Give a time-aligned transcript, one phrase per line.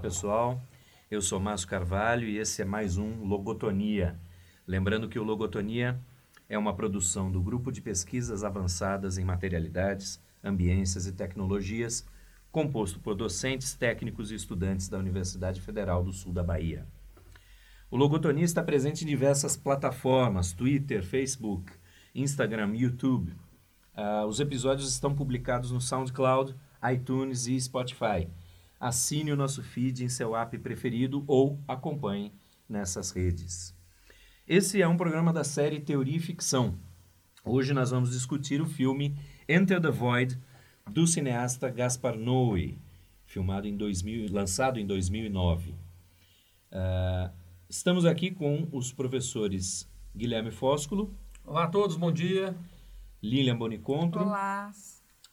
[0.00, 0.62] pessoal.
[1.10, 4.18] Eu sou Márcio Carvalho e esse é mais um Logotonia.
[4.66, 6.00] Lembrando que o Logotonia
[6.48, 12.06] é uma produção do Grupo de Pesquisas Avançadas em Materialidades, Ambiências e Tecnologias,
[12.50, 16.86] composto por docentes, técnicos e estudantes da Universidade Federal do Sul da Bahia.
[17.90, 21.70] O Logotonia está presente em diversas plataformas: Twitter, Facebook,
[22.14, 23.32] Instagram, YouTube.
[23.94, 26.54] Uh, os episódios estão publicados no SoundCloud,
[26.90, 28.26] iTunes e Spotify.
[28.80, 32.32] Assine o nosso feed em seu app preferido ou acompanhe
[32.66, 33.76] nessas redes.
[34.48, 36.78] Esse é um programa da série Teoria e Ficção.
[37.44, 39.14] Hoje nós vamos discutir o filme
[39.46, 40.38] Enter the Void
[40.90, 42.76] do cineasta Gaspar Noé,
[43.26, 45.72] filmado em 2000, lançado em 2009.
[46.72, 47.30] Uh,
[47.68, 51.14] estamos aqui com os professores Guilherme Fósculo.
[51.44, 52.56] Olá a todos, bom dia.
[53.22, 54.22] Lilian Bonicontro.
[54.22, 54.70] Olá.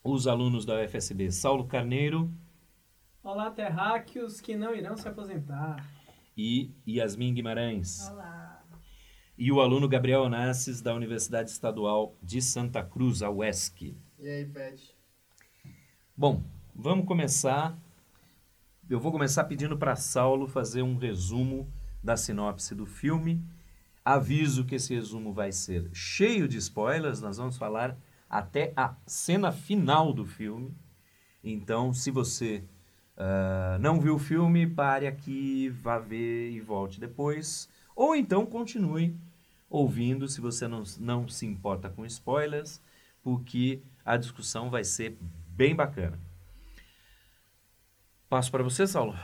[0.03, 2.30] Os alunos da UFSB Saulo Carneiro.
[3.28, 5.86] Olá, terráqueos que não irão se aposentar.
[6.38, 8.08] E Yasmin Guimarães.
[8.09, 8.64] Olá.
[9.38, 13.98] E o aluno Gabriel Onassis, da Universidade Estadual de Santa Cruz, a UESC.
[14.17, 14.95] E aí, Pet?
[16.16, 16.42] Bom,
[16.73, 17.78] vamos começar.
[18.89, 21.70] Eu vou começar pedindo para Saulo fazer um resumo
[22.02, 23.44] da sinopse do filme
[24.05, 27.98] Aviso que esse resumo vai ser cheio de spoilers, nós vamos falar
[28.30, 30.73] até a cena final do filme.
[31.44, 32.64] Então, se você
[33.17, 37.69] uh, não viu o filme, pare aqui, vá ver e volte depois.
[37.95, 39.15] Ou então continue
[39.69, 42.81] ouvindo, se você não, não se importa com spoilers,
[43.21, 45.17] porque a discussão vai ser
[45.49, 46.17] bem bacana.
[48.29, 49.15] Passo para você, Saulo.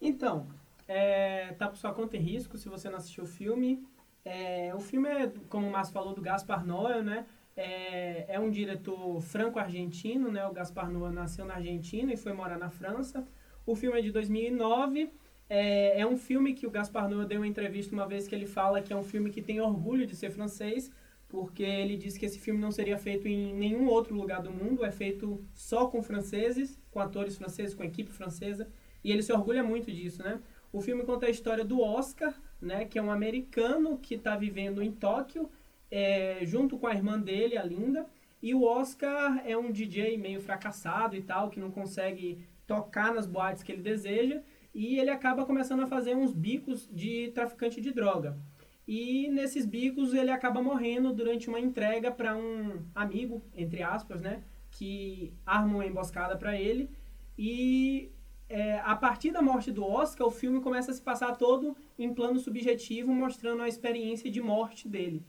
[0.00, 0.46] Então,
[0.86, 3.86] é, tá por sua conta e risco se você não assistiu o filme.
[4.24, 7.26] É, o filme é, como o Márcio falou, do Gaspar Noé, né?
[7.60, 10.46] É, é um diretor franco-argentino, né?
[10.46, 13.26] O Gaspar Noé nasceu na Argentina e foi morar na França.
[13.66, 15.10] O filme é de 2009.
[15.50, 18.46] É, é um filme que o Gaspar Noé deu uma entrevista uma vez que ele
[18.46, 20.88] fala que é um filme que tem orgulho de ser francês,
[21.26, 24.84] porque ele disse que esse filme não seria feito em nenhum outro lugar do mundo,
[24.84, 28.68] é feito só com franceses, com atores franceses, com equipe francesa,
[29.02, 30.40] e ele se orgulha muito disso, né?
[30.72, 34.80] O filme conta a história do Oscar, né, que é um americano que está vivendo
[34.82, 35.50] em Tóquio,
[35.90, 38.06] é, junto com a irmã dele, a Linda.
[38.42, 43.26] E o Oscar é um DJ meio fracassado e tal, que não consegue tocar nas
[43.26, 44.42] boates que ele deseja.
[44.74, 48.38] E ele acaba começando a fazer uns bicos de traficante de droga.
[48.86, 54.42] E nesses bicos ele acaba morrendo durante uma entrega para um amigo, entre aspas, né?
[54.70, 56.90] Que arma uma emboscada para ele.
[57.36, 58.10] E
[58.48, 62.14] é, a partir da morte do Oscar, o filme começa a se passar todo em
[62.14, 65.22] plano subjetivo, mostrando a experiência de morte dele.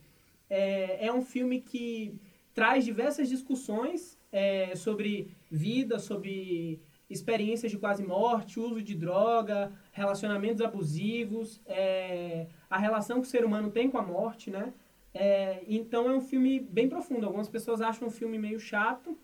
[0.50, 2.20] É, é um filme que
[2.54, 10.62] traz diversas discussões é, sobre vida, sobre experiências de quase morte, uso de droga, relacionamentos
[10.62, 14.74] abusivos, é, a relação que o ser humano tem com a morte, né?
[15.14, 17.26] É, então é um filme bem profundo.
[17.26, 19.18] Algumas pessoas acham um filme meio chato,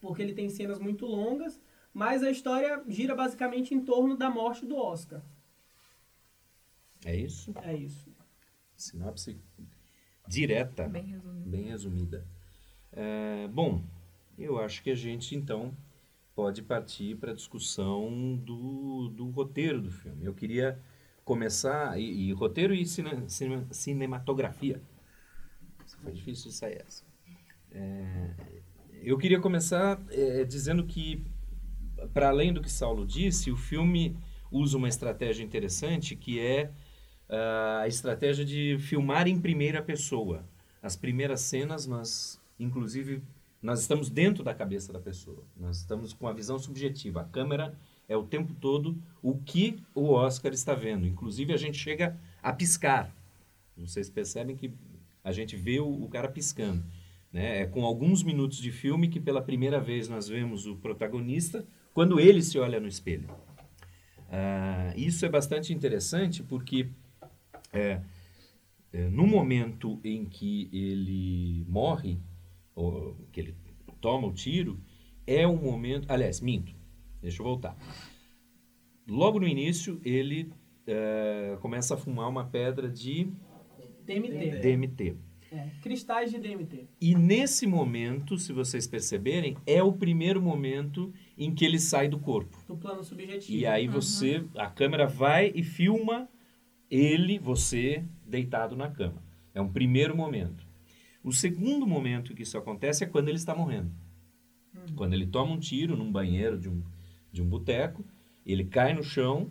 [0.00, 1.60] porque ele tem cenas muito longas,
[1.94, 5.22] mas a história gira basicamente em torno da morte do Oscar.
[7.04, 7.54] É isso?
[7.62, 8.12] É isso.
[8.76, 9.40] Sinopse
[10.28, 10.86] direta.
[10.88, 11.50] Bem resumida.
[11.50, 12.26] Bem resumida.
[12.92, 13.82] É, bom,
[14.38, 15.74] eu acho que a gente então
[16.34, 20.24] pode partir para a discussão do, do roteiro do filme.
[20.24, 20.80] Eu queria
[21.24, 24.80] começar, e, e roteiro e cine, cine, cinematografia.
[26.02, 27.02] Foi difícil sair essa.
[27.72, 28.34] É,
[29.02, 31.24] eu queria começar é, dizendo que
[32.12, 34.16] para além do que Saulo disse, o filme
[34.50, 36.70] usa uma estratégia interessante que é
[37.28, 40.44] a estratégia de filmar em primeira pessoa.
[40.82, 43.22] As primeiras cenas, nós, inclusive,
[43.60, 45.42] nós estamos dentro da cabeça da pessoa.
[45.56, 47.20] Nós estamos com a visão subjetiva.
[47.20, 47.74] A câmera
[48.08, 51.06] é o tempo todo o que o Oscar está vendo.
[51.06, 53.12] Inclusive, a gente chega a piscar.
[53.76, 54.72] Vocês percebem que
[55.22, 56.82] a gente vê o, o cara piscando.
[57.32, 57.62] Né?
[57.62, 62.18] É com alguns minutos de filme que pela primeira vez nós vemos o protagonista quando
[62.18, 63.28] ele se olha no espelho.
[64.30, 66.88] Ah, isso é bastante interessante porque
[67.72, 68.00] é,
[68.92, 72.18] é, no momento em que ele morre,
[72.74, 73.54] ou que ele
[74.00, 74.80] toma o tiro,
[75.26, 76.10] é um momento.
[76.10, 76.74] Aliás, minto,
[77.20, 77.76] deixa eu voltar.
[79.06, 80.52] Logo no início, ele
[80.86, 83.30] é, começa a fumar uma pedra de
[84.04, 84.60] DMT.
[84.60, 85.16] DMT.
[85.50, 86.88] É, cristais de DMT.
[87.00, 92.18] E nesse momento, se vocês perceberem, é o primeiro momento em que ele sai do
[92.18, 92.58] corpo.
[92.66, 93.58] Do plano subjetivo.
[93.58, 96.28] E aí você, a câmera vai e filma
[96.90, 99.22] ele, você, deitado na cama.
[99.54, 100.66] É um primeiro momento.
[101.22, 103.90] O segundo momento que isso acontece é quando ele está morrendo.
[104.94, 106.82] Quando ele toma um tiro num banheiro de um,
[107.32, 108.04] de um boteco
[108.46, 109.50] Ele cai no chão,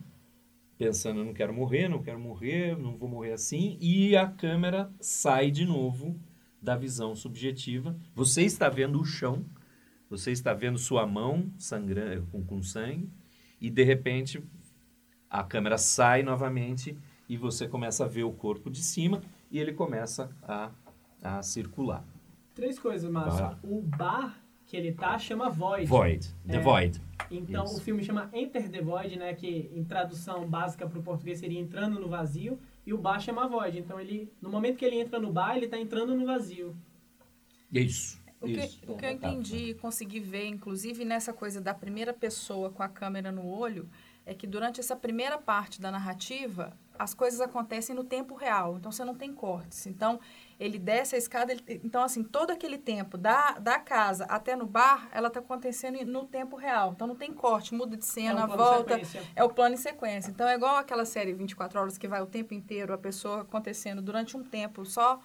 [0.77, 5.51] pensando, não quero morrer, não quero morrer, não vou morrer assim, e a câmera sai
[5.51, 6.19] de novo
[6.61, 7.95] da visão subjetiva.
[8.15, 9.45] Você está vendo o chão,
[10.09, 13.09] você está vendo sua mão sangrando com, com sangue,
[13.59, 14.41] e de repente
[15.29, 19.21] a câmera sai novamente e você começa a ver o corpo de cima
[19.51, 20.71] e ele começa a,
[21.21, 22.03] a circular.
[22.53, 23.57] Três coisas, Márcio.
[23.63, 25.85] O bar que ele tá chama Void.
[25.87, 26.33] Void.
[26.47, 26.59] The É.
[26.59, 27.01] Void.
[27.29, 27.77] Então Isso.
[27.77, 29.33] o filme chama Enter the Void, né?
[29.33, 32.59] Que em tradução básica para o português seria entrando no vazio.
[32.85, 33.77] E o bar chama Void.
[33.79, 36.75] Então ele, no momento que ele entra no bar, ele tá entrando no vazio.
[37.71, 38.19] Isso.
[38.39, 38.79] O que, isso.
[38.87, 39.29] o que eu Tá.
[39.29, 43.89] entendi e consegui ver, inclusive nessa coisa da primeira pessoa com a câmera no olho,
[44.25, 48.77] é que durante essa primeira parte da narrativa, as coisas acontecem no tempo real.
[48.77, 49.85] Então, você não tem cortes.
[49.87, 50.19] Então,
[50.59, 51.51] ele desce a escada.
[51.51, 56.03] ele- então, assim, todo aquele tempo, da, da casa até no bar, ela está acontecendo
[56.05, 56.93] no tempo real.
[56.95, 58.93] Então, não tem corte, muda de cena, É um volta.
[59.35, 60.29] É o plano em sequência.
[60.31, 64.01] Então, é igual aquela série 24 horas que vai o tempo inteiro, a pessoa acontecendo
[64.01, 65.19] durante um tempo só.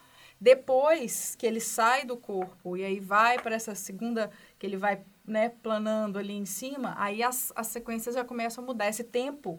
[0.47, 4.29] Depois que ele sai do corpo e aí vai para essa segunda,
[4.59, 8.67] que ele vai né, planando ali em cima, aí as, as sequências já começam a
[8.67, 8.89] mudar.
[8.89, 9.57] Esse tempo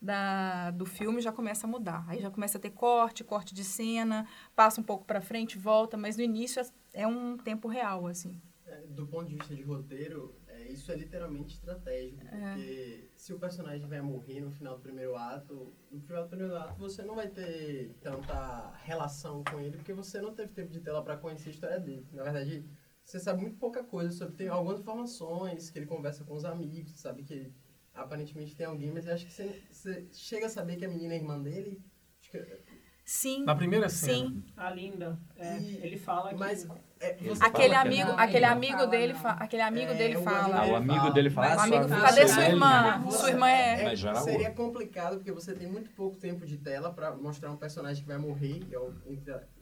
[0.00, 2.04] da, do filme já começa a mudar.
[2.08, 4.26] Aí já começa a ter corte, corte de cena,
[4.56, 8.40] passa um pouco para frente, volta, mas no início é- é um tempo real, assim.
[8.66, 13.38] É, Do ponto de vista de roteiro, é, isso é literalmente estratégico, porque se o
[13.38, 17.14] personagem vai morrer no final do primeiro ato, no final do primeiro ato você não
[17.14, 21.48] vai ter tanta relação com ele, porque você não teve tempo de tela para conhecer
[21.50, 22.06] a história dele.
[22.12, 22.64] Na verdade,
[23.04, 26.92] você sabe muito pouca coisa sobre, tem algumas informações, que ele conversa com os amigos,
[27.00, 27.54] sabe que ele
[28.00, 31.14] aparentemente tem alguém, mas eu acho que você, você chega a saber que a menina
[31.14, 31.80] é irmã dele,
[32.20, 32.60] acho que,
[33.04, 33.44] Sim.
[33.44, 34.28] Na primeira cena.
[34.28, 34.44] Sim.
[34.56, 36.70] A Linda, é, E- ele fala mas que...
[37.00, 40.16] é, Aquele fala que amigo, não, aquele amigo fala, dele, fa- aquele amigo É, dele
[40.18, 40.60] fala.
[40.60, 43.10] Ah, o amigo dele fala, Mas o amigo, sua cadê avó sua é irmã?
[43.10, 43.94] Sua irmã é.
[43.96, 48.00] Na seria complicado porque você tem muito pouco tempo de tela para mostrar um personagem
[48.00, 48.94] que vai morrer, que é o,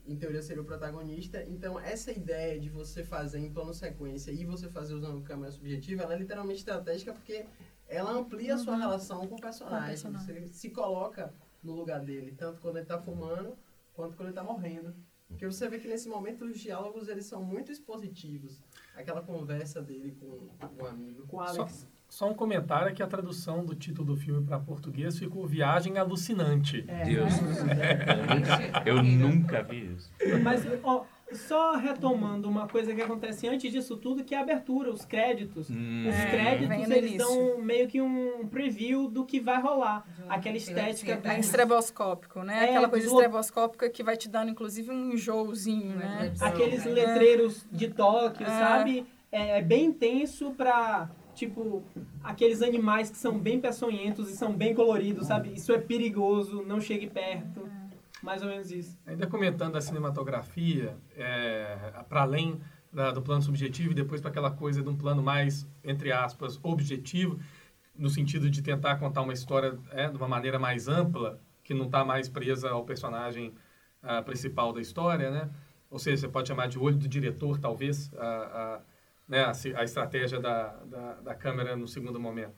[0.05, 1.43] em teoria seria o protagonista.
[1.47, 6.03] Então, essa ideia de você fazer em plano sequência e você fazer usando câmera subjetiva,
[6.03, 7.45] ela é literalmente estratégica porque
[7.89, 9.89] ela amplia a sua relação com o personagem.
[9.89, 10.47] personagem.
[10.47, 11.33] Você se coloca
[11.63, 13.57] no lugar dele, tanto quando ele tá fumando
[13.93, 14.95] quanto quando ele tá morrendo.
[15.27, 18.63] Porque você vê que nesse momento os diálogos eles são muito expositivos.
[18.95, 21.27] Aquela conversa dele com, com um amigo.
[21.27, 21.87] Com o Alex.
[22.07, 25.99] Só um comentário é que a tradução do título do filme para português ficou Viagem
[25.99, 26.83] Alucinante.
[26.87, 27.53] É, Deus né?
[27.53, 27.65] céu.
[27.67, 30.11] Eu nunca- Eu nunca vi isso.
[30.43, 34.89] Mas, ó, só retomando uma coisa que acontece antes disso tudo, que é a abertura,
[34.91, 35.69] os créditos.
[35.69, 36.05] Hum.
[36.07, 40.05] Os É, créditos, no eles dão meio que um preview do que vai rolar.
[40.25, 41.11] Uma Aquela estética...
[41.17, 41.33] filetinha.
[41.33, 42.65] É estreboscópico, né?
[42.65, 46.33] É, Aquela coisa deslo- estreboscópica que vai te dando, inclusive, um enjoozinho, né?
[46.41, 46.89] Aqueles É.
[46.89, 48.49] letreiros de Tóquio, É.
[48.49, 49.05] sabe?
[49.31, 51.83] É, é bem intenso pra, tipo,
[52.23, 55.53] aqueles animais que são bem peçonhentos e são bem coloridos, sabe?
[55.53, 57.69] Isso é perigoso, não chegue perto.
[58.21, 58.97] Mais ou menos isso.
[59.07, 60.97] Ainda comentando a cinematografia,
[62.07, 62.59] para além
[62.91, 66.59] da- do plano subjetivo e depois para aquela coisa de um plano mais, entre aspas,
[66.63, 67.39] objetivo,
[67.95, 71.85] no sentido de tentar contar uma história é, de uma maneira mais ampla, que não
[71.85, 73.53] está mais presa ao personagem
[74.01, 75.49] ah, principal da história, né?
[75.89, 78.81] Ou seja, você pode chamar de olho do diretor, talvez, a, a,
[79.27, 82.53] né, a estratégia da, da, da câmera no segundo momento.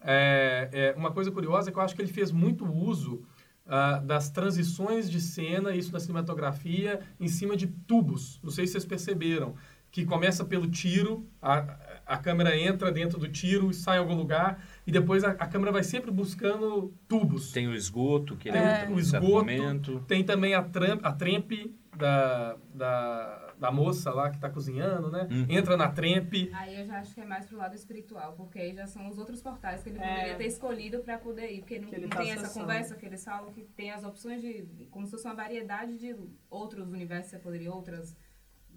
[0.00, 3.24] É, é, uma coisa curiosa é que eu acho que ele fez muito uso
[3.66, 8.38] ah, das transições de cena, isso na cinematografia, em cima de tubos.
[8.42, 9.54] Não sei se vocês perceberam.
[9.90, 14.14] Que começa pelo tiro, a, a câmera entra dentro do tiro e sai em algum
[14.16, 17.52] lugar, e depois a, a câmera vai sempre buscando tubos.
[17.52, 18.80] Tem o esgoto, que ele É.
[18.82, 19.24] entra O esgoto.
[19.24, 20.00] momento.
[20.08, 20.66] Tem também a,
[21.04, 25.28] a trempe da, da, da moça lá que está cozinhando, né?
[25.30, 25.46] Uhum.
[25.48, 26.50] Entra na trempe.
[26.54, 29.18] Aí eu já acho que é mais pro lado espiritual, porque aí já são os
[29.18, 30.08] outros portais que ele É.
[30.08, 31.60] poderia ter escolhido para poder ir.
[31.60, 34.86] Porque não, não tá tem essa conversa que eles falam que tem as opções de.
[34.90, 36.14] como se fosse uma variedade de
[36.50, 38.16] outros universos que você poderia, outras,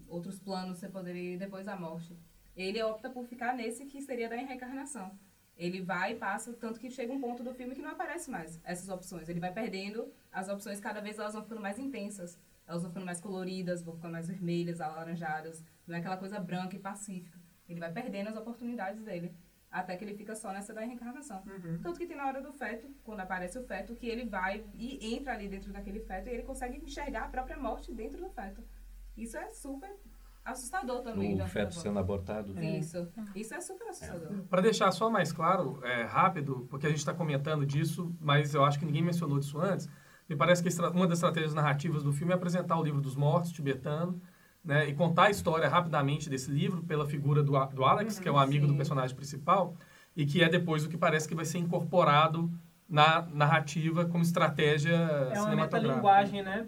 [0.08, 2.18] outros planos você poderia ir depois da morte.
[2.56, 5.12] Ele opta por ficar nesse que seria da reencarnação.
[5.56, 8.60] Ele vai e passa, tanto que chega um ponto do filme que não aparece mais
[8.64, 9.28] essas opções.
[9.28, 12.40] Ele vai perdendo as opções, cada vez elas vão ficando mais intensas.
[12.68, 15.64] Elas vão ficando mais coloridas, vão ficando mais vermelhas, alaranjadas.
[15.88, 17.40] Não é aquela coisa branca e pacífica.
[17.68, 19.34] Ele vai perdendo as oportunidades dele.
[19.72, 21.44] Até que ele fica só nessa da reencarnação.
[21.82, 25.16] Tanto que tem na hora do feto, quando aparece o feto, que ele vai e
[25.16, 28.64] entra ali dentro daquele feto e ele consegue enxergar a própria morte dentro do feto.
[29.16, 29.94] Isso é super
[30.46, 31.34] assustador também.
[31.34, 32.54] O uma feto sendo abortado.
[32.54, 32.70] forma.
[32.70, 33.08] Isso.
[33.36, 34.44] Isso é super assustador.
[34.44, 38.64] Para deixar só mais claro, é, rápido, porque a gente está comentando disso, mas eu
[38.64, 39.90] acho que ninguém mencionou disso antes.
[40.30, 43.52] Me parece que uma das estratégias narrativas do filme é apresentar o livro dos mortos
[43.52, 44.22] tibetano,
[44.64, 48.32] né, e contar a história rapidamente desse livro pela figura do, do Alex, que é
[48.32, 48.78] o amigo do sim.
[48.78, 49.76] personagem principal.
[50.16, 52.52] e que é depois o que parece que vai ser incorporado
[52.90, 54.96] na narrativa como estratégia
[55.34, 56.68] É uma metalinguagem, né?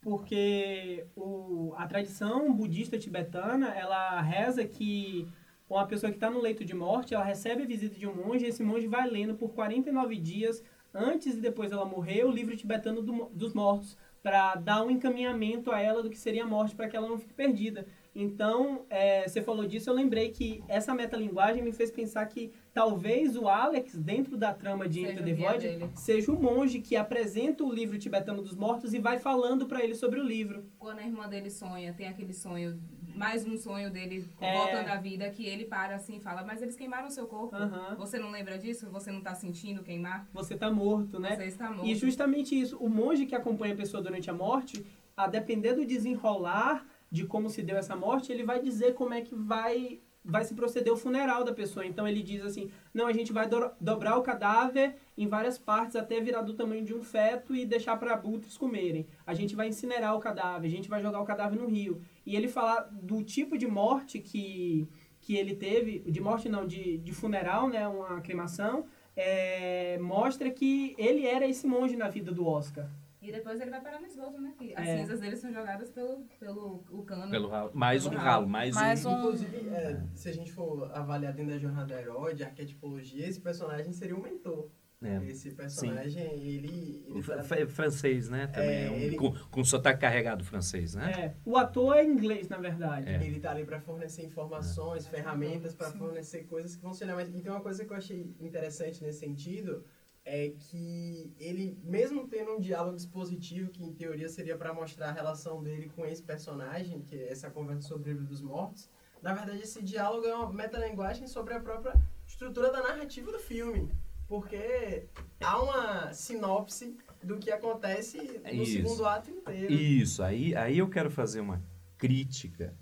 [0.00, 5.28] Porque o, a tradição budista tibetana, ela reza que
[5.68, 8.44] uma pessoa que está no leito de morte, ela recebe a visita de um monge
[8.44, 10.62] e esse monge vai lendo por 49 dias,
[10.94, 15.70] antes e depois dela morrer, o livro tibetano do- dos mortos, para dar um encaminhamento
[15.70, 17.86] a ela do que seria a morte, para que ela não fique perdida.
[18.14, 23.34] Então, é, você falou disso, eu lembrei que essa metalinguagem me fez pensar que talvez
[23.36, 25.90] o Alex, dentro da trama de Seja Into the Void, dele.
[25.94, 29.94] seja o monge que apresenta o livro tibetano dos mortos e vai falando para ele
[29.94, 30.64] sobre o livro.
[30.78, 32.78] Quando a irmã dele sonha, tem aquele sonho,
[33.20, 34.50] mais um sonho dele É.
[34.56, 37.54] voltando à vida, que ele para assim e fala, mas eles queimaram seu corpo.
[37.54, 37.94] Aham.
[37.98, 38.88] Você não lembra disso?
[38.90, 40.26] Você não tá sentindo queimar?
[40.32, 41.36] Você tá morto, né?
[41.36, 41.86] Você está morto.
[41.86, 45.84] E justamente isso, o monge que acompanha a pessoa durante a morte, a depender do
[45.84, 50.44] desenrolar de como se deu essa morte, ele vai dizer como é que vai vai
[50.44, 51.84] se proceder o funeral da pessoa.
[51.86, 55.96] Então ele diz assim: "Não, a gente vai do- dobrar o cadáver em várias partes
[55.96, 59.06] até virar do tamanho de um feto e deixar para abutres comerem.
[59.26, 62.02] A gente vai incinerar o cadáver, a gente vai jogar o cadáver no rio".
[62.26, 64.88] E ele fala do tipo de morte que
[65.22, 70.94] que ele teve, de morte não, de, de funeral, né, uma cremação, é, mostra que
[70.96, 72.88] ele era esse monge na vida do Oscar.
[73.20, 74.54] E depois ele vai parar no esgoto, né?
[74.58, 74.96] Que as É.
[74.96, 77.30] cinzas dele são jogadas pelo, pelo o cano.
[77.30, 77.70] Pelo ralo.
[77.74, 78.48] Mais um Pelo ralo, ralo.
[78.48, 79.10] mais, Mais um.
[79.10, 83.38] um- Inclusive, é, se a gente for avaliar dentro da jornada herói, de arquetipologia, esse
[83.42, 84.70] personagem seria um mentor.
[85.02, 85.16] É.
[85.24, 87.04] Esse personagem, ele...
[87.08, 88.46] ele tá- fra- francês, né?
[88.48, 88.68] Também.
[88.68, 91.10] É, é um- ele- com, com sotaque carregado francês, né?
[91.12, 93.08] É, o ator é inglês, na verdade.
[93.08, 93.24] É.
[93.24, 97.34] Ele tá ali para fornecer informações, ferramentas, para fornecer coisas que vão ser mais.
[97.34, 99.82] Então, uma coisa que eu achei interessante nesse sentido
[100.22, 105.12] é que ele, mesmo tendo um diálogo expositivo, que em teoria seria para mostrar a
[105.12, 108.90] relação dele com esse personagem, que é essa conversa sobre o livro dos mortos,
[109.22, 111.94] na verdade esse diálogo é uma metalinguagem sobre a própria
[112.26, 113.90] estrutura da narrativa do filme.
[114.30, 115.08] Porque
[115.40, 118.72] há uma sinopse do que acontece no Isso.
[118.74, 119.74] segundo ato inteiro.
[119.74, 121.60] Isso, aí, aí eu quero fazer uma
[121.98, 122.72] crítica,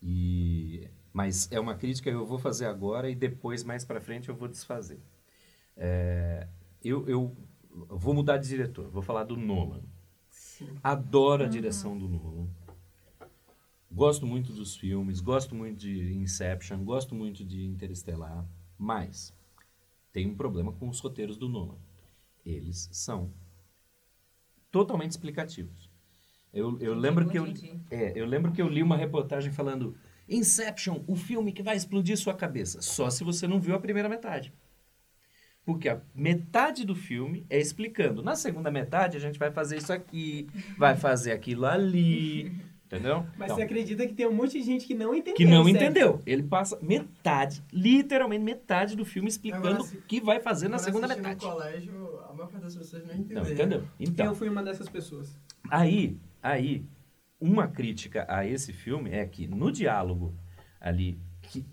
[0.00, 4.28] e mas é uma crítica que eu vou fazer agora e depois, mais para frente,
[4.28, 5.00] eu vou desfazer.
[5.76, 6.46] É,
[6.84, 7.36] eu, eu
[7.72, 9.82] vou mudar de diretor, vou falar do Nolan.
[10.84, 12.48] Adoro a direção do Nolan.
[13.90, 18.46] Gosto muito dos filmes, gosto muito de Inception, gosto muito de Interestelar,
[18.78, 19.35] mas
[20.16, 21.76] tem um problema com os roteiros do Nolan.
[22.42, 23.30] Eles são
[24.70, 25.90] totalmente explicativos.
[26.54, 27.44] Eu, eu lembro que eu,
[27.90, 29.94] é, eu lembro que eu li uma reportagem falando
[30.26, 32.80] Inception, o filme que vai explodir sua cabeça.
[32.80, 34.54] Só se você não viu a primeira metade.
[35.66, 38.22] Porque a metade do filme é explicando.
[38.22, 42.58] Na segunda metade, a gente vai fazer isso aqui, vai fazer aquilo ali.
[42.86, 43.26] Entendeu?
[43.36, 45.34] Mas Então, você acredita que tem um monte de gente que não entendeu.
[45.34, 45.76] que não certo?
[45.76, 46.20] entendeu.
[46.24, 51.44] Ele passa metade, literalmente metade do filme explicando o que vai fazer na segunda metade.
[51.44, 53.52] no colégio, a maior parte das pessoas não Não, entenderam.
[53.52, 53.84] entendeu?
[53.98, 55.36] Então, Eu fui uma dessas pessoas.
[55.68, 56.84] Aí, aí,
[57.40, 60.32] uma crítica a esse filme é que no diálogo
[60.80, 61.66] ali, que,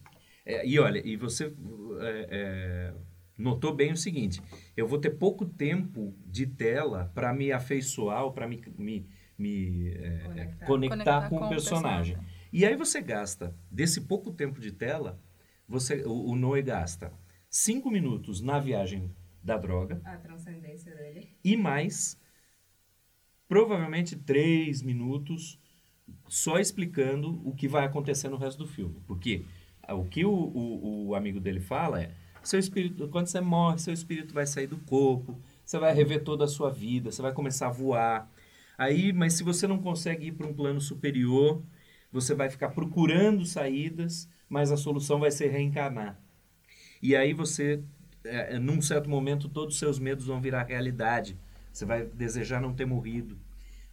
[0.44, 1.54] é, e olha, e você
[2.02, 2.94] é, é,
[3.38, 4.42] notou bem o seguinte,
[4.76, 9.06] eu vou ter pouco tempo de tela para me afeiçoar, para me, me,
[9.38, 10.66] me, é, Conectar.
[10.66, 12.18] conectar, com, o personagem.
[12.52, 15.20] E aí você gasta, desse pouco tempo de tela,
[15.68, 17.12] você, o, o Noé gasta
[17.50, 19.12] cinco minutos na viagem
[19.44, 21.36] da droga, A transcendência dele.
[21.44, 22.20] e mais
[23.48, 25.60] provavelmente três minutos
[26.28, 29.02] só explicando o que vai acontecer no resto do filme.
[29.06, 29.46] Porque
[29.82, 33.78] ah, o que o, o, o amigo dele fala é: seu espírito, quando você morre,
[33.80, 37.34] seu espírito vai sair do corpo, você vai rever toda a sua vida, você vai
[37.34, 38.32] começar a voar.
[38.78, 41.62] Aí, mas se você não consegue ir para um plano superior,
[42.12, 46.20] você vai ficar procurando saídas, mas a solução vai ser reencarnar.
[47.02, 47.82] E aí você,
[48.24, 51.38] é, num certo momento, todos os seus medos vão virar realidade.
[51.72, 53.38] Você vai desejar não ter morrido.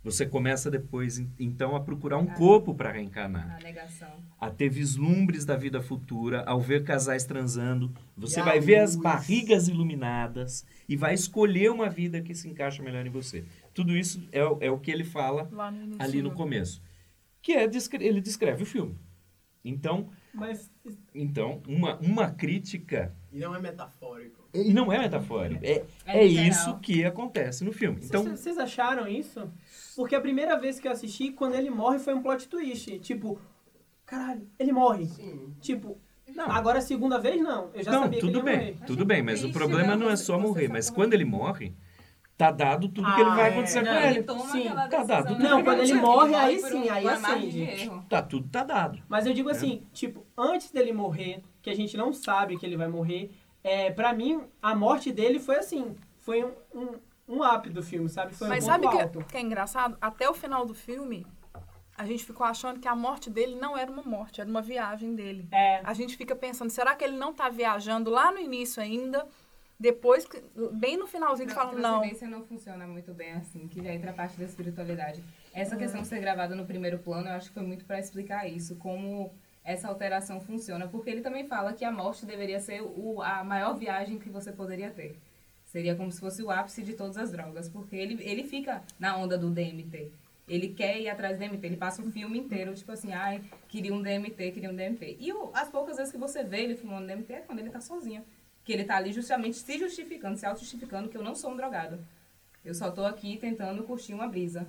[0.02, 2.34] Você começa depois, en- então, a procurar um Ah.
[2.34, 3.56] corpo para reencarnar.
[3.58, 4.08] A negação.
[4.40, 7.92] A ter vislumbres da vida futura, ao ver casais transando.
[8.16, 9.02] Você vai ver as luz.
[9.02, 13.44] barrigas iluminadas e vai escolher uma vida que se encaixa melhor em você.
[13.74, 16.02] Tudo isso é, o- é o que ele fala Lá no início.
[16.02, 16.82] ali no começo.
[17.42, 18.98] Que é, descre- ele descreve o filme.
[19.64, 20.70] Então, Mas
[21.14, 24.48] então uma, uma crítica E não é metafórico.
[24.54, 25.60] e não é metafórico.
[25.64, 28.00] É, É é isso que acontece no filme.
[28.02, 29.50] Então, vocês, acharam isso?
[29.96, 32.98] Porque a primeira vez que eu assisti, quando ele morre, foi um plot twist.
[33.00, 33.38] Tipo,
[34.06, 35.06] caralho, ele morre.
[35.06, 35.54] Sim.
[35.60, 35.98] Tipo,
[36.34, 37.70] não, agora a segunda vez não.
[37.74, 38.86] Eu já não sabia tudo que ele bem, morrer.
[38.86, 39.96] tudo bem, mas o triste, problema né?
[39.96, 41.16] não é só morrer, mas quando é.
[41.16, 41.74] ele morre,
[42.40, 43.52] tá dado tudo que ele Ah, vai é.
[43.52, 44.22] acontecer Não, com ele ele.
[44.22, 45.38] toma Sim, tá dado.
[45.38, 47.06] Não, quando ele morre, aí sim, aí
[47.82, 48.04] erro.
[48.08, 49.02] Tá tudo tá dado.
[49.08, 49.52] Mas eu digo É.
[49.52, 53.30] assim, tipo, antes dele morrer, que a gente não sabe que ele vai morrer,
[53.62, 56.88] é, pra mim, a morte dele foi assim, foi um, um,
[57.36, 58.34] um ápice do filme, sabe?
[58.34, 59.98] Foi Mas um sabe que, que é engraçado?
[60.00, 61.26] Até o final do filme,
[61.96, 65.14] a gente ficou achando que a morte dele não era uma morte, era uma viagem
[65.14, 65.46] dele.
[65.52, 69.26] É, A gente fica pensando, será que ele não tá viajando lá no início ainda?
[69.80, 72.00] Depois, que- bem no finalzinho, que fala, não.
[72.00, 75.24] Transcendência não funciona muito bem assim, que já entra a parte da espiritualidade.
[75.54, 78.46] Essa questão de ser gravada no primeiro plano, eu acho que foi muito para explicar
[78.46, 79.32] isso, como
[79.64, 83.74] essa alteração funciona, porque ele também fala que a morte deveria ser o, a maior
[83.74, 85.18] viagem que você poderia ter.
[85.64, 89.16] Seria como se fosse o ápice de todas as drogas, porque ele, ele fica na
[89.16, 90.10] onda do DMT.
[90.48, 93.94] Ele quer ir atrás do DMT, ele passa o filme inteiro, tipo assim, ai, queria
[93.94, 95.16] um DMT, queria um DMT.
[95.20, 97.80] E o- as poucas vezes que você vê ele fumando DMT é quando ele tá
[97.80, 98.22] sozinho.
[98.70, 101.98] Que ele tá ali justamente se justificando, se auto-justificando que eu não sou um drogado.
[102.64, 104.64] Eu só tô aqui tentando curtir uma brisa.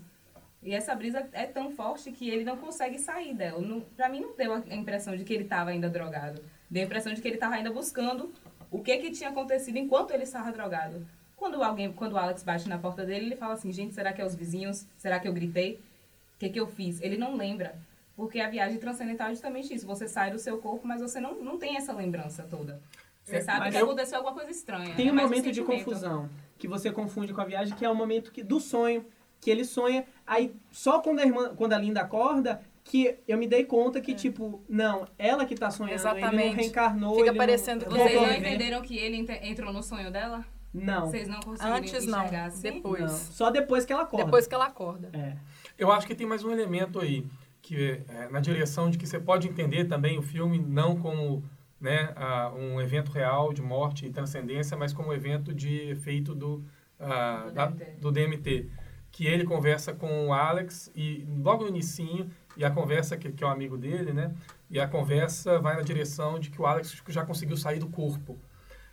[0.63, 3.61] E essa brisa é tão forte que ele não consegue sair dela.
[3.61, 6.43] Não, pra mim não deu a impressão de que ele estava ainda drogado.
[6.67, 8.33] Deu a impressão de que ele estava ainda buscando
[8.71, 11.05] o que que tinha acontecido enquanto ele estava drogado.
[11.37, 14.19] Quando alguém, quando o Alex bate na porta dele, ele fala assim: "Gente, será que
[14.19, 14.87] é os vizinhos?
[14.97, 15.75] Será que eu gritei?
[15.75, 17.75] O que que eu fiz?" Ele não lembra.
[18.15, 19.85] Porque a viagem transcendental é justamente isso.
[19.85, 22.81] Você sai do seu corpo, mas você não, não tem essa lembrança toda.
[23.23, 24.93] Você É, sabe que eu- aconteceu alguma coisa estranha.
[24.95, 27.95] Tem é um momento de confusão que você confunde com a viagem, que é o
[27.95, 29.05] momento que, do sonho,
[29.39, 30.05] que ele sonha.
[30.25, 34.13] Aí só quando a, irmã, quando a Linda acorda, que eu me dei conta que,
[34.15, 36.55] tipo, não, ela que tá sonhando, ele não Exatamente.
[36.55, 37.11] reencarnou.
[37.15, 38.37] Fica ele não- parecendo que Vocês não viver.
[38.39, 40.43] entenderam que ele entrou no sonho dela?
[40.73, 42.61] Não, Vocês não conseguiram Antes não, assim?
[42.61, 43.01] depois.
[43.01, 43.09] não.
[43.09, 44.25] Só depois que ela acorda.
[44.25, 45.09] Depois que ela acorda.
[45.13, 45.35] É.
[45.77, 47.25] Eu acho que tem mais um elemento aí,
[47.61, 51.43] que é na direção de que você pode entender também o filme não como
[51.81, 56.63] né, ah, um evento real de morte e transcendência, mas como evento de efeito do,
[56.99, 57.91] ah, Do da- DMT.
[57.99, 58.69] do DMT.
[59.11, 63.43] Que ele conversa com o Alex e logo no inicinho, e a conversa, que, que
[63.43, 64.33] é um amigo dele, né?
[64.69, 68.37] E a conversa vai na direção de que o Alex já conseguiu sair do corpo.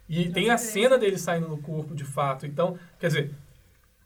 [0.08, 2.46] E tem a cena dele saindo do corpo, de fato.
[2.46, 3.30] Então, quer dizer,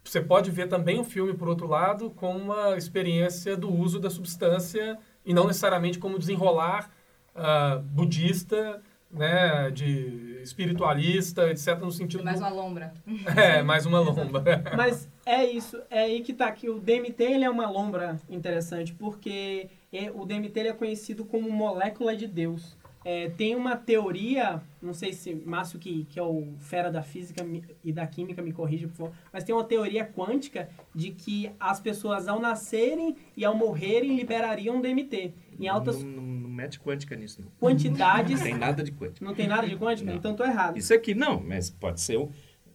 [0.05, 4.11] você pode ver também o filme, por outro lado, como uma experiência do uso da
[4.11, 6.91] substância e não necessariamente como desenrolar
[7.35, 12.47] ah, budista, né, de espiritualista, etc., no sentido Mais do...
[12.47, 12.95] uma lombra.
[13.37, 14.43] É, mais uma lomba.
[14.77, 18.93] Mas é isso, é aí que tá que o DMT ele é uma lombra interessante,
[18.95, 22.77] porque é- o DMT ele é conhecido como molécula de Deus.
[23.05, 27.45] É, tem uma teoria, não sei se Márcio, que, que é o fera da física
[27.83, 31.81] e da química, me corrija, por favor, mas tem uma teoria quântica de que as
[31.81, 37.51] pessoas ao nascerem e ao morrerem liberariam DMT em altas não mete quântica nisso, não.
[37.59, 38.39] quantidades.
[38.39, 39.25] Não tem nada de quântica.
[39.25, 40.11] Não tem nada de quântica?
[40.11, 40.17] Não.
[40.17, 40.79] Então tô errado.
[40.79, 42.19] Isso aqui não, mas pode ser.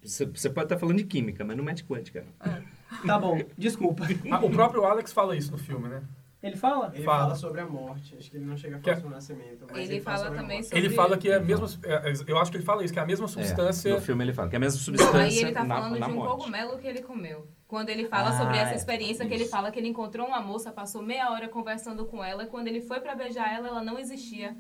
[0.04, 2.26] Você, você pode estar falando de química, mas não mete quântica.
[2.46, 2.78] Não.
[3.06, 4.06] Tá bom, desculpa.
[4.30, 6.02] Ah, o próprio Alex fala isso no filme, né?
[6.48, 6.92] Ele fala?
[6.94, 7.20] Ele Fala.
[7.24, 7.36] fala.
[7.36, 8.16] sobre a morte.
[8.18, 9.68] Acho que ele não chega a Que é- falar sobre o nascimento.
[9.72, 11.68] Mas Ele fala sobre a também sobre- Ele fala que é a mesma...
[11.84, 13.94] é, Eu acho que ele fala isso, que é a mesma É, substância...
[13.96, 16.06] no filme ele fala que é a mesma substância Aí ele tá na, falando na
[16.08, 16.32] de um morte.
[16.38, 17.48] cogumelo que ele comeu.
[17.68, 18.76] Quando ele fala Ah, sobre essa é.
[18.76, 22.44] experiência, que ele fala que ele encontrou uma moça, passou meia hora conversando com ela,
[22.44, 24.56] e quando ele foi pra beijar ela, ela não existia.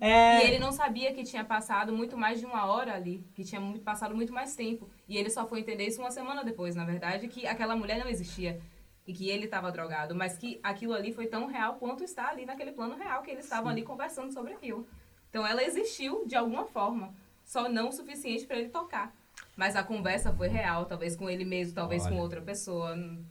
[0.00, 0.44] É.
[0.44, 3.60] E ele não sabia que tinha passado muito mais de uma hora ali, que tinha
[3.84, 4.88] passado muito mais tempo.
[5.08, 8.08] E ele só foi entender isso uma semana depois, na verdade, que aquela mulher não
[8.08, 8.60] existia.
[9.06, 12.46] E que ele estava drogado, mas que aquilo ali foi tão real quanto está ali
[12.46, 14.86] naquele plano real, que eles estavam ali conversando sobre aquilo.
[15.28, 17.12] Então ela existiu de alguma forma,
[17.44, 19.12] só não o suficiente para ele tocar.
[19.56, 22.22] Mas a conversa foi real, talvez com ele mesmo, talvez com Olha.
[22.22, 22.94] outra pessoa.
[22.94, 23.24] Não,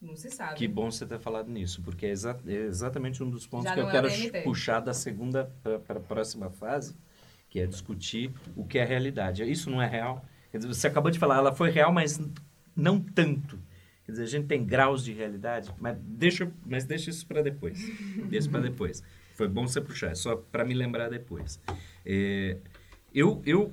[0.00, 0.56] não se sabe.
[0.56, 3.74] Que bom você ter falado nisso, porque é, exa- é exatamente um dos pontos Já
[3.74, 5.50] que eu é quero puxar da segunda
[5.86, 6.94] para a próxima fase,
[7.48, 9.42] que é discutir o que é realidade.
[9.50, 10.24] Isso não é real?
[10.52, 12.20] Você acabou de falar, ela foi real, mas
[12.76, 13.58] não tanto.
[14.08, 17.78] Quer dizer, a gente tem graus de realidade, mas deixa, mas deixa isso para depois.
[18.30, 19.02] Deixa para depois.
[19.34, 21.60] Foi bom você puxar, é só para me lembrar depois.
[22.06, 22.56] É,
[23.14, 23.70] eu eu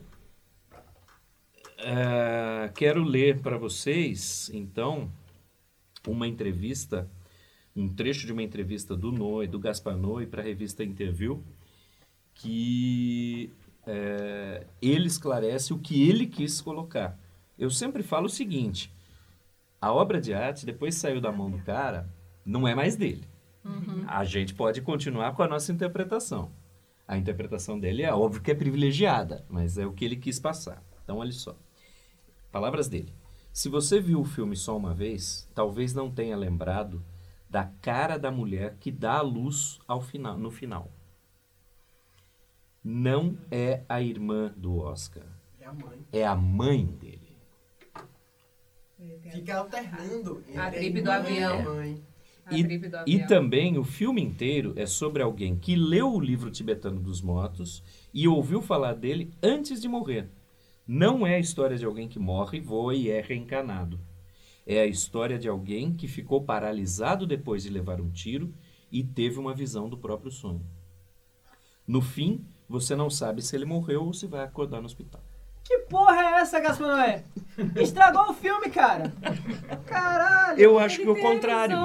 [1.79, 5.09] ah, quero ler para vocês, então,
[6.05, 7.09] uma entrevista,
[7.73, 11.41] um trecho de uma entrevista do Noi, do Gaspar Noi, para a revista Interview,
[12.33, 13.49] que
[13.87, 17.17] é, ele esclarece o que ele quis colocar.
[17.57, 18.93] Eu sempre falo o seguinte:
[19.85, 22.09] a obra de arte, depois que saiu da mão do cara,
[22.43, 23.23] não é mais dele.
[24.07, 26.51] A gente pode continuar com a nossa interpretação.
[27.07, 30.81] A interpretação dele é óbvio que é privilegiada, mas é o que ele quis passar.
[31.03, 31.55] Então, olha só.
[32.51, 33.13] Palavras dele.
[33.53, 37.03] Se você viu o filme só uma vez, talvez não tenha lembrado
[37.47, 40.91] da cara da mulher que dá a luz ao final, no final.
[42.83, 45.25] Não é a irmã do Oscar,
[45.59, 46.05] É a mãe.
[46.11, 47.24] é a mãe dele.
[49.31, 51.59] Fica alternando entre A a gripe do e avião.
[51.59, 52.03] a mãe.
[52.51, 53.27] E, gripe do e avião.
[53.27, 58.27] também o filme inteiro é sobre alguém que leu o livro tibetano dos mortos e
[58.27, 60.29] ouviu falar dele antes de morrer.
[60.87, 63.99] Não é a história de alguém que morre, voa e é reencarnado.
[64.65, 68.53] É a história de alguém que ficou paralisado depois de levar um tiro
[68.91, 70.65] e teve uma visão do próprio sonho.
[71.87, 75.21] No fim, você não sabe se ele morreu ou se vai acordar no hospital.
[75.65, 77.23] Que porra é essa, Gaspar Noé?
[77.75, 79.11] Estragou o filme, cara.
[79.87, 80.59] Caralho.
[80.59, 81.75] Eu acho que o contrário.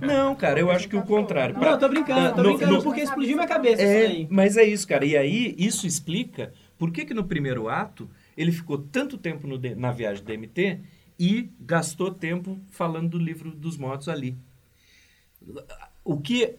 [0.00, 1.56] Não, cara, eu acho que o contrário.
[1.56, 4.28] Não, eu tô brincando, tô No- brincando no- porque explodiu minha cabeça É, isso aí.
[4.30, 5.04] mas é isso, cara.
[5.04, 9.60] E aí, isso explica por que, que no primeiro ato ele ficou tanto tempo no
[9.76, 10.80] na viagem do DMT
[11.18, 14.36] e gastou tempo falando do livro dos mortos ali.
[16.04, 16.56] O que.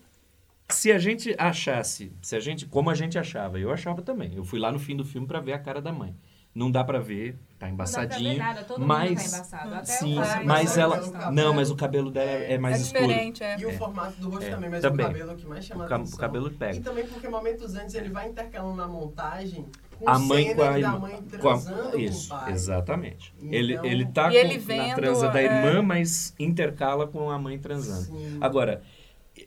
[0.69, 4.33] Se a gente achasse, se a gente, como a gente achava, eu achava também.
[4.35, 6.15] Eu fui lá no fim do filme pra ver a cara da mãe.
[6.53, 8.37] Não dá pra ver, tá Não dá pra ver embaçadinho.
[8.37, 9.73] nada, todo mundo mas tá embaçado.
[9.75, 13.07] Até sim, o pai, mas ela, não, mas o cabelo dela é, É mais escuro.
[13.07, 13.57] diferente, é.
[13.57, 15.05] E o formato do rosto É, também, mas também.
[15.05, 16.15] o cabelo que mais chama O ca- atenção.
[16.17, 16.75] o cabelo pega.
[16.75, 19.65] E também porque momentos antes ele vai intercalando na montagem
[19.97, 20.99] com A mãe com a da irmã.
[20.99, 22.51] mãe com a- transando com, isso, o pai.
[22.51, 23.33] exatamente.
[23.39, 25.45] Então- ele, ele tá E com- ele na vendo, transa da é.
[25.45, 28.07] irmã, mas intercala com a mãe transando.
[28.17, 28.37] Sim.
[28.41, 28.81] Agora,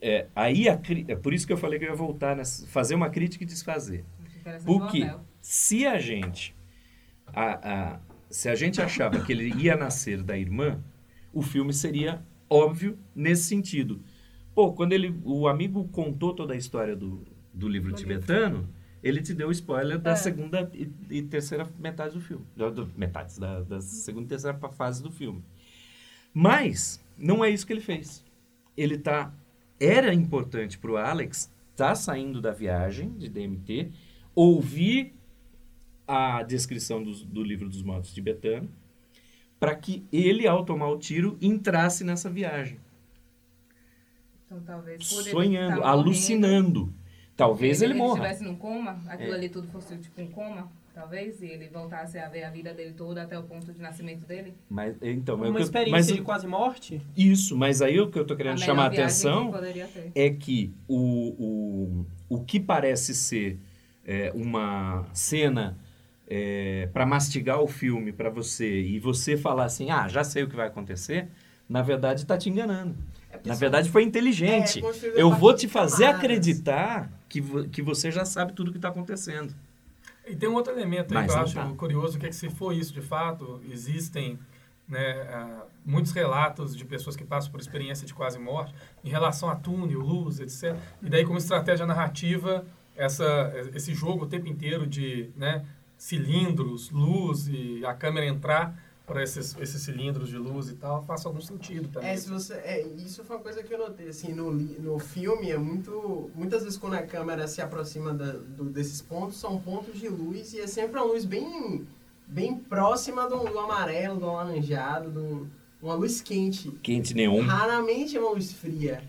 [0.01, 2.67] é, aí a, cri- é por isso que eu falei que eu ia voltar, nessa,
[2.69, 4.07] fazer uma crítica e desfazer.
[4.65, 5.11] Porque
[5.43, 6.55] se a gente
[7.35, 10.83] a, a- se a gente achava que ele ia nascer da irmã,
[11.33, 14.01] o filme seria óbvio nesse sentido.
[14.55, 18.69] Pô, quando ele, o amigo contou toda a história do, do livro Do tibetano,
[19.03, 20.17] ele te deu spoiler da É.
[20.17, 22.45] segunda e, e terceira metade do filme.
[22.57, 25.43] Da, do- metades, da, da segunda e terceira fase do filme.
[26.33, 28.25] Mas, não é isso que ele fez.
[28.77, 29.33] Ele tá...
[29.79, 33.91] Era importante pro Alex tá saindo da viagem de DMT,
[34.35, 35.13] ouvir
[36.07, 38.69] a descrição dos- do, livro dos mortos tibetano,
[39.59, 42.79] para que ele, ao tomar o tiro, entrasse nessa viagem,
[44.47, 46.93] Então, talvez por ele sonhando, tá alucinando.
[47.37, 48.19] Talvez ele, ele morra.
[48.29, 49.35] estivesse num coma, aquilo É.
[49.35, 52.93] ali tudo fosse tipo um coma, talvez, e ele voltasse a ver a vida dele
[52.93, 54.55] toda até o ponto de nascimento dele.
[54.71, 57.01] Mas, então, é Uma eu- experiência mas de quase morte.
[57.17, 60.73] isso, mas aí o que eu estou querendo melhor chamar a atenção que é que
[60.87, 63.59] o, o, o que parece ser
[64.07, 65.77] é, uma cena
[66.93, 70.57] para mastigar o filme para você e você falar assim, ah, já sei o que
[70.57, 71.29] vai acontecer,
[71.69, 72.97] na verdade está te enganando.
[73.31, 74.83] É Na verdade foi inteligente.
[74.85, 76.21] É, Eu vou te fazer camadas.
[76.25, 79.55] acreditar que, vo- que você já sabe tudo o que está acontecendo.
[80.27, 81.67] E tem um outro elemento aí que eu acho tá.
[81.77, 84.39] curioso, que é que se for isso de fato, existem
[84.89, 88.73] né, ah, muitos relatos de pessoas que passam por experiência de quase morte
[89.05, 90.77] em relação a túnel, luz, etc.
[91.03, 92.65] E daí como estratégia narrativa,
[92.97, 95.65] essa, esse jogo o tempo inteiro de né,
[95.97, 101.27] cilindros, luz e a câmera entrar para esses, esses cilindros de luz e tal, faz
[101.27, 102.09] algum sentido também.
[102.09, 105.51] É, se você, é, isso foi uma coisa que eu notei, assim, no, no filme
[105.51, 109.99] é muito, muitas vezes quando a câmera se aproxima da- do- desses pontos, são pontos
[110.01, 111.87] de luz e é sempre uma luz bem,
[112.27, 115.49] bem próxima do, do amarelo, do alaranjado, do,
[115.83, 116.71] uma luz quente.
[116.83, 117.41] Quente neon.
[117.43, 119.03] Raramente é uma luz fria.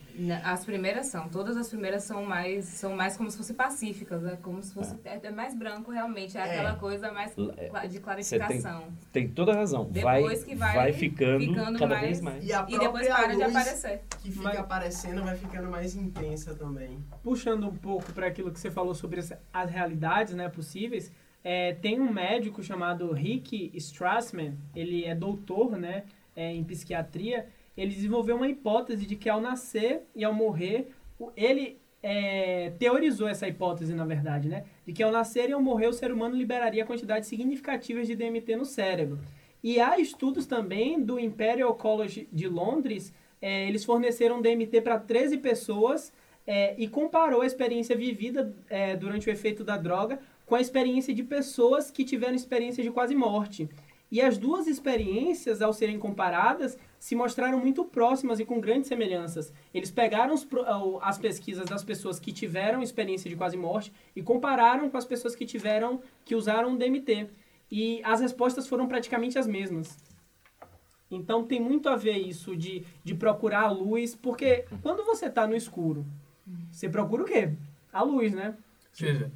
[0.43, 4.38] As primeiras são, todas as primeiras são mais, são mais como se fossem pacíficas, é
[4.38, 6.43] como se fosse, é, é mais branco realmente, é, É.
[6.43, 8.88] aquela coisa mais é, de Você tem, clarificação.
[9.12, 9.89] tem toda a razão.
[9.91, 12.45] Vai, Depois que vai vai ficando, ficando cada mais- vez mais.
[12.45, 14.01] E a E depois própria para de luz aparecer.
[14.21, 17.04] que fica Mas- aparecendo vai ficando mais intensa também.
[17.21, 21.12] puxando um pouco para aquilo que você falou sobre as, as realidades né, possíveis,
[21.43, 26.04] é, tem um médico chamado Rick Strassman, ele é doutor né,
[26.36, 30.91] é, em psiquiatria, ele desenvolveu uma hipótese de que ao nascer e ao morrer,
[31.36, 35.88] ele é, teorizou essa hipótese, na verdade, né, de que ao nascer e ao morrer
[35.88, 39.19] o ser humano liberaria quantidades significativas de DMT no cérebro.
[39.63, 45.38] E há estudos também do Imperial College de Londres, é, eles forneceram DMT para 13
[45.39, 46.13] pessoas
[46.48, 51.13] é, e comparou a experiência vivida é, durante o efeito da droga com a experiência
[51.13, 53.67] de pessoas que tiveram experiência de quase morte.
[54.15, 59.51] E as duas experiências, ao serem comparadas, se mostraram muito próximas e com grandes semelhanças.
[59.73, 60.47] Eles pegaram os
[61.01, 65.36] as pesquisas das pessoas que tiveram experiência de quase morte e compararam com as pessoas
[65.36, 67.28] que tiveram que usaram DMT.
[67.69, 69.97] E as respostas foram praticamente as mesmas.
[71.12, 75.45] Então tem muito a ver isso de, de procurar a luz, porque quando você está
[75.45, 76.06] no escuro,
[76.71, 77.51] você procura o quê?
[77.91, 78.56] A luz, né?
[78.91, 79.30] Ou seja,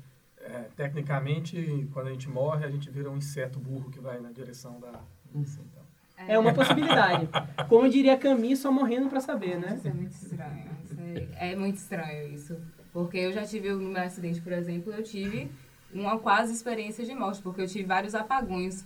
[0.50, 4.32] é, tecnicamente, quando a gente morre, a gente vira um inseto burro que vai na
[4.32, 4.92] direção da
[5.34, 5.54] luz.
[5.58, 5.84] Então.
[6.28, 7.30] É uma possibilidade.
[7.70, 9.76] Como diria Camille, só morrendo pra saber, né?
[9.78, 10.66] Isso é muito estranho.
[10.84, 10.96] Isso
[11.38, 12.58] é, é muito estranho isso.
[12.92, 15.50] Porque eu já tive, no meu acidente, por exemplo, eu tive
[15.94, 18.84] uma quase experiência de morte, porque eu tive vários apagões.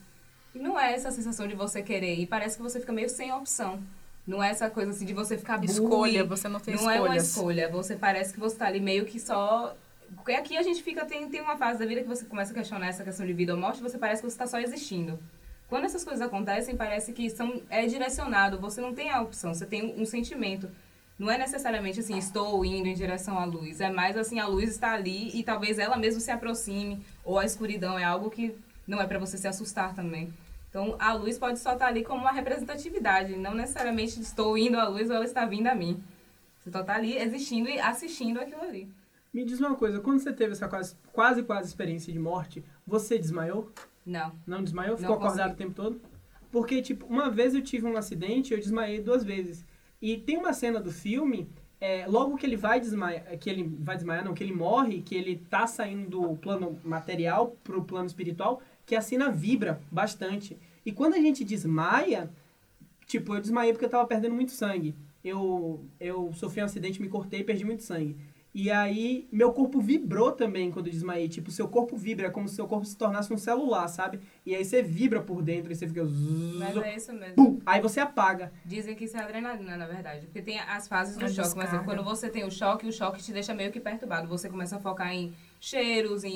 [0.54, 3.32] E não é essa sensação de você querer ir, parece que você fica meio sem
[3.34, 3.82] opção.
[4.26, 5.72] Não é essa coisa assim de você ficar burro.
[5.72, 7.28] Escolha, e- você não tem não é uma escolhas.
[7.30, 7.70] escolha.
[7.72, 9.76] Você parece que você tá ali meio que só.
[10.16, 11.06] Porque aqui a gente fica.
[11.06, 13.54] Tem, tem uma fase da vida que você começa a questionar essa questão de vida
[13.54, 15.20] ou morte, você parece que você tá só existindo.
[15.68, 18.60] Quando essas coisas acontecem, parece que são, é direcionado.
[18.60, 20.70] Você não tem a opção, você tem um, um sentimento.
[21.18, 23.80] Não é necessariamente assim, estou indo em direção à luz.
[23.80, 27.04] É mais assim, a luz está ali e talvez ela mesma se aproxime.
[27.24, 28.56] Ou a escuridão é algo que
[28.88, 30.34] não é para você se assustar também.
[30.70, 33.36] Então, a luz pode só estar ali como uma representatividade.
[33.36, 36.04] Não necessariamente estou indo à luz ou ela está vindo a mim.
[36.60, 38.88] Você só está ali existindo e assistindo aquilo ali.
[39.34, 43.18] Me diz uma coisa, quando você teve essa quase, quase, quase experiência de morte, você
[43.18, 43.72] desmaiou?
[44.06, 44.32] Não.
[44.46, 44.96] Não desmaiou?
[44.96, 46.00] Ficou Não acordado o tempo todo?
[46.52, 49.66] Porque, tipo, uma vez eu tive um acidente e eu desmaiei duas vezes.
[50.00, 51.50] E tem uma cena do filme,
[51.82, 55.16] é, logo que ele vai desmaiar, que ele vai desmaiar, não, que ele morre, que
[55.16, 60.60] ele tá saindo do plano material pro plano espiritual, que a cena vibra bastante.
[60.86, 62.30] E quando a gente desmaia,
[63.08, 64.94] tipo, eu desmaiei porque eu tava perdendo muito sangue.
[65.24, 68.16] Eu, eu sofri um acidente, me cortei e perdi muito sangue.
[68.56, 71.28] E aí, meu corpo vibrou também quando eu desmaiei.
[71.28, 74.20] Tipo, seu corpo vibra, é como se seu corpo se tornasse um celular, sabe?
[74.46, 76.04] E aí você vibra por dentro e você fica...
[76.04, 77.36] Mas zzz, é isso mesmo.
[77.36, 78.52] pum, aí você apaga.
[78.64, 80.28] Dizem que isso é adrenalina, na verdade.
[80.28, 81.40] Porque tem as fases do A choque.
[81.56, 81.84] Mas descarga.
[81.84, 84.28] quando você tem o choque, o choque te deixa meio que perturbado.
[84.28, 86.30] Você começa a focar em cheiros, em,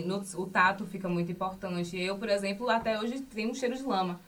[0.00, 2.00] em no- o tato fica muito importante.
[2.00, 4.18] Eu, por exemplo, até hoje tenho um cheiro de lama.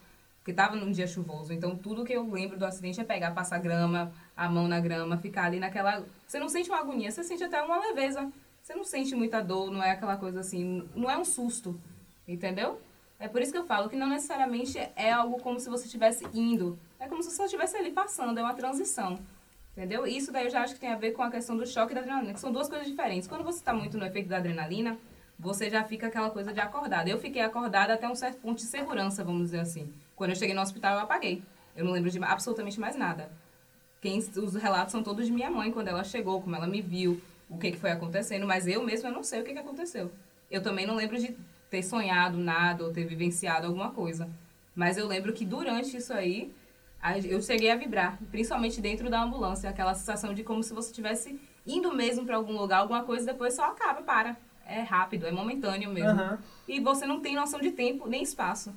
[0.40, 1.52] Porque tava num dia chuvoso.
[1.54, 5.16] Então, tudo que eu lembro do acidente é pegar, passar grama, a mão na grama,
[5.16, 6.04] ficar ali naquela...
[6.30, 8.30] Você não sente uma agonia, você sente até uma leveza.
[8.62, 10.88] Você não sente muita dor, não é aquela coisa assim...
[10.94, 11.76] Não é um susto,
[12.28, 12.80] entendeu?
[13.18, 16.24] É por isso que eu falo que não necessariamente é algo como se você estivesse
[16.32, 16.78] indo.
[17.00, 19.18] É como se você estivesse ali passando, é uma transição.
[19.72, 20.06] Entendeu?
[20.06, 21.98] Isso daí eu já acho que tem a ver com a questão do choque da
[21.98, 23.26] adrenalina, que são duas coisas diferentes.
[23.26, 24.96] Quando você está muito no efeito da adrenalina,
[25.36, 27.10] você já fica aquela coisa de acordada.
[27.10, 29.92] Eu fiquei acordada até um certo ponto de segurança, vamos dizer assim.
[30.14, 31.42] Quando eu cheguei no hospital, eu apaguei.
[31.74, 33.32] Eu não lembro de absolutamente mais nada.
[34.00, 37.20] Quem, os relatos são todos de minha mãe, quando ela chegou, como ela me viu,
[37.48, 40.10] o que, que foi acontecendo, mas eu mesma eu não sei o que, que aconteceu.
[40.50, 41.36] Eu também não lembro de
[41.68, 44.28] ter sonhado nada ou ter vivenciado alguma coisa.
[44.74, 46.52] Mas eu lembro que durante isso aí,
[47.24, 51.40] eu cheguei a vibrar, principalmente dentro da ambulância, aquela sensação de como se você estivesse
[51.66, 54.36] indo mesmo para algum lugar, alguma coisa, depois só acaba, para.
[54.66, 56.10] É rápido, é momentâneo mesmo.
[56.10, 56.38] Aham.
[56.68, 58.72] E você não tem noção de tempo nem espaço.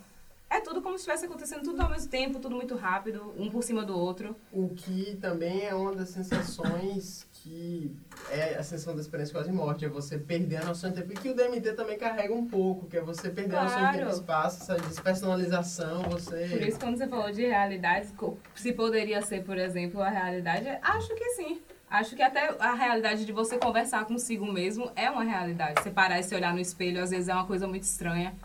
[0.54, 3.64] É tudo como se estivesse acontecendo tudo ao mesmo tempo, tudo muito rápido, um por
[3.64, 4.36] cima do outro.
[4.52, 7.92] O que também é uma das sensações que
[8.30, 11.12] é a sensação da experiência quase morte, é você perder a noção de tempo.
[11.12, 13.86] E que o DMT também carrega um pouco, que é você perder a noção de
[13.94, 14.16] tempo e Claro.
[14.16, 16.68] espaço, essa despersonalização, Por você...
[16.68, 21.16] isso, quando você falou de realidades, co- se poderia ser, por exemplo, a realidade, acho
[21.16, 21.64] que sim.
[21.90, 25.82] Acho que até a realidade de você conversar consigo mesmo é uma realidade.
[25.82, 28.36] Você parar e se olhar no espelho, às vezes é uma coisa muito estranha.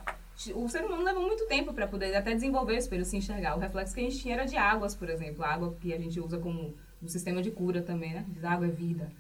[0.55, 3.57] O ser humano levou muito tempo para poder até desenvolver o espelho, se enxergar.
[3.57, 5.43] O reflexo que a gente tinha era de águas, por exemplo.
[5.45, 8.25] A água que a gente usa como um sistema de cura também, né?
[8.29, 9.11] Diz, água é vida.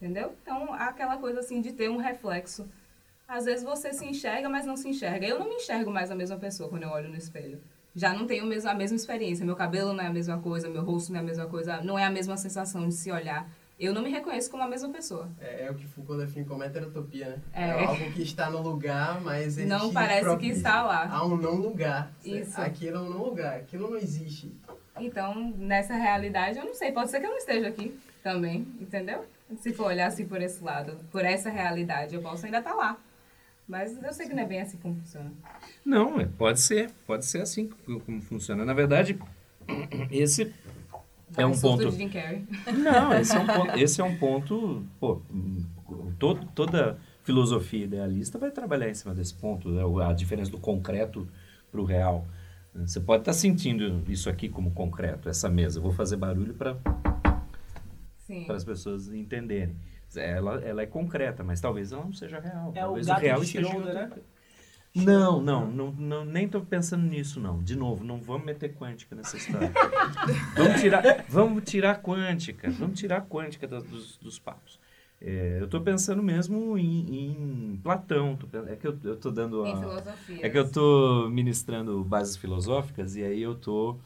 [0.00, 0.34] Entendeu?
[0.42, 2.68] Então, aquela coisa assim de ter um reflexo.
[3.26, 5.24] Às vezes você se enxerga, mas não se enxerga.
[5.24, 7.60] Eu não me enxergo mais a mesma pessoa quando eu olho no espelho.
[7.94, 9.46] Já não tenho a mesma experiência.
[9.46, 11.98] Meu cabelo não é a mesma coisa, meu rosto não é a mesma coisa, não
[11.98, 13.48] é a mesma sensação de se olhar.
[13.78, 15.28] Eu não me reconheço como a mesma pessoa.
[15.40, 17.38] É, é o que Foucault define como heterotopia, né?
[17.52, 17.84] É.
[17.84, 21.08] algo que está no lugar, mas existe Não parece que está lá.
[21.08, 22.12] Há um não lugar.
[22.24, 22.60] Isso.
[22.60, 24.54] Aquilo é um não lugar, aquilo não existe.
[24.98, 26.92] Então, nessa realidade, eu não sei.
[26.92, 29.24] Pode ser que eu não esteja aqui também, entendeu?
[29.58, 32.96] Se for olhar assim por esse lado, por essa realidade, eu posso ainda estar lá.
[33.66, 35.32] Mas eu sei que não é bem assim como funciona.
[35.84, 36.90] Não, é, pode ser.
[37.06, 38.64] Pode ser assim como como funciona.
[38.64, 39.18] Na verdade,
[40.10, 40.52] esse
[41.36, 41.90] é um surto ponto.
[41.92, 42.44] de Jim Carrey.
[42.82, 43.70] Não, esse é um ponto.
[43.78, 45.20] Esse é um ponto pô,
[46.18, 50.58] todo, toda filosofia idealista vai trabalhar em cima desse ponto, né, o- a diferença do
[50.58, 51.26] concreto
[51.70, 52.26] para o real.
[52.74, 55.78] Você pode estar sentindo isso aqui como concreto, essa mesa.
[55.78, 56.76] Eu vou fazer barulho para
[58.26, 58.46] Sim.
[58.50, 59.76] as pessoas entenderem.
[60.16, 62.68] Ela, ela é concreta, mas talvez ela não seja real.
[62.74, 64.10] É o talvez gato real de Schrödinger, né?
[64.94, 67.62] Não, não, não, não, nem estou pensando nisso, não.
[67.62, 69.72] De novo, não vamos meter quântica nessa história.
[70.56, 74.78] vamos, tirar, vamos tirar quântica, vamos tirar quântica dos, dos papos.
[75.20, 78.38] É, eu estou pensando mesmo em, em Platão.
[78.68, 80.02] é que eu estou dando a,
[80.40, 84.00] é que eu estou ministrando bases filosóficas e aí eu estou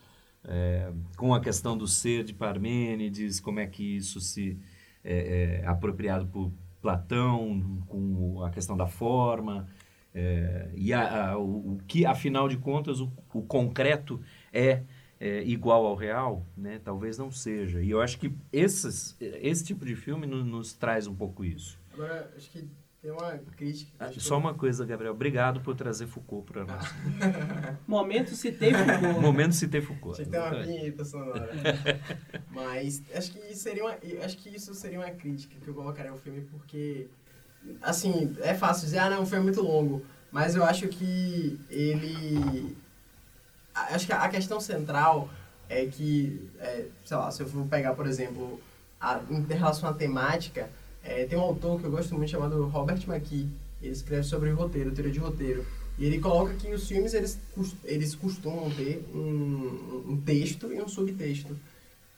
[1.16, 4.58] com a questão do ser de Parmênides, como é que isso se
[5.04, 9.66] é, é apropriado por Platão, com a questão da forma,
[10.18, 14.20] é, e a, a- o, o que, afinal de contas, o, o concreto
[14.52, 14.82] é,
[15.20, 16.80] é, igual ao real, né?
[16.84, 17.80] talvez não seja.
[17.82, 21.78] E eu acho que esses, esse tipo de filme no- nos traz um pouco isso.
[21.92, 22.68] Agora, acho que
[23.00, 23.92] Tem uma crítica.
[24.00, 25.12] Ah, só uma coisa, Gabriel.
[25.12, 26.84] Obrigado por trazer Foucault para nós.
[27.86, 29.20] Momento citei Foucault.
[29.20, 30.16] Momento citei Foucault.
[30.16, 31.48] Tinha que ter uma vinheta sonora.
[32.50, 36.18] Mas acho que seria uma, acho que isso seria uma crítica que eu colocaria ao
[36.18, 37.06] filme porque
[37.82, 42.76] assim, é fácil dizer, ah, não, é muito longo, mas eu acho que ele
[43.74, 45.30] acho que a questão central
[45.68, 48.60] é que, é, sei lá, se eu for pegar, por exemplo,
[49.00, 50.68] a, em relação à temática,
[51.04, 53.48] é, tem um autor que eu gosto muito chamado Robert McKee,
[53.80, 55.64] ele escreve sobre roteiro, teoria de roteiro,
[55.98, 57.38] e ele coloca que os filmes, eles,
[57.84, 61.56] eles costumam ter um, um texto e um subtexto.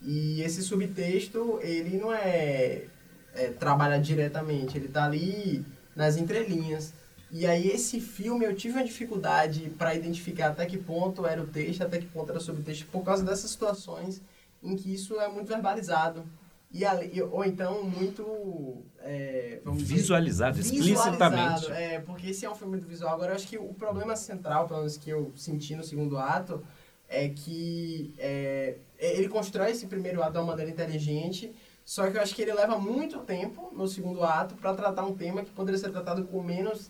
[0.02, 2.84] E esse subtexto, ele não é,
[3.34, 5.64] é trabalha diretamente, ele está ali
[5.94, 6.92] nas entrelinhas.
[7.32, 11.46] E aí esse filme eu tive uma dificuldade para identificar até que ponto era o
[11.46, 14.20] texto, até que ponto era o subtexto, por causa dessas situações
[14.62, 16.24] em que isso é muito verbalizado.
[16.72, 21.62] E, ali, ou então muito é, visualizado, dizer, explicitamente.
[21.62, 23.12] Visualizado, é, porque esse é um filme muito visual.
[23.12, 26.62] Agora, eu acho que o problema central, pelo menos que eu senti no segundo ato,
[27.08, 31.52] é que é, ele constrói esse primeiro ato de uma maneira inteligente,
[31.90, 35.12] só que eu acho que ele leva muito tempo no segundo ato para tratar um
[35.12, 36.88] tema que poderia ser tratado com menos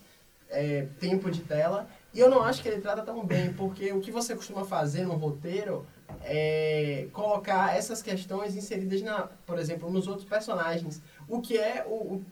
[0.50, 1.88] é, tempo de tela.
[2.12, 5.06] E eu não acho que ele trata tão bem, porque o que você costuma fazer
[5.06, 5.86] no roteiro
[6.22, 11.00] é colocar essas questões inseridas, na, por exemplo, nos outros personagens.
[11.26, 12.22] O que é o,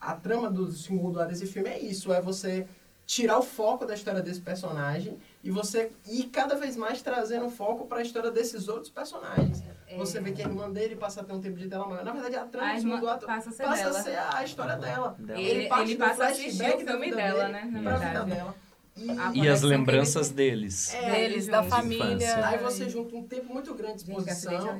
[0.00, 2.66] a trama do segundo lado desse filme é isso, é você
[3.06, 7.86] tirar o foco da história desse personagem e você ir cada vez mais trazendo foco
[7.86, 9.62] para a história desses outros personagens.
[9.90, 9.96] É.
[9.96, 12.04] Você vê que a irmã dele passa a ter um tempo de tela maior.
[12.04, 14.76] Na verdade, a trama do segundo ato passa a ser, passa a, ser a história
[14.76, 15.16] dela.
[15.18, 17.64] Ele, ele, ele passa a assistir o filme dela, né?
[17.64, 18.30] Na verdade.
[18.30, 18.54] Dela.
[18.96, 20.92] E, e as lembranças deles.
[20.92, 22.46] É, deles, da família.
[22.46, 24.78] Aí você junta um tempo muito grande de exposição.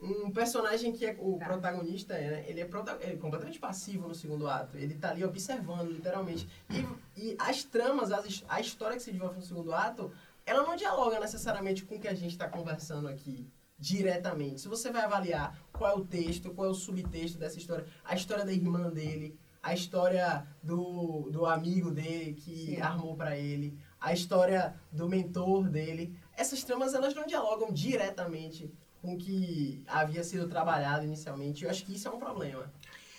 [0.00, 1.46] Um personagem que é o tá.
[1.46, 2.44] protagonista, né?
[2.46, 4.76] ele, é prota ele é completamente passivo no segundo ato.
[4.78, 6.48] Ele tá ali observando, literalmente.
[6.70, 6.86] E,
[7.20, 10.12] e as tramas, as, a história que se desenvolve no segundo ato,
[10.46, 14.60] ela não dialoga necessariamente com o que a gente está conversando aqui diretamente.
[14.60, 18.14] Se você vai avaliar qual é o texto, qual é o subtexto dessa história, a
[18.14, 22.80] história da irmã dele, a história do, do amigo dele que Sim.
[22.80, 26.16] armou para ele, a história do mentor dele.
[26.36, 31.64] Essas tramas elas não dialogam diretamente com o que havia sido trabalhado inicialmente.
[31.64, 32.72] Eu acho que isso é um problema.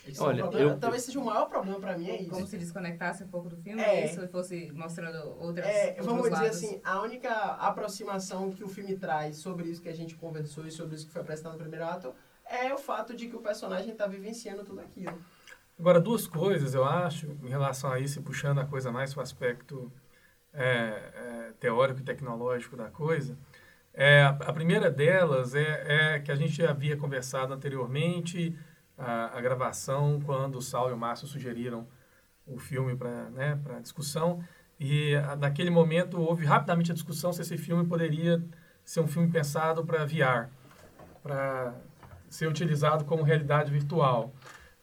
[0.07, 0.71] Isso Olha, é um problema.
[0.71, 2.31] Eu, talvez seja o maior problema para mim é isso.
[2.31, 6.23] Como se desconectasse um pouco do filme, é, isso, e fosse mostrando outras é, Vamos
[6.23, 6.49] dizer lados.
[6.49, 10.71] assim, a única aproximação que o filme traz sobre isso que a gente conversou e
[10.71, 12.13] sobre isso que foi apresentado no primeiro ato
[12.45, 15.17] é o fato de que o personagem está vivenciando tudo aquilo.
[15.77, 19.23] Agora, duas coisas, eu acho, em relação a isso, puxando a coisa mais para o
[19.23, 19.91] aspecto
[20.53, 23.37] é, é, teórico e tecnológico da coisa.
[23.93, 28.57] É, a primeira delas é, é, que a gente havia conversado anteriormente,
[28.99, 31.87] a, a gravação, quando o Saulo e o Márcio sugeriram
[32.45, 34.43] o filme para né, discussão.
[34.79, 38.43] E a, naquele momento houve rapidamente a discussão se esse filme poderia
[38.83, 40.49] ser um filme pensado para VR,
[41.21, 41.73] para
[42.29, 44.33] ser utilizado como realidade virtual.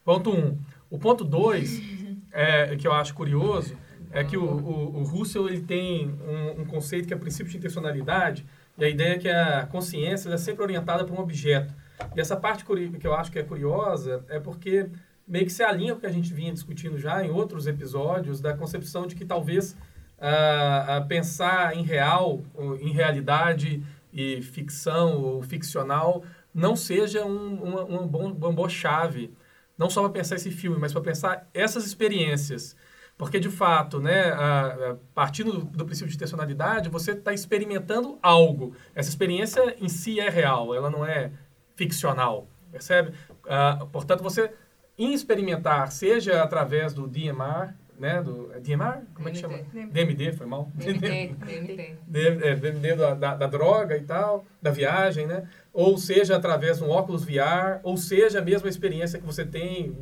[0.03, 0.33] Ponto 1.
[0.33, 0.59] Um.
[0.89, 1.81] O ponto 2,
[2.31, 3.75] é, que eu acho curioso,
[4.11, 7.51] é que o, o, o Russell ele tem um, um, conceito que é o princípio
[7.51, 8.45] de intencionalidade,
[8.77, 11.73] e a ideia é que a consciência é sempre orientada para um objeto.
[12.15, 14.89] E essa parte que eu acho que é curiosa é porque
[15.27, 18.39] meio que se alinha com o que a gente vinha discutindo já em outros episódios,
[18.39, 19.75] da concepção de que talvez
[20.19, 22.41] ah, pensar em real,
[22.79, 23.83] em realidade
[24.13, 29.31] e ficção ou ficcional não seja um, uma, uma, bom, uma boa chave
[29.77, 32.75] não só para pensar esse filme, mas para pensar essas experiências.
[33.15, 38.75] Porque, de fato, né, a, partindo do, do, princípio de intencionalidade, você está experimentando algo.
[38.95, 41.31] Essa experiência em si é real, ela não é
[41.77, 43.13] ficcional, percebe?
[43.45, 44.51] Uh, portanto, você,
[44.97, 49.01] experimentar, seja através do DMR, né, do é DMR?
[49.13, 49.59] Como é que chama?
[49.91, 50.69] DMD, foi mal?
[50.75, 51.95] DMD, DMD.
[52.07, 55.47] DMD da, da, da droga e tal, da viagem, né?
[55.77, 59.95] Ou seja através de um óculos VR, ou seja a mesma experiência que você tem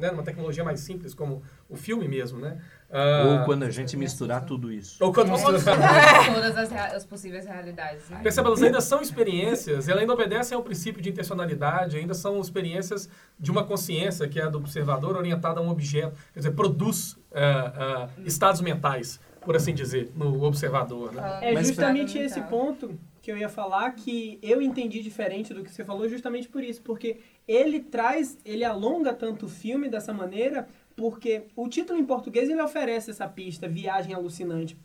[0.00, 2.56] né, numa tecnologia mais simples, como o filme mesmo, né?
[2.90, 4.96] ou quando a gente misturar tudo isso.
[5.04, 5.60] Ou quando misturar
[6.34, 8.08] todas as, as, possíveis realidades.
[8.08, 8.20] Né?
[8.22, 13.06] Perceba, elas ainda são experiências, elas ainda obedecem ao princípio de intencionalidade, ainda são experiências
[13.38, 17.12] de uma consciência, que é a do observador, orientada a um objeto, quer dizer, produz
[17.12, 17.18] uh,
[18.16, 21.12] uh, estados mentais, por assim dizer, no observador.
[21.12, 21.52] Né?
[21.52, 22.98] É justamente esse ponto
[23.28, 26.80] que eu ia falar que eu entendi diferente do que você falou justamente por isso,
[26.80, 30.66] porque ele traz, ele alonga tanto o filme dessa maneira,
[30.96, 34.78] porque o título em português ele oferece essa pista, viagem alucinante.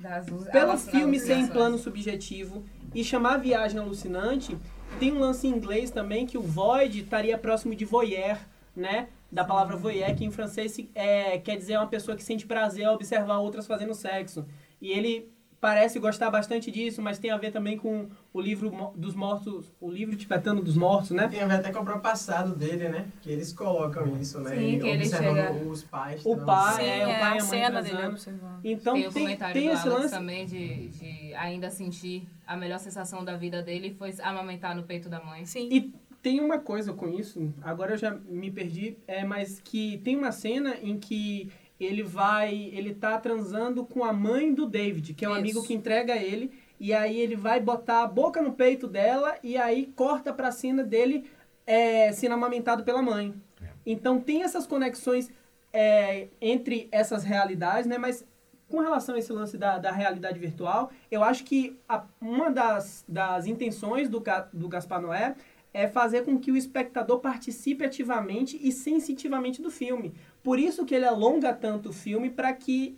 [0.00, 4.58] Das, Pelo filme ser em plano subjetivo e chamar viagem alucinante,
[4.98, 8.36] tem um lance em inglês também que o void estaria próximo de voyeur,
[8.74, 9.06] né?
[9.30, 12.94] da palavra voyeur, que em francês é, quer dizer uma pessoa que sente prazer ao
[12.94, 14.44] observar outras fazendo sexo.
[14.80, 15.32] E ele
[15.64, 19.90] parece gostar bastante disso, mas tem a ver também com o livro dos mortos, o
[19.90, 21.26] livro tibetano dos mortos, né?
[21.26, 23.06] Tem a ver até com o próprio passado dele, né?
[23.22, 24.54] Que eles colocam isso, né?
[24.54, 25.52] Sim, que ele chega...
[25.52, 26.20] os pais.
[26.22, 28.60] O pai, Sim, é, o pai e a mãe cena dele observando.
[28.62, 30.14] Então tem o tem, comentário tem do esse Alex lance.
[30.14, 35.08] também de, de ainda sentir a melhor sensação da vida dele foi amamentar no peito
[35.08, 35.46] da mãe.
[35.46, 35.70] Sim.
[35.72, 40.14] E tem uma coisa com isso, agora eu já me perdi, é, mas que tem
[40.14, 45.24] uma cena em que ele vai, ele tá transando com a mãe do David, que
[45.24, 45.40] é um Isso.
[45.40, 49.56] amigo que entrega ele, e aí ele vai botar a boca no peito dela e
[49.56, 51.24] aí corta pra cena dele
[51.66, 53.34] é, sendo amamentado pela mãe.
[53.62, 53.66] É.
[53.86, 55.30] Então tem essas conexões
[55.72, 57.98] é, entre essas realidades, né?
[57.98, 58.24] Mas
[58.68, 63.04] com relação a esse lance da, da realidade virtual, eu acho que a- uma das,
[63.06, 64.22] das intenções do,
[64.52, 65.34] do Gaspar Noé
[65.72, 70.14] é fazer com que o espectador participe ativamente e sensitivamente do filme.
[70.44, 72.96] Por isso que ele alonga tanto o filme para que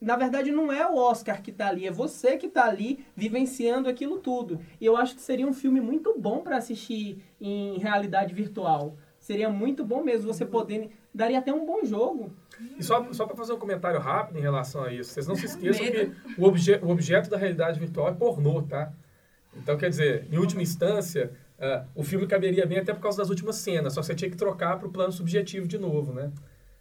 [0.00, 3.88] na verdade não é o Oscar que tá ali, é você que tá ali vivenciando
[3.88, 4.60] aquilo tudo.
[4.80, 8.96] E eu acho que seria um filme muito bom para assistir em realidade virtual.
[9.18, 12.32] Seria muito bom mesmo você poder daria até um bom jogo.
[12.78, 15.46] E só, só para fazer um comentário rápido em relação a isso, vocês não se
[15.46, 18.92] esqueçam que o, obje, o objeto da realidade virtual é pornô, tá?
[19.56, 23.30] Então, quer dizer, em última instância, ah, o filme caberia bem até por causa das
[23.30, 26.30] últimas cenas, só que você tinha que trocar para o plano subjetivo de novo, né?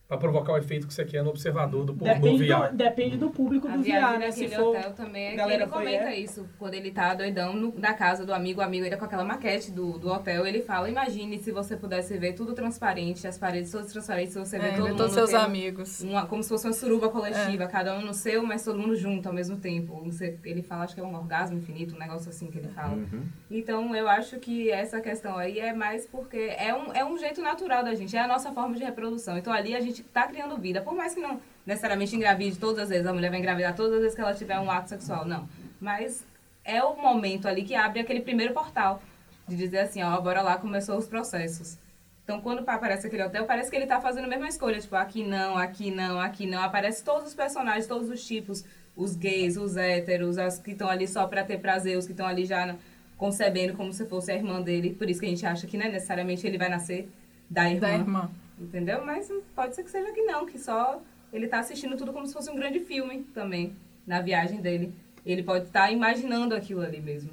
[0.07, 2.69] Para provocar o efeito que você quer no observador do Depende VR.
[2.69, 4.29] do, depende do público A do VR, né?
[4.29, 6.19] Se for hotel também é galera ele comenta é?
[6.19, 6.47] isso.
[6.59, 9.71] Quando ele tá doidão no, na casa do amigo, o amigo ele com aquela maquete
[9.71, 13.91] do, do hotel, ele fala, imagine se você pudesse ver tudo transparente, as paredes todas
[13.91, 16.01] transparentes, você vê É, todo ver mundo todos seus amigos.
[16.01, 19.27] uma- como se fosse uma suruba coletiva, cada um no seu, mas todo mundo junto
[19.27, 20.03] ao mesmo tempo.
[20.05, 22.93] Você- ele fala, acho que é um orgasmo infinito, um negócio assim que ele fala.
[22.93, 23.23] Uhum.
[23.49, 27.41] Então, eu acho que essa questão aí é mais porque é um, é um jeito
[27.41, 29.35] natural da gente, é a nossa forma de reprodução.
[29.35, 30.81] Então, ali a gente tá criando vida.
[30.81, 33.99] Por mais que não necessariamente engravide todas as vezes, a mulher vai engravidar todas as
[33.99, 35.47] vezes que ela tiver um ato sexual, não.
[35.79, 36.25] Mas
[36.63, 39.01] é o momento ali que abre aquele primeiro portal
[39.47, 41.77] de dizer assim, ó, bora lá, começou os processos.
[42.23, 44.79] Então, quando aparece aquele hotel, parece que ele tá fazendo a mesma escolha.
[44.79, 46.63] Tipo, aqui não, aqui não, aqui não.
[46.63, 48.65] Aparece todos os personagens, todos os tipos.
[48.95, 52.25] Os gays, os héteros, as que estão ali só pra ter prazer, os que estão
[52.25, 52.75] ali já
[53.15, 54.95] concebendo como se fosse a irmã dele.
[54.95, 57.07] Por isso que a gente acha que, né, necessariamente ele vai nascer
[57.47, 57.87] da irmã.
[57.87, 58.31] Da irmã.
[58.59, 59.03] Entendeu?
[59.05, 61.01] Mas pode ser que seja que não, que só
[61.31, 63.75] ele tá assistindo tudo como se fosse um grande filme também,
[64.07, 64.93] na viagem dele.
[65.25, 67.31] Ele pode estar imaginando aquilo ali mesmo.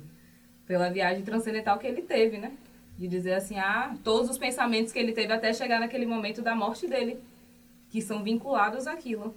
[0.66, 2.52] Pela viagem transcendental que ele teve, né?
[2.98, 6.54] De dizer assim, ah, todos os pensamentos que ele teve até chegar naquele momento da
[6.54, 7.20] morte dele,
[7.90, 9.34] que são vinculados àquilo.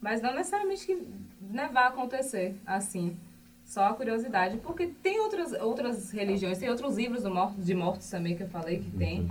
[0.00, 0.94] Mas não necessariamente que
[1.40, 3.16] né, vai acontecer assim.
[3.64, 8.08] Só a curiosidade, porque tem outras, outras religiões, tem outros livros do morto, de mortos
[8.08, 9.28] também que eu falei que tem.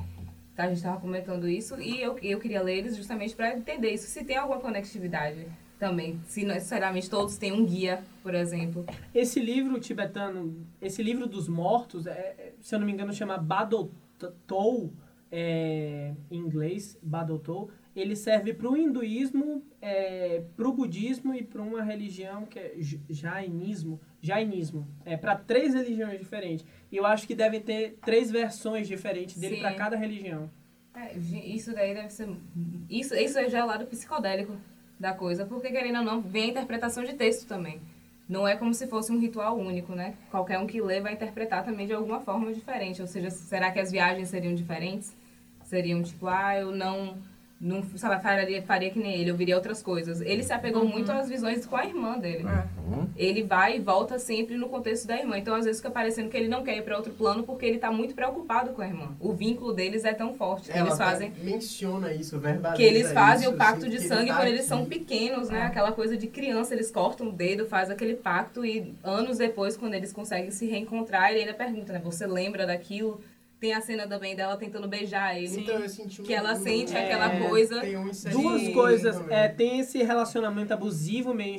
[0.56, 3.92] Tá, a gente estava comentando isso e eu, eu queria ler eles justamente para entender
[3.92, 5.46] isso, se tem alguma conectividade
[5.78, 6.20] também.
[6.28, 8.86] Se necessariamente todos têm um guia, por exemplo.
[9.14, 13.38] Esse livro tibetano, esse livro dos mortos, é, é, se eu não me engano, chama
[13.38, 14.94] Badotou,
[15.32, 17.70] é, em inglês, Badotou.
[17.96, 22.74] Ele serve para o hinduísmo, é, para o budismo e para uma religião que é
[23.10, 24.00] jainismo.
[24.22, 24.88] Jainismo.
[25.06, 26.66] É para três religiões diferentes.
[26.96, 30.50] E eu acho que devem ter três versões diferentes dele para cada religião.
[30.96, 32.30] É, isso daí deve ser.
[32.90, 34.56] Isso, isso é já o lado psicodélico
[34.98, 37.82] da coisa, porque querendo ou não, vem a interpretação de texto também.
[38.30, 40.14] Não é como se fosse um ritual único, né?
[40.32, 43.02] Qualquer um que lê vai interpretar também de alguma forma diferente.
[43.02, 45.14] Ou seja, será que as viagens seriam diferentes?
[45.66, 47.18] Seriam tipo, ah, eu não.
[47.60, 50.20] Não sabe, faria, faria que nem ele, eu viria outras coisas.
[50.22, 52.44] Ele se apegou muito às visões com a irmã dele.
[52.44, 53.08] Uhum.
[53.16, 55.38] Ele vai e volta sempre no contexto da irmã.
[55.38, 57.78] Então, às vezes, fica parecendo que ele não quer ir para outro plano porque ele
[57.78, 59.16] tá muito preocupado com a irmã.
[59.20, 63.56] O vínculo deles é tão forte eles fazem menciona isso, verbaliza que eles fazem isso,
[63.56, 65.60] o pacto assim, de sangue ele tá quando eles são pequenos, né?
[65.60, 65.64] É.
[65.64, 69.94] Aquela coisa de criança, eles cortam o dedo, faz aquele pacto e anos depois, quando
[69.94, 72.02] eles conseguem se reencontrar, ele ainda pergunta, né?
[72.04, 73.22] Você lembra daquilo?
[73.60, 75.62] Tem a cena também dela tentando beijar ele.
[75.62, 77.82] Então eu senti um- Que ela sente é, aquela coisa.
[77.82, 78.18] tem um Duas
[78.62, 79.16] Sim, coisas.
[79.18, 79.38] também.
[79.38, 81.58] É, tem esse relacionamento abusivo, meio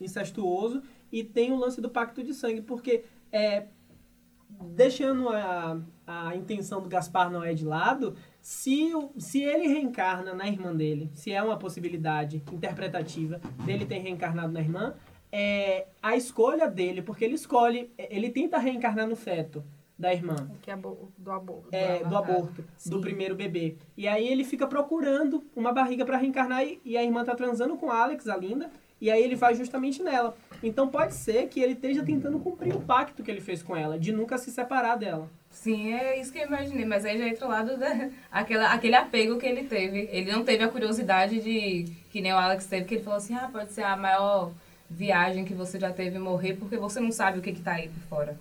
[0.00, 0.82] incestuoso,
[1.12, 3.66] e tem o lance do pacto de sangue, porque é,
[4.74, 10.74] deixando a, a intenção do Gaspar Noé de lado, se, se ele reencarna na irmã
[10.74, 14.94] dele, se é uma possibilidade interpretativa dele ter reencarnado na irmã,
[15.30, 19.62] é a escolha dele, porque ele escolhe, ele tenta reencarnar no feto
[19.98, 21.68] da irmã Que é do aborto.
[21.72, 23.00] é, do aborto, do Sim.
[23.00, 23.76] primeiro bebê.
[23.96, 27.76] E aí ele fica procurando uma barriga para reencarnar e, e a irmã tá transando
[27.76, 28.70] com a Alex, a linda,
[29.00, 30.36] e aí ele vai justamente nela.
[30.62, 33.98] Então pode ser que ele esteja tentando cumprir o pacto que ele fez com ela,
[33.98, 35.28] de nunca se separar dela.
[35.50, 38.94] Sim, é isso que eu imaginei, mas aí já entra o lado da, aquela, aquele
[38.94, 40.08] apego que ele teve.
[40.12, 43.34] Ele não teve a curiosidade de, que nem o Alex teve, que ele falou assim,
[43.34, 44.52] ah, pode ser a maior
[44.88, 48.02] viagem que você já teve morrer, porque você não sabe o que está aí por
[48.02, 48.38] fora.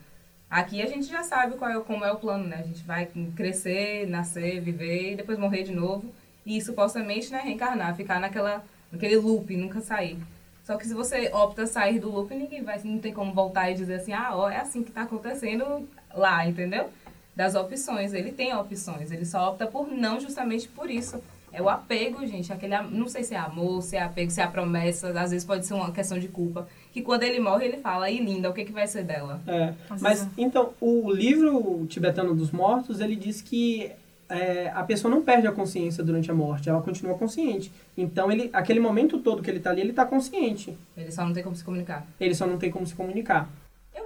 [0.49, 2.57] Aqui a gente já sabe qual é, como é o plano, né?
[2.59, 6.13] A gente vai crescer, nascer, viver e depois morrer de novo.
[6.45, 10.17] E supostamente, né, reencarnar, ficar naquela, naquele loop, nunca sair.
[10.63, 13.75] Só que se você opta sair do loop, ninguém vai, não tem como voltar e
[13.75, 16.89] dizer assim, ah, ó, é assim que está acontecendo lá, entendeu?
[17.35, 18.13] Das opções.
[18.13, 21.21] Ele tem opções, ele só opta por não justamente por isso.
[21.51, 22.51] É o apego, gente.
[22.51, 25.09] Aquele, não sei se é amor, se é apego, se é a promessa.
[25.19, 26.67] Às vezes pode ser uma questão de culpa.
[26.95, 29.41] Que quando ele morre, ele fala, e linda, o que, que vai ser dela?
[29.45, 29.73] É.
[29.99, 33.91] Mas, então, o livro tibetano dos mortos, ele diz que
[34.29, 37.69] é, a pessoa não perde a consciência durante a morte, ela continua consciente.
[37.97, 40.77] Então, ele, aquele momento todo que ele está ali, ele está consciente.
[40.95, 42.07] Ele só não tem como se comunicar.
[42.17, 43.49] Ele só não tem como se comunicar.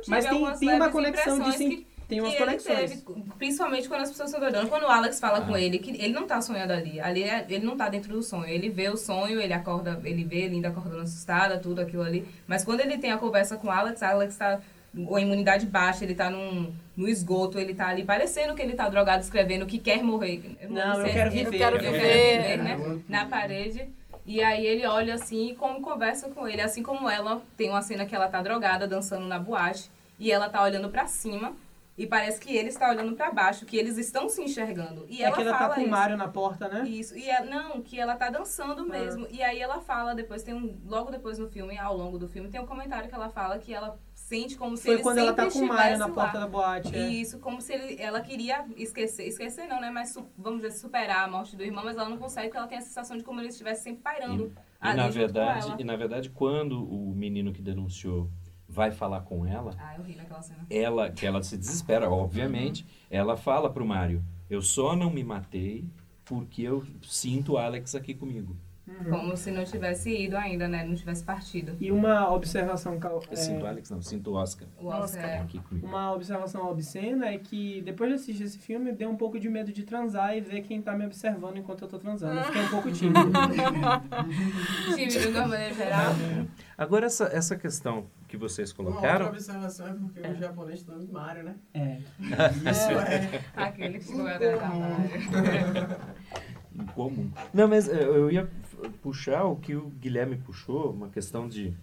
[0.07, 1.57] Mas tem, tem uma conexão de...
[1.57, 2.89] Sim, tem umas conexões.
[2.89, 3.03] Teve,
[3.37, 4.67] principalmente quando as pessoas estão doidando.
[4.67, 5.41] Quando o Alex fala ah.
[5.41, 6.99] com ele, que ele não tá sonhando ali.
[6.99, 8.47] Ali é, ele não tá dentro do sonho.
[8.47, 12.27] Ele vê o sonho, ele acorda, ele vê Linda acordando assustada, tudo aquilo ali.
[12.47, 14.59] Mas quando ele tem a conversa com o Alex, Alex tá
[14.95, 18.89] a imunidade baixa, ele tá num, no esgoto, ele tá ali parecendo que ele tá
[18.89, 20.57] drogado, escrevendo que quer morrer.
[20.59, 21.95] Eu não, não eu, quero viver, eu quero viver.
[21.95, 22.99] Eu quero viver, né?
[23.07, 23.87] Na parede.
[24.25, 26.61] E aí ele olha assim e como conversa com ele.
[26.61, 30.49] Assim como ela, tem uma cena que ela tá drogada, dançando na boate, e ela
[30.49, 31.53] tá olhando para cima
[31.99, 35.05] e parece que ele está olhando para baixo, que eles estão se enxergando.
[35.09, 35.89] E é ela que ela tá fala tá com isso.
[35.89, 36.87] o Mário na porta, né?
[36.87, 37.17] Isso.
[37.17, 38.85] E é, não, que ela tá dançando ah.
[38.85, 39.27] mesmo.
[39.29, 40.79] E aí ela fala, depois tem um.
[40.85, 43.73] Logo depois no filme, ao longo do filme, tem um comentário que ela fala que
[43.73, 46.45] ela sente como se Foi ele quando ela tá com o Mário na porta lá.
[46.45, 46.95] da boate.
[46.95, 47.09] É.
[47.09, 49.27] Isso, como se ele, ela queria esquecer.
[49.27, 49.91] Esquecer não, né?
[49.91, 52.77] Mas vamos dizer, superar a morte do irmão, mas ela não consegue porque ela tem
[52.77, 54.53] a sensação de como ele estivesse sempre pairando.
[54.81, 58.29] E, e na verdade, e na verdade, quando o menino que denunciou
[58.69, 59.75] vai falar com ela.
[59.79, 60.65] Ah, eu ri naquela cena.
[60.69, 62.83] Ela, que ela se desespera, obviamente.
[62.83, 62.89] Uhum.
[63.09, 65.85] Ela fala pro Mário: Eu só não me matei
[66.23, 68.55] porque eu sinto o Alex aqui comigo.
[68.87, 69.09] Uhum.
[69.11, 70.83] Como se não tivesse ido ainda, né?
[70.83, 71.75] Não tivesse partido.
[71.79, 72.93] E uma observação...
[72.93, 73.33] É...
[73.33, 74.01] Eu sinto o Alex, não.
[74.01, 74.67] Sinto o Oscar.
[74.79, 75.29] O Oscar.
[75.29, 75.39] É.
[75.39, 75.85] Aqui comigo.
[75.85, 79.71] Uma observação obscena é que depois de assistir esse filme, deu um pouco de medo
[79.71, 82.39] de transar e ver quem tá me observando enquanto eu tô transando.
[82.39, 83.19] Eu fiquei um pouco tímido.
[84.95, 86.11] tímido, de uma maneira geral.
[86.77, 89.25] Agora, essa, essa questão que vocês colocaram...
[89.25, 90.31] Uma outra observação é porque é.
[90.31, 91.55] o japonês tá no Mario, né?
[91.73, 91.97] É.
[92.69, 93.43] Isso é...
[93.57, 94.47] Aquele que ficou Mario.
[96.73, 97.31] Incomum.
[97.51, 98.47] Não, mas eu ia
[99.01, 101.75] puxar o que o Guilherme puxou, uma questão de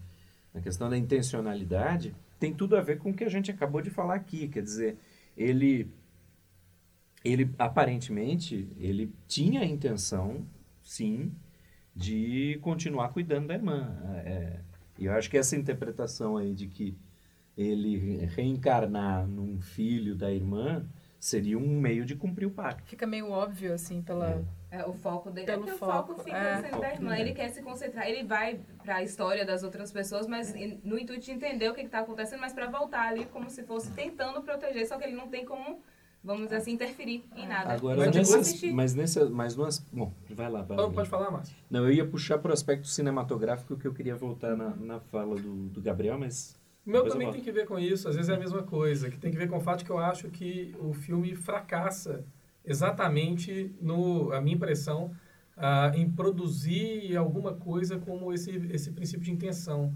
[0.55, 3.91] a questão da intencionalidade, tem tudo a ver com o que a gente acabou de
[3.91, 4.97] falar aqui, quer dizer,
[5.35, 5.91] ele
[7.23, 10.47] ele aparentemente ele tinha a intenção,
[10.81, 11.31] sim,
[11.95, 13.95] de continuar cuidando da irmã.
[14.25, 14.61] É,
[14.97, 16.97] e eu acho que essa interpretação aí de que
[17.57, 20.85] ele reencarnar num filho da irmã
[21.19, 22.87] seria um meio de cumprir o pacto.
[22.87, 24.29] Fica meio óbvio, assim, pela...
[24.29, 24.57] É.
[24.69, 25.47] É, o foco dele.
[25.47, 26.61] Pelo é o foco, foco fica é.
[26.61, 27.17] sendo da irmã.
[27.17, 28.07] Ele quer se concentrar.
[28.07, 31.81] Ele vai para a história das outras pessoas, mas no intuito de entender o que
[31.81, 35.29] está acontecendo, mas para voltar ali como se fosse tentando proteger, só que ele não
[35.29, 35.81] tem como,
[36.27, 37.71] vamos dizer assim, interferir em nada.
[37.71, 40.61] Agora, mas, nessas, mas nessa, mas bom, vai lá.
[40.61, 41.55] Vai oh, pode falar, Márcio.
[41.71, 45.35] Não, eu ia puxar para o aspecto cinematográfico que eu queria voltar na, na fala
[45.37, 46.53] do, do Gabriel, mas
[46.85, 49.17] o meu também tem que ver com isso, às vezes é a mesma coisa, que
[49.17, 52.25] tem que ver com o fato que eu acho que o filme fracassa
[52.65, 55.11] exatamente no, a minha impressão,
[55.55, 59.95] uh, em produzir alguma coisa como esse, esse princípio de intenção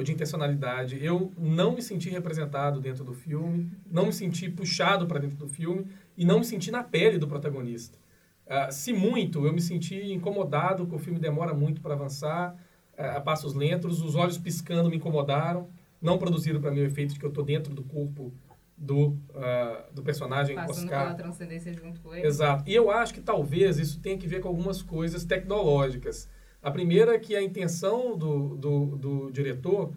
[0.00, 0.98] ou de intencionalidade.
[1.04, 5.46] Eu não me senti representado dentro do filme, não me senti puxado para dentro do
[5.46, 5.86] filme
[6.16, 7.98] e não me senti na pele do protagonista.
[8.46, 12.56] Uh, se muito, eu me senti incomodado, que o filme demora muito para avançar,
[12.98, 15.68] uh, a passos lentos, os olhos piscando me incomodaram,
[16.00, 18.32] não produziram para mim o efeito de que eu estou dentro do corpo
[18.76, 21.04] do, uh, do personagem Passando Oscar.
[21.04, 22.26] pela transcendência junto com ele.
[22.26, 22.64] Exato.
[22.66, 26.26] E eu acho que talvez isso tenha que ver com algumas coisas tecnológicas.
[26.62, 29.92] A primeira é que a intenção do, do, do diretor,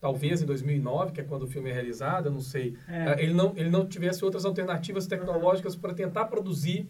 [0.00, 3.10] talvez em 2009, que é quando o filme é realizado, eu não sei, é.
[3.10, 6.88] uh, ele, não, ele não tivesse outras alternativas tecnológicas para tentar produzir,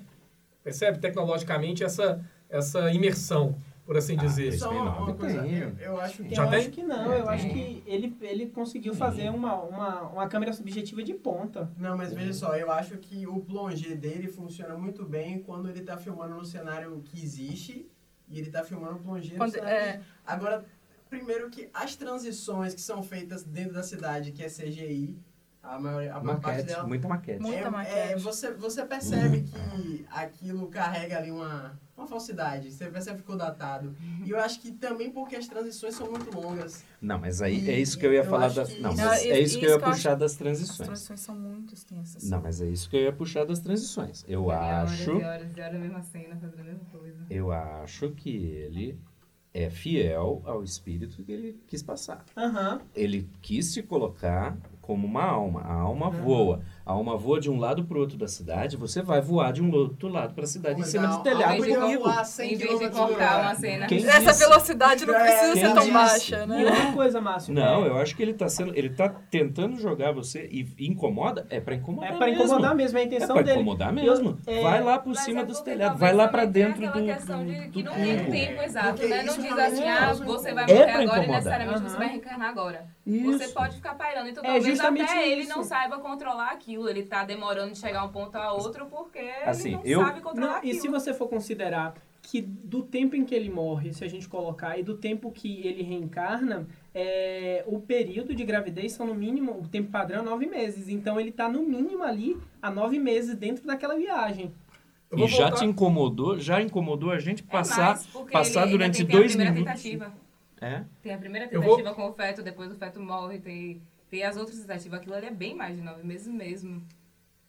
[0.62, 4.52] percebe, tecnologicamente, essa, essa imersão por assim dizer.
[4.52, 6.34] Só uma, uma coisa, eu, eu, acho que...
[6.34, 6.58] Já eu tem?
[6.58, 11.02] acho que não, eu acho que ele, ele conseguiu fazer uma, uma, uma câmera subjetiva
[11.02, 11.70] de ponta.
[11.76, 15.80] Não, mas veja só, eu acho que o plongé dele funciona muito bem quando ele
[15.80, 17.86] está filmando no cenário que existe
[18.28, 20.00] e ele está filmando o plongé no cenário é...
[20.26, 20.64] Agora,
[21.08, 25.18] primeiro que as transições que são feitas dentro da cidade, que é CGI,
[25.62, 26.86] a maior a maquete, parte dela...
[26.86, 27.40] Muita maquete.
[27.40, 27.96] Muita é, maquete.
[27.96, 32.70] É, você, você percebe que aquilo carrega ali uma uma falsidade.
[32.72, 33.94] Você percebe que ficou datado.
[34.24, 36.84] E eu acho que também porque as transições são muito longas.
[37.00, 38.74] Não, mas aí é isso que eu ia Eu falar das.
[38.74, 40.86] que Não, mas Não, é isso que eu ia eu puxar acho- das As transições.
[40.88, 42.28] transições são muito extensas.
[42.28, 44.24] Não, mas é isso que eu ia puxar das transições.
[44.26, 47.18] Eu Horas acho, e horas e horas a mesma cena, fazendo a mesma coisa.
[47.30, 48.98] eu acho que ele
[49.52, 52.24] é fiel ao espírito que ele quis passar.
[52.36, 52.80] Aham.
[52.94, 55.60] Ele quis se colocar como uma alma.
[55.60, 56.60] A alma voa.
[56.86, 58.76] A alma voa de um lado para o outro da cidade.
[58.76, 61.64] Você vai voar de um outro lado para a cidade em cima Não, do telhado
[61.98, 63.86] voar 100 Em vez de cortar uma cena.
[63.86, 64.38] Quem Essa disse?
[64.46, 65.90] velocidade não precisa Quem ser tão disse?
[65.94, 66.64] baixa, E né?
[66.66, 67.54] outra coisa, Márcio.
[67.54, 71.46] Não, é, eu acho que ele tá sendo, ele tá tentando jogar você e incomoda,
[71.48, 73.56] é para incomodar é pra incomodar mesmo, é a É intenção pra dele.
[73.60, 74.38] incomodar mesmo.
[74.46, 76.86] Eu- é- vai lá por Mas cima é dos telhados, vai lá tenha dentro do,
[76.88, 79.22] aquela questão de do, que do não tem tempo exato, né?
[79.22, 82.08] Não isso diz assim, é ah, você vai É morrer agora e necessariamente você vai
[82.08, 82.93] reencarnar agora.
[83.06, 83.38] Isso.
[83.38, 84.28] Você pode ficar pairando.
[84.30, 85.50] Então É talvez justamente até ele isso.
[85.56, 86.88] não saiba controlar aquilo.
[86.88, 90.00] Ele tá demorando de chegar a um ponto a outro porque Assim, ele não eu-
[90.06, 90.72] sabe controlar Não, aquilo.
[90.72, 94.26] e se você for considerar que do tempo em que ele morre, se a gente
[94.26, 99.60] colocar, e do tempo que ele reencarna, é, o período de gravidez são no mínimo,
[99.60, 100.88] o tempo padrão é nove meses.
[100.88, 104.50] Então ele tá no mínimo ali há nove meses dentro daquela viagem.
[105.14, 109.04] E já voltar- te incomodou, já incomodou a gente É passar, mais, porque passar durante
[109.04, 109.58] dois minutos.
[109.82, 110.23] Tentativa.
[110.64, 110.84] É?
[111.02, 114.22] Tem a primeira Eu vou- tentativa com o feto, depois o feto morre, tem, tem
[114.22, 114.98] as outras tentativas.
[114.98, 116.82] Aquilo ali é bem mais de nove meses mesmo.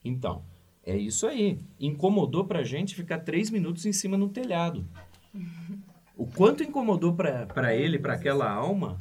[0.03, 0.43] Então,
[0.86, 1.57] é isso aí.
[1.80, 4.86] Incomodou pra gente ficar três minutos em cima no telhado.
[6.18, 8.97] O quanto incomodou pra pra ele, pra aquela alma,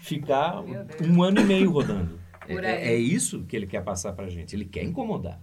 [0.00, 2.18] ficar um ano e meio rodando.
[2.48, 4.54] É, é- é isso que ele quer passar pra gente.
[4.56, 5.40] Ele quer incomodar.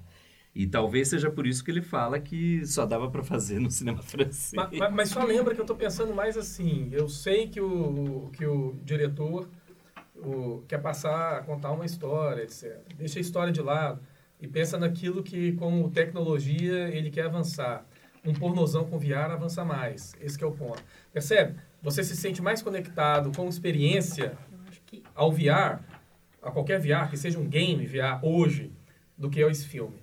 [0.53, 4.01] E talvez seja por isso que ele fala que só dava pra fazer no cinema
[4.03, 4.53] francês.
[4.53, 6.89] Ma- ma- Mas, só lembra que eu tô pensando mais assim.
[6.91, 9.47] Eu sei que o, que o diretor
[10.15, 12.77] o, quer passar a contar uma história, etc.
[12.97, 14.01] Deixa a história de lado
[14.41, 17.85] e pensa naquilo que, como tecnologia, ele quer avançar.
[18.25, 20.13] Um pornozão com VR avança mais.
[20.19, 20.83] Esse é o ponto.
[21.13, 21.57] Percebe?
[21.81, 24.37] Você se sente mais conectado com experiência
[25.15, 25.79] ao VR,
[26.41, 28.73] a qualquer VR, que seja um game VR hoje,
[29.17, 29.98] do que a esse filme.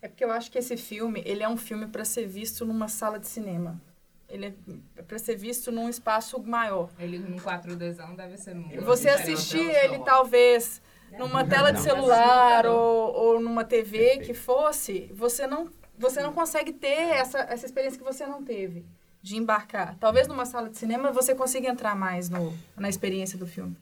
[0.00, 2.88] É porque eu acho que esse filme, ele é um filme para ser visto numa
[2.88, 3.80] sala de cinema.
[4.28, 4.54] Ele
[4.96, 6.90] é para ser visto num espaço maior.
[6.98, 10.82] Ele num 4Dzão deve ser muito Você assistir ele talvez
[11.18, 11.84] numa tela de Não.
[11.84, 12.74] celular Não.
[12.76, 14.26] ou, ou numa TV Perfeito.
[14.26, 16.86] que fosse, você não você não consegue ter
[17.16, 18.84] essa, essa experiência que você não teve
[19.20, 19.96] de embarcar.
[19.98, 23.76] Talvez numa sala de cinema você consiga entrar mais no, na experiência do filme.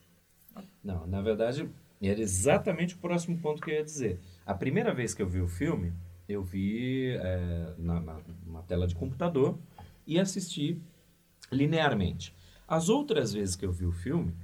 [0.82, 1.68] Não, na verdade,
[2.02, 4.18] era exatamente o próximo ponto que eu ia dizer.
[4.46, 5.92] A primeira vez que eu vi o filme,
[6.28, 9.58] eu vi é, na, na, numa tela de computador
[10.06, 10.80] e assisti
[11.50, 12.34] linearmente.
[12.66, 14.34] As outras vezes que eu vi o filme,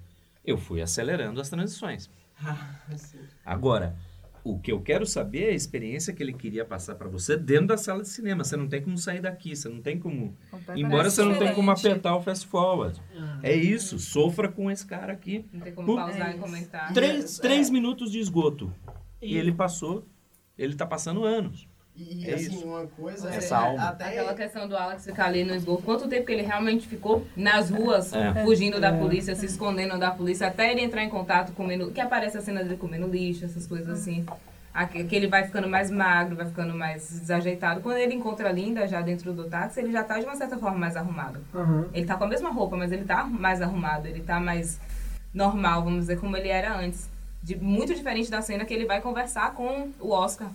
[0.45, 2.09] eu fui acelerando as transições.
[2.93, 3.19] Assim.
[3.45, 3.97] Agora,
[4.45, 7.69] o que eu quero saber é a experiência que ele queria passar para você dentro
[7.69, 8.43] da sala de cinema.
[8.43, 10.37] Você não tem como sair daqui, você não tem como.
[10.75, 13.01] Embora você não tenha como apertar o fast forward.
[13.43, 15.45] É isso, sofra com esse cara aqui.
[15.53, 16.93] Não tem como pausar É e comentar.
[16.93, 17.43] Três, É.
[17.43, 18.73] três minutos de esgoto.
[19.21, 20.07] E, E- ele passou,
[20.59, 21.69] ele tá passando anos.
[21.97, 22.67] E, É assim, isso.
[22.67, 23.29] uma coisa...
[23.29, 23.89] Essa é, alma.
[23.89, 25.83] Até Aquela questão do Alex ficar ali no esgoto.
[25.83, 28.43] Quanto tempo que ele realmente ficou nas ruas, É.
[28.45, 31.91] fugindo da polícia, se escondendo da polícia, até ele entrar em contato comendo...
[31.91, 34.25] Que aparece a cena dele comendo lixo, essas coisas assim.
[35.07, 37.83] Que ele vai ficando mais magro, vai ficando mais desajeitado.
[37.83, 40.57] Quando ele encontra a Linda já dentro do táxi, ele já tá de uma certa
[40.57, 41.41] forma mais arrumado.
[41.55, 41.89] Aham.
[41.93, 44.81] Ele tá com a mesma roupa, mas ele tá mais arrumado, ele tá mais
[45.35, 47.11] normal, vamos dizer, como ele era antes.
[47.43, 50.49] De, muito diferente da cena que ele vai conversar com o Oscar.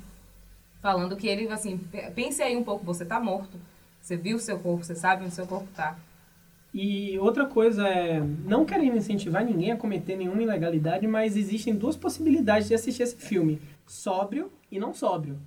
[0.88, 3.60] Falando que ele, assim, pe- pense aí um pouco, você tá morto.
[4.00, 6.00] Você viu o seu corpo, você sabe onde seu corpo tá.
[6.74, 11.98] E outra coisa é, não querendo incentivar ninguém a cometer nenhuma ilegalidade, mas existem duas
[11.98, 15.38] possibilidades de assistir esse filme: sóbrio e não sóbrio.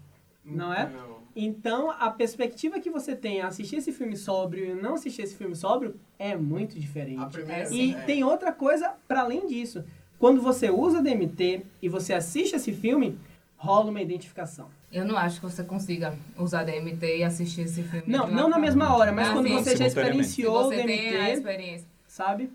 [0.45, 0.91] Não é?
[0.91, 1.21] Não.
[1.35, 5.37] Então, a perspectiva que você tem a assistir esse filme sóbrio e não assistir esse
[5.37, 7.19] filme sóbrio é muito diferente.
[7.23, 9.83] A primeira, E é, tem outra coisa para além disso.
[10.19, 13.19] Quando você usa DMT e você assiste esse filme,
[13.61, 14.69] rola uma identificação.
[14.91, 18.05] Eu não acho que você consiga usar DMT e assistir esse filme.
[18.07, 19.55] Não, não na mesma hora, mas Ah, quando sim.
[19.55, 22.51] você já experienciou o você DMT, sabe?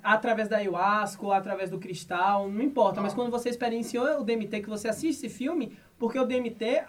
[0.00, 3.00] Através da ayahuasca ou através do cristal, não importa.
[3.00, 6.84] Mas quando você experienciou o DMT, que você assiste esse filme, porque o DMT,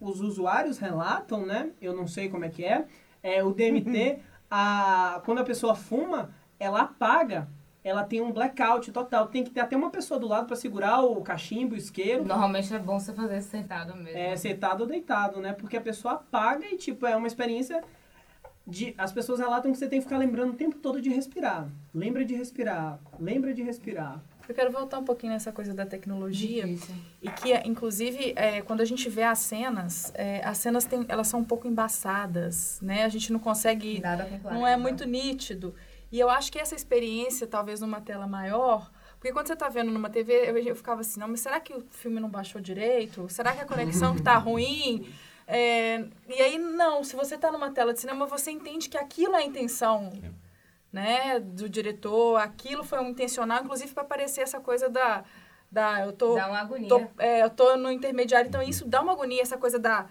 [0.00, 1.70] os usuários relatam, né?
[1.80, 2.84] Eu não sei como é que é.
[3.20, 7.48] é o DMT, a, quando a pessoa fuma, ela apaga.
[7.84, 9.26] Ela tem um blackout total.
[9.26, 12.24] Tem que ter até uma pessoa do lado para segurar o cachimbo, o isqueiro.
[12.24, 14.16] Normalmente é bom você fazer isso sentado mesmo.
[14.18, 15.52] É, sentado ou deitado, né?
[15.52, 17.82] Porque a pessoa apaga e, tipo, é uma experiência
[18.64, 18.94] de...
[18.96, 21.68] As pessoas relatam que você tem que ficar lembrando o tempo todo de respirar.
[21.92, 23.00] Lembra de respirar.
[23.18, 24.22] Lembra de respirar.
[24.48, 26.66] Eu quero voltar um pouquinho nessa coisa da tecnologia.
[26.66, 26.94] Difícil.
[27.20, 31.28] E que, inclusive, é, quando a gente vê as cenas, é, as cenas tem, elas
[31.28, 33.04] são um pouco embaçadas, né?
[33.04, 34.00] A gente não consegue...
[34.00, 34.60] Nada com clareza.
[34.60, 35.74] Não é muito nítido.
[36.12, 38.90] E eu acho que essa experiência, talvez numa tela maior...
[39.18, 41.72] Porque quando você está vendo numa TV, eu, eu ficava assim, não, mas será que
[41.72, 43.28] o filme não baixou direito?
[43.28, 45.08] Será que a conexão que tá ruim?
[45.46, 47.04] É, e aí, não.
[47.04, 50.10] Se você está numa tela de cinema, você entende que aquilo é a intenção
[50.92, 52.36] né, do diretor.
[52.40, 55.22] Aquilo foi um intencional, inclusive para aparecer essa coisa da...
[55.70, 56.88] da eu tô Dá uma agonia.
[56.88, 60.06] tô, é, eu tô no intermediário, então isso dá uma agonia, essa coisa da,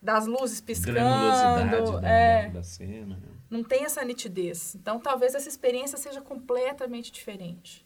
[0.00, 0.94] das luzes piscando.
[0.94, 3.16] Granulosidade da, é, da, da cena.
[3.16, 3.31] né?
[3.52, 4.74] Não tem essa nitidez.
[4.74, 7.84] Então, talvez essa experiência seja completamente diferente.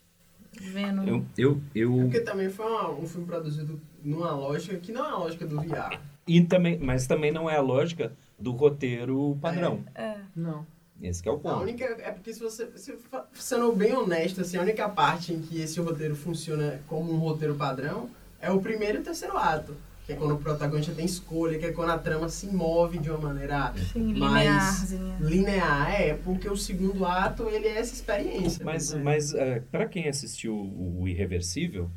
[0.58, 1.02] Vendo.
[1.06, 5.10] Eu, eu, eu, Porque também foi uma- um filme produzido numa lógica que não é
[5.10, 6.00] a lógica do VR.
[6.26, 9.84] e também, mas também não é a lógica do roteiro padrão.
[9.94, 10.66] É, Não.
[11.02, 11.60] Esse que é o A ponto.
[11.60, 12.96] única, é porque se você, se,
[13.34, 17.54] sendo bem honesto, assim, a única parte em que esse roteiro funciona como um roteiro
[17.54, 18.08] padrão
[18.40, 19.76] é o primeiro e o terceiro ato.
[20.06, 23.10] Que é quando o protagonista tem escolha, que é quando a trama se move de
[23.10, 26.00] uma maneira sim, mais linear.
[26.00, 28.64] É, porque o segundo ato, ele é essa experiência.
[28.64, 29.02] Mas, né?
[29.02, 29.34] mas
[29.70, 31.90] para quem assistiu o, o Irreversível,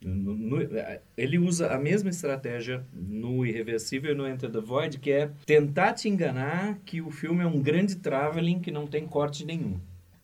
[0.00, 4.98] no- no- eh, ele usa a mesma estratégia no Irreversível e no Enter the Void,
[4.98, 9.06] que é tentar te enganar que o filme é um grande traveling que não tem
[9.06, 9.78] corte nenhum.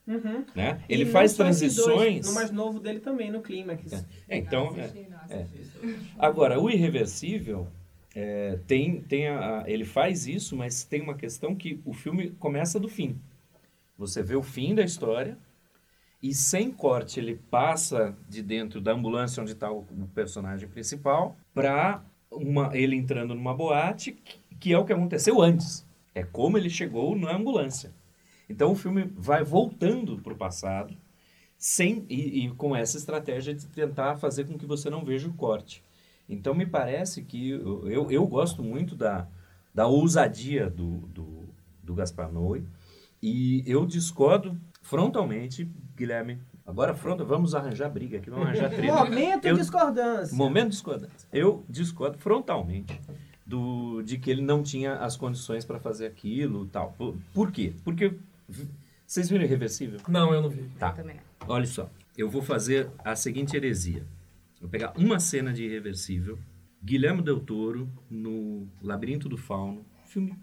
[0.06, 0.44] Uhum.
[0.54, 0.80] Né?
[0.88, 2.26] E Ele não faz dois, transições.
[2.28, 3.92] No mais novo dele também, no Clímax.
[4.28, 5.42] É, então, Não é, assisti, não é.
[5.42, 6.06] assisti.
[6.18, 7.66] Agora, o irreversível
[8.14, 12.30] é, tem, tem a, a- ele faz isso, mas tem uma questão que o filme
[12.38, 13.18] começa do fim.
[13.98, 15.36] Você vê o fim da história
[16.22, 21.36] e sem corte ele passa de dentro da ambulância onde está o, o personagem principal
[21.52, 22.02] para
[22.72, 25.84] ele entrando numa boate, que, que é o que aconteceu antes.
[26.14, 27.92] É como ele chegou na ambulância.
[28.48, 30.96] Então o filme vai voltando para o passado
[31.58, 35.32] sem e, e com essa estratégia de tentar fazer com que você não veja o
[35.34, 35.82] corte.
[36.28, 39.26] Então me parece que eu, eu, eu gosto muito da,
[39.74, 41.44] da ousadia do, do,
[41.82, 42.62] do Gaspar Noé
[43.22, 46.38] e eu discordo frontalmente, Guilherme.
[46.66, 48.92] Agora frontal, vamos arranjar briga aqui, vamos arranjar treta.
[49.04, 50.36] Momento Eu- de discordância.
[50.36, 51.28] Momento de discordância.
[51.32, 53.00] Eu discordo frontalmente
[53.46, 56.92] do, de que ele não tinha as condições para fazer aquilo tal.
[56.98, 57.72] Por, por quê?
[57.84, 58.14] Porque
[59.06, 60.00] vocês viram Irreversível?
[60.08, 60.68] Não, eu não vi.
[60.78, 60.92] Tá.
[60.92, 61.48] Também não.
[61.48, 64.04] Olha só, eu vou fazer a seguinte heresia.
[64.60, 66.38] Vou pegar uma cena de Irreversível,
[66.82, 70.36] Guilherme Del Toro no Labirinto do Fauno, filme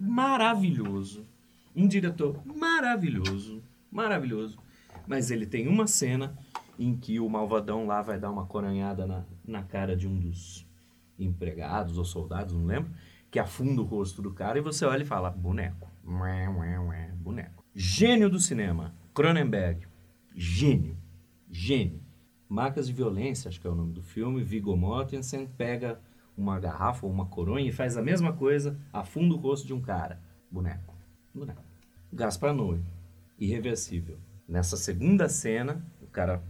[0.00, 1.26] maravilhoso,
[1.74, 4.58] um diretor maravilhoso, maravilhoso,
[5.06, 6.36] mas ele tem uma cena
[6.78, 10.66] em que o malvadão lá vai dar uma coronhada na, na cara de um dos
[11.18, 12.90] empregados ou soldados, não lembro,
[13.30, 15.87] que afunda o rosto do cara e você olha e fala, boneco,
[17.20, 17.64] Boneco.
[17.74, 19.86] Gênio do cinema, Cronenberg,
[20.34, 20.96] gênio,
[21.50, 22.00] gênio.
[22.48, 26.00] Marcas de Violência, acho que é o nome do filme, Viggo Mortensen pega
[26.36, 29.80] uma garrafa ou uma coronha e faz a mesma coisa, afunda o rosto de um
[29.82, 30.18] cara,
[30.50, 30.94] boneco,
[31.34, 31.62] boneco.
[32.10, 32.78] Gaspar Noé,
[33.38, 34.16] irreversível.
[34.48, 36.42] Nessa segunda cena, o cara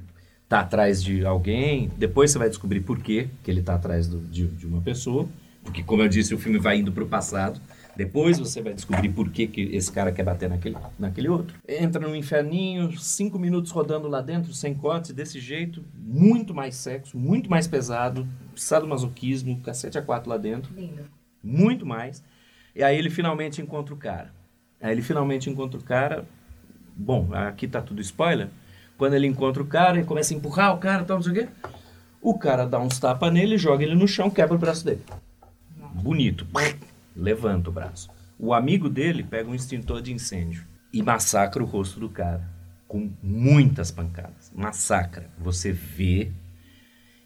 [0.48, 4.20] tá atrás de alguém, depois você vai descobrir por quê que ele tá atrás do-
[4.20, 5.28] de, de uma pessoa,
[5.64, 7.60] porque como eu disse, o filme vai indo pro passado,
[7.98, 11.58] depois você vai descobrir por que, que esse cara quer bater naquele, naquele outro.
[11.68, 17.18] Entra no inferninho, cinco minutos rodando lá dentro, sem corte, desse jeito, muito mais sexo,
[17.18, 18.24] muito mais pesado,
[18.54, 21.06] sadomasoquismo, cacete a quatro lá dentro, Lindo.
[21.42, 22.22] muito mais.
[22.72, 24.32] E aí ele finalmente encontra o cara.
[24.80, 26.24] Aí ele finalmente encontra o cara.
[26.96, 28.48] Bom, aqui tá tudo spoiler.
[28.96, 31.34] Quando ele encontra o cara, ele começa a empurrar o cara, tal, não sei o
[31.34, 31.48] quê.
[32.22, 35.02] O cara dá uns tapas nele, joga ele no chão, quebra o braço dele.
[35.94, 36.46] Bonito.
[37.18, 38.08] Levanta o braço.
[38.38, 42.48] O amigo dele pega um extintor de incêndio e massacra o rosto do cara.
[42.86, 44.50] Com muitas pancadas.
[44.54, 45.28] Massacra.
[45.36, 46.32] Você vê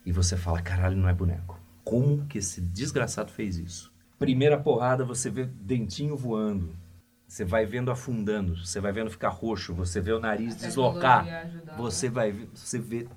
[0.05, 1.61] e você fala, caralho, não é boneco.
[1.85, 3.93] Como que esse desgraçado fez isso?
[4.19, 6.75] Primeira porrada, você vê dentinho voando.
[7.29, 11.25] Você vai vendo afundando, você vai vendo ficar roxo, você vê o nariz A deslocar.
[11.25, 11.77] tecnologia ajudando.
[11.77, 13.09] Você vai ver, você vê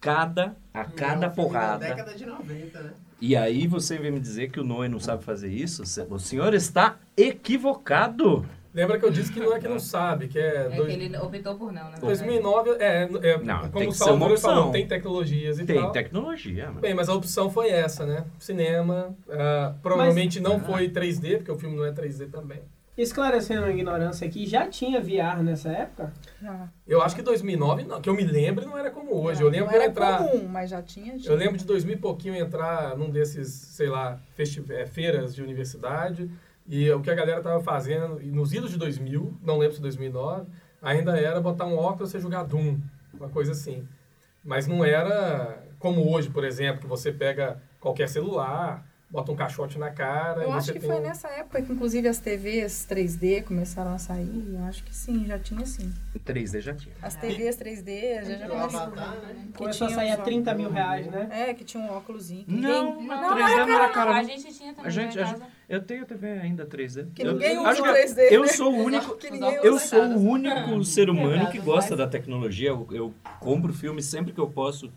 [0.00, 1.78] cada a cada É um filme porrada.
[1.88, 2.92] Da década de 90, né?
[3.20, 5.82] E aí você vem me dizer que o Noé não sabe fazer isso?
[6.10, 8.46] O senhor está equivocado.
[8.72, 10.66] Lembra que eu disse que não é que não sabe, que é...
[10.66, 11.96] É dois- que ele optou por não, né?
[12.00, 14.50] 2009, é, é Não, como tem o Salvador uma opção.
[14.54, 15.90] falou, tem tecnologias e Tem tal.
[15.90, 16.80] tecnologia, mano.
[16.80, 18.24] Bem, mas a opção foi essa, né?
[18.38, 22.60] Cinema, ah, provavelmente não foi 3D, porque o filme não é 3D também.
[22.98, 26.12] Esclarecendo a ignorância aqui, já tinha VR nessa época?
[26.42, 26.68] Já.
[26.84, 29.38] Eu acho que 2009, não, que eu me lembro, não era como hoje.
[29.38, 30.18] Não, eu lembro não era entrar...
[30.18, 31.16] comum, mas já tinha.
[31.24, 36.28] Eu lembro de 2000 e pouquinho entrar num desses, sei lá, eh, feiras de universidade
[36.66, 39.80] e o que a galera tava fazendo, e nos idos de 2000, não lembro se
[39.80, 40.46] 2009,
[40.82, 42.80] ainda era botar um óculos e jogar Doom,
[43.14, 43.86] uma coisa assim.
[44.44, 49.78] Mas não era como hoje, por exemplo, que você pega qualquer celular, bota um caixote
[49.78, 50.42] na cara.
[50.42, 53.92] Eu e acho você que tem foi nessa época que, inclusive, as TVs 3D começaram
[53.94, 54.50] a sair.
[54.54, 55.92] Eu acho que sim, já tinha sim.
[56.26, 56.94] 3D já tinha.
[57.00, 58.90] As TVs 3D já, já começaram.
[58.94, 59.46] Né?
[59.52, 60.66] Que Começou a sair a os 30 óculos.
[60.66, 61.28] mil reais, né?
[61.30, 62.44] É, que tinha um óculosinho.
[62.46, 64.10] Não, ninguém- Não, não, não 3D era não era cara, cara.
[64.12, 64.18] não.
[64.18, 67.06] A gente tinha também A gente, lá a gente- eu tenho TV ainda 3D.
[67.14, 68.48] Que Eu- ninguém usa que 3D, Eu né?
[68.48, 69.18] sou o único.
[69.62, 72.68] Eu sou o único ser humano que gosta da tecnologia.
[72.70, 74.92] Eu, eu compro filme sempre que eu posso.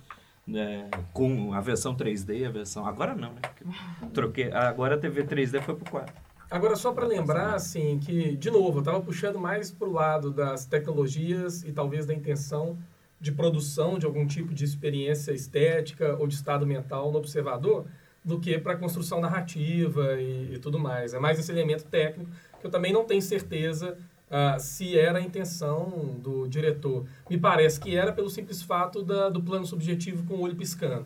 [0.45, 2.85] Né, com a versão 3D e a versão.
[2.85, 3.41] Agora não, né?
[3.41, 4.51] porque eu Troquei.
[4.51, 6.13] Agora a TV 3D foi pro 4.
[6.49, 10.31] Agora, só para lembrar, assim, que, de novo, eu estava puxando mais para o lado
[10.31, 12.77] das tecnologias e talvez da intenção
[13.21, 17.85] de produção de algum tipo de experiência estética ou de estado mental no observador,
[18.23, 21.13] do que para a construção narrativa e, e tudo mais.
[21.13, 22.29] É mais esse elemento técnico
[22.59, 23.97] que eu também não tenho certeza
[24.31, 27.05] ah, se era a intenção do diretor.
[27.29, 31.05] Me parece que era pelo simples fato da, do plano subjetivo com o olho piscando.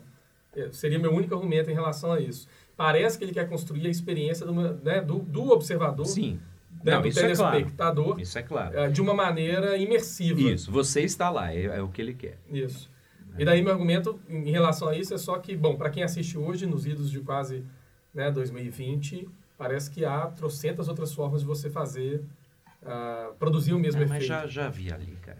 [0.54, 2.46] É, seria meu único argumento em relação a isso.
[2.76, 6.38] Parece que ele quer construir a experiência do, né, do, do observador, Sim.
[6.84, 7.52] né, Não, do isso é claro.
[7.56, 8.78] telespectador, Isso é claro.
[8.78, 10.40] eh, de uma maneira imersiva.
[10.40, 12.38] Isso, você está lá, é, é o que ele quer.
[12.50, 12.88] Isso.
[13.38, 16.38] E daí meu argumento em relação a isso é só que, bom, para quem assiste
[16.38, 17.64] hoje, nos idos de quase
[18.14, 22.22] né, 2020, parece que há trocentas outras formas de você fazer,
[22.84, 24.28] ah, produzir o mesmo Ah, mas efeito.
[24.28, 25.38] já, já vi ali, cara.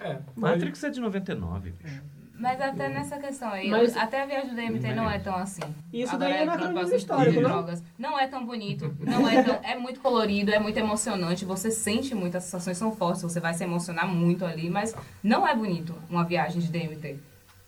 [0.00, 2.02] É, Matrix é de 99, bicho.
[2.34, 5.60] Mas até nessa questão aí, Mas- até a viagem do DMT não é tão assim.
[5.92, 7.48] Isso Agora daí é anacronismo assunto histórico, de né?
[7.48, 7.82] drogas.
[7.96, 9.60] Não é tão bonito, não é tão...
[9.62, 13.54] É muito colorido, é muito emocionante, você sente muito, as sensações são fortes, você vai
[13.54, 17.16] se emocionar muito ali, mas não é bonito uma viagem de DMT.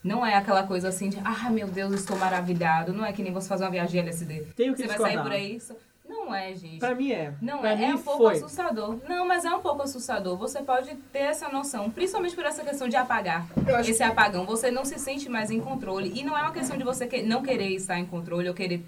[0.03, 2.93] Não é aquela coisa assim de, ah, meu Deus, estou maravilhado.
[2.93, 4.41] Não é que nem você fazer uma viagem de LSD.
[4.57, 5.23] Tenho que Você vai sair discordar.
[5.25, 5.59] por aí...
[6.07, 6.79] Não é, gente.
[6.79, 7.35] Pra mim é.
[7.41, 8.35] Não, pra é, mim é um pouco foi.
[8.35, 8.99] assustador.
[9.09, 10.37] Não, mas é um pouco assustador.
[10.37, 13.47] Você pode ter essa noção, principalmente por essa questão de apagar.
[13.87, 16.13] Esse apagão, você não se sente mais em controle.
[16.15, 18.85] E não é uma questão de você que- não querer estar em controle ou querer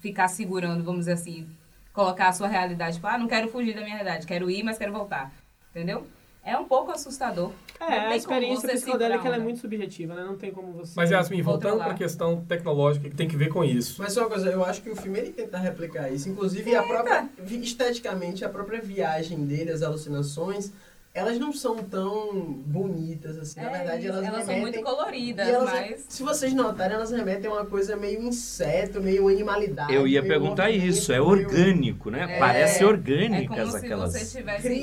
[0.00, 1.48] ficar segurando, vamos dizer assim,
[1.92, 2.96] colocar a sua realidade.
[2.96, 5.32] Tipo, ah, não quero fugir da minha realidade, quero ir, mas quero voltar.
[5.70, 6.06] Entendeu?
[6.44, 7.52] É um pouco assustador.
[7.80, 10.24] É, a experiência você psicodélica é muito subjetiva, né?
[10.24, 10.94] Não tem como você...
[10.96, 14.00] Mas, Yasmin, voltando para a questão tecnológica que tem que ver com isso.
[14.02, 16.28] Mas só uma coisa, eu acho que o filme ele tenta replicar isso.
[16.28, 20.72] Inclusive, a própria, esteticamente, a própria viagem dele, as alucinações,
[21.18, 23.60] elas não são tão bonitas assim.
[23.60, 26.06] Na É verdade, isso, elas, elas são remetem- muito coloridas, elas- mas...
[26.08, 29.92] Se vocês notarem, elas remetem a uma coisa meio inseto, meio animalidade.
[29.92, 32.36] Eu ia meio perguntar isso, é meio- orgânico, né?
[32.36, 34.12] É, Parece É orgânicas como aquelas.
[34.12, 34.82] se você estivesse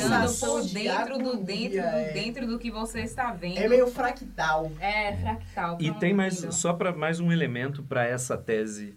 [0.00, 2.12] sensação por de dentro do dentro do é.
[2.12, 3.58] dentro do que você está vendo.
[3.58, 4.70] É meio fractal.
[4.80, 5.78] É, fractal.
[5.80, 8.94] E tem mais, só para mais um elemento para essa tese,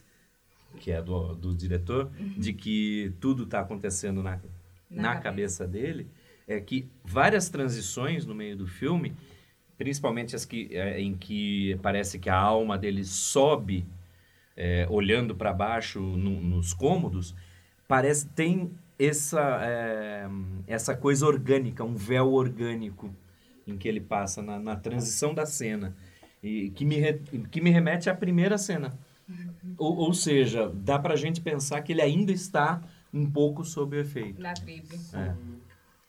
[0.79, 4.39] que é do, do diretor, de que tudo está acontecendo na,
[4.89, 6.07] na, Na cabeça dele,
[6.47, 9.13] é que várias transições no meio do filme,
[9.77, 13.85] principalmente as que, é, em que parece que a alma dele sobe,
[14.55, 17.35] é, olhando para baixo no- nos cômodos,
[17.87, 20.27] parece tem essa, é,
[20.67, 23.13] essa coisa orgânica, um véu orgânico
[23.65, 25.95] em que ele passa na, na transição da cena.
[26.41, 28.93] E que me, re- que me remete à primeira cena.
[29.77, 32.81] Ou, ou seja, dá pra gente pensar que ele ainda está
[33.13, 34.41] um pouco sob o efeito.
[34.41, 34.93] Na tribo.
[35.13, 35.33] É.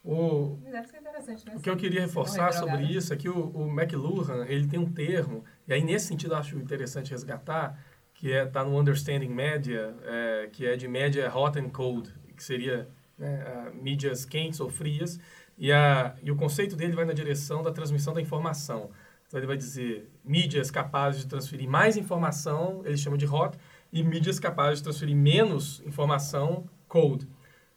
[0.05, 1.55] O, Deve ser interessante, né?
[1.57, 4.93] O que eu queria reforçar sobre isso é que o, o McLuhan, ele tem um
[4.93, 7.83] termo, e aí nesse sentido eu acho interessante resgatar,
[8.13, 12.45] que é tá no Understanding Media, é, que é de média hot and cold, que
[12.45, 12.87] seria
[13.19, 15.19] né, mídias quentes ou frias,
[15.57, 18.91] e, a, e o conceito dele vai na direção da transmissão da informação.
[19.27, 23.57] Então ele vai dizer mídias capazes de transferir mais informação, ele chama de hot,
[23.93, 27.27] e mídias capazes de transferir menos informação, cold.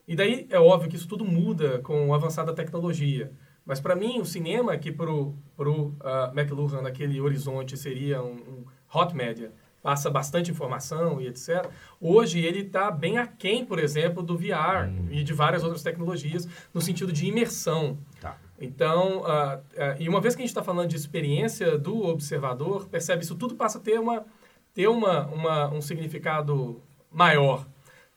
[0.07, 3.31] E daí é óbvio que isso tudo muda com o avançar da tecnologia.
[3.65, 8.65] Mas para mim, o cinema, que para o uh, McLuhan, naquele horizonte, seria um, um
[8.93, 9.51] hot media,
[9.83, 11.69] passa bastante informação e etc.
[11.99, 16.81] Hoje ele está bem aquém, por exemplo, do VR e de várias outras tecnologias, no
[16.81, 17.97] sentido de imersão.
[18.21, 18.37] Tá.
[18.59, 22.87] Então, ah, ah, e uma vez que a gente está falando de experiência do observador,
[22.87, 24.25] percebe isso tudo passa a ter, uma,
[24.73, 26.81] ter uma, uma, um significado
[27.11, 27.67] maior.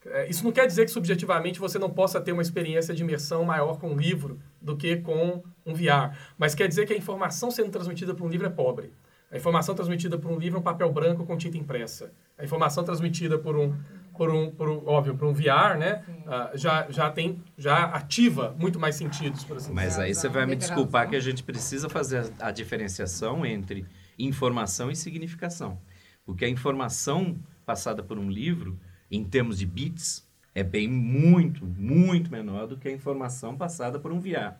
[0.06, 3.44] Eh, Isso não quer dizer que subjetivamente você não possa ter uma experiência de imersão
[3.44, 7.50] maior com um livro do que com um VR, mas quer dizer que a informação
[7.50, 8.92] sendo transmitida por um livro é pobre.
[9.30, 12.12] A informação transmitida por um livro é um papel branco com tinta impressa.
[12.36, 13.72] A informação transmitida por um,
[14.16, 18.56] por um, por um óbvio, por um VR, né, ah, já, já tem, já ativa
[18.58, 21.88] muito mais sentidos, por assim Mas aí você vai me desculpar que a gente precisa
[21.88, 23.86] fazer a, a diferenciação entre
[24.18, 25.78] informação e significação.
[26.24, 28.78] Porque a informação passada por um livro,
[29.10, 34.12] em termos de bits, é bem muito, muito menor do que a informação passada por
[34.12, 34.54] um VR.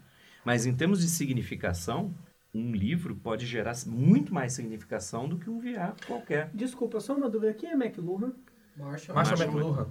[0.45, 2.15] Mas em termos de significação,
[2.53, 6.51] um livro pode gerar muito mais significação do que um VR qualquer.
[6.55, 7.55] Desculpa, só uma dúvida.
[7.55, 8.33] Quem é McLuhan?
[8.77, 9.89] Marshall, Marshall Marshall McLuhan.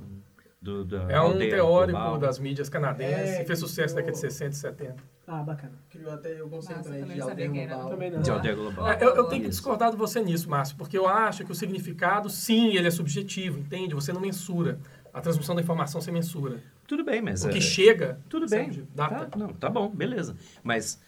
[0.61, 2.17] Do, da É um aldeia teórico global.
[2.17, 4.95] das mídias canadenses É, fez sucesso na década de o- 60 e 70.
[5.25, 5.71] Ah, bacana.
[5.89, 7.89] criou até o conceito Nossa, também de aldeia global.
[7.89, 8.21] Também não.
[8.21, 8.87] De aldeia global.
[8.89, 11.55] É, eu, eu tenho que discordar de você nisso, Márcio, porque eu acho que o
[11.55, 13.95] significado, sim, ele é subjetivo, entende?
[13.95, 14.79] Você não mensura.
[15.13, 16.61] A transmissão da informação você mensura.
[16.87, 17.43] Tudo bem, mas...
[17.45, 18.85] O é- que chega, Tudo bem.
[18.93, 19.27] data.
[19.27, 20.35] Tá, não, tá bom, beleza.
[20.63, 20.99] Mas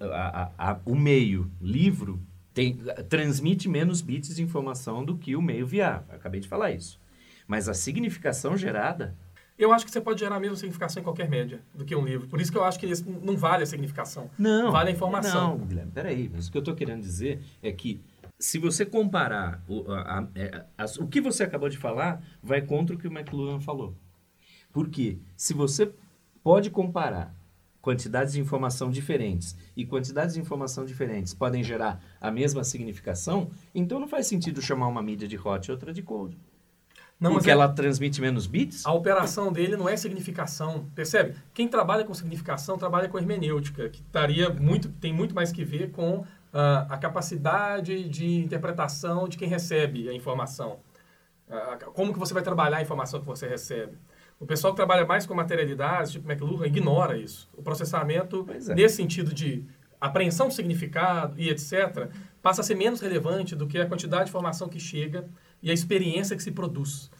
[0.00, 2.20] a- a- a- o meio livro
[2.54, 2.76] tem,
[3.08, 6.04] transmite menos bits de informação do que o meio VR.
[6.10, 7.00] Acabei de falar isso.
[7.52, 9.14] Mas a significação gerada...
[9.58, 12.02] Eu acho que você pode gerar a mesma significação em qualquer média do que um
[12.02, 12.26] livro.
[12.26, 14.30] Por isso que eu acho que não vale a significação.
[14.38, 14.72] Não.
[14.72, 15.58] Vale a informação.
[15.58, 16.30] Não, Guilherme, peraí.
[16.32, 18.00] Mas o que eu estou querendo dizer é que
[18.38, 22.62] se você comparar o, a- a- é, as- o que você acabou de falar, vai
[22.62, 23.94] contra o que o McLuhan falou.
[24.72, 25.18] Por quê?
[25.36, 25.92] Se você
[26.42, 27.34] pode comparar
[27.82, 34.00] quantidades de informação diferentes e quantidades de informação diferentes podem gerar a mesma significação, então
[34.00, 36.38] não faz sentido chamar uma mídia de hot e outra de cold.
[37.22, 38.84] Não, porque é- ela transmite menos bits?
[38.84, 41.36] A operação dele não é significação, percebe?
[41.54, 45.92] Quem trabalha com significação trabalha com hermenêutica, que estaria muito, tem muito mais que ver
[45.92, 50.80] com ah, a capacidade de interpretação de quem recebe a informação.
[51.48, 53.96] Ah, como que você vai trabalhar a informação que você recebe?
[54.40, 57.48] O pessoal que trabalha mais com materialidades, tipo McLuhan, ignora isso.
[57.56, 58.74] O processamento, é.
[58.74, 59.64] nesse sentido de
[60.00, 62.08] apreensão do significado e etc.,
[62.42, 65.28] passa a ser menos relevante do que a quantidade de informação que chega
[65.62, 67.10] e a experiência que se produz.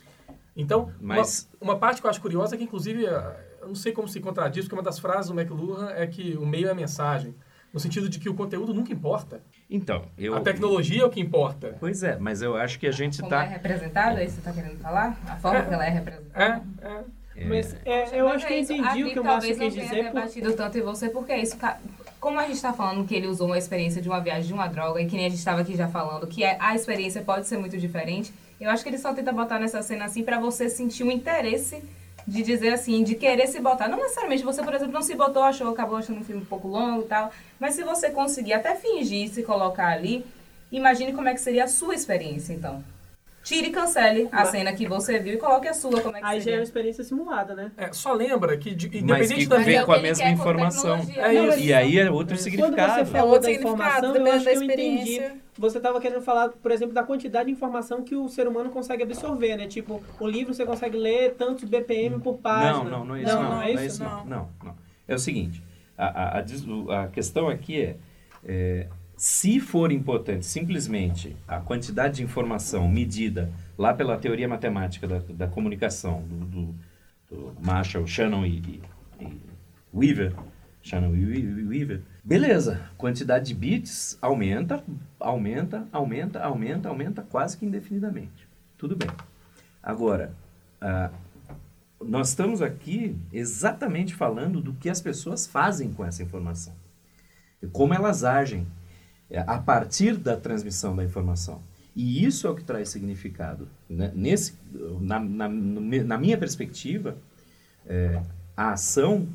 [0.57, 3.93] Então, uma- Mas- uma, parte que eu acho curiosa é que, inclusive, eu não sei
[3.93, 6.75] como se contradiz, porque uma das frases do McLuhan é que o meio é a
[6.75, 7.35] mensagem,
[7.73, 9.41] no sentido de que o conteúdo nunca importa.
[9.71, 10.35] Então, eu...
[10.35, 11.77] A tecnologia é o que importa.
[11.81, 13.45] Pois é, mas eu acho que a gente Como está...
[13.45, 15.19] é representada, é isso que você está querendo falar?
[15.27, 16.63] A forma que ela é representada?
[16.83, 17.05] É, é.
[17.47, 19.67] Mas é, eu Mas acho é que eu entendi o que o Márcio talvez não
[19.67, 20.05] quis tenha dizer.
[20.11, 20.21] Por...
[20.21, 21.57] debatido tanto em você, porque é isso.
[22.23, 24.69] Como a gente está falando que ele usou uma experiência de uma viagem de uma
[24.69, 27.49] droga, e que nem a gente estava aqui já falando, que é- a experiência pode
[27.49, 30.69] ser muito diferente, eu acho que ele só tenta botar nessa cena assim para você
[30.69, 31.83] sentir um interesse
[32.25, 33.89] de dizer assim, de querer se botar.
[33.89, 36.69] Não necessariamente você, por exemplo, não se botou, achou, acabou achando um filme um pouco
[36.69, 40.25] longo e tal, mas se você conseguir até fingir se colocar ali,
[40.71, 42.85] imagine como é que seria a sua experiência, então.
[43.43, 46.27] Tire e cancele a cena que você viu e coloque a sua, como é que
[46.27, 47.73] Aí já é uma experiência simulada, né?
[47.77, 50.97] É, só lembra que, de- Mas independente que da vem é com a mesma informação.
[51.17, 51.59] É isso.
[51.59, 52.95] E aí é outro Quando significado.
[52.95, 54.83] você É falou outro da significado, informação, eu acho da que eu entendi.
[55.13, 55.37] experiência.
[55.59, 59.03] Você estava querendo falar, por exemplo, da quantidade de informação que o ser humano consegue
[59.03, 59.67] absorver, né?
[59.67, 62.85] Tipo, o livro você consegue ler tantos BPM por página.
[62.85, 63.35] Não, não, não é isso.
[63.35, 64.05] Não, Não, não não, é é isso.
[64.05, 64.49] Não, não.
[64.65, 64.75] não.
[65.09, 65.63] É o seguinte:
[65.99, 67.97] a, a, a, a questão aqui é,
[68.47, 68.87] é,
[69.23, 75.47] se for importante simplesmente a quantidade de informação medida lá pela teoria matemática da, da
[75.47, 76.75] comunicação do, do,
[77.31, 78.83] do Marshall, Shannon e, e,
[79.21, 79.41] e
[79.95, 80.35] Weaver,
[80.83, 84.83] Shannon e Weaver, beleza, quantidade de bits aumenta,
[85.21, 88.49] aumenta, aumenta, aumenta, aumenta quase que indefinidamente.
[88.77, 89.11] Tudo bem.
[89.81, 90.35] Agora,
[90.81, 91.13] ah,
[92.01, 96.75] nós estamos aqui exatamente falando do que as pessoas fazem com essa informação.
[97.71, 98.67] Como elas agem
[99.41, 101.63] a partir da transmissão da informação.
[101.95, 103.69] E isso é o que traz significado.
[103.89, 104.11] né?
[104.15, 104.55] Nesse,
[105.01, 107.17] na, na, na minha perspectiva,
[107.87, 108.23] é,
[108.57, 109.29] a ação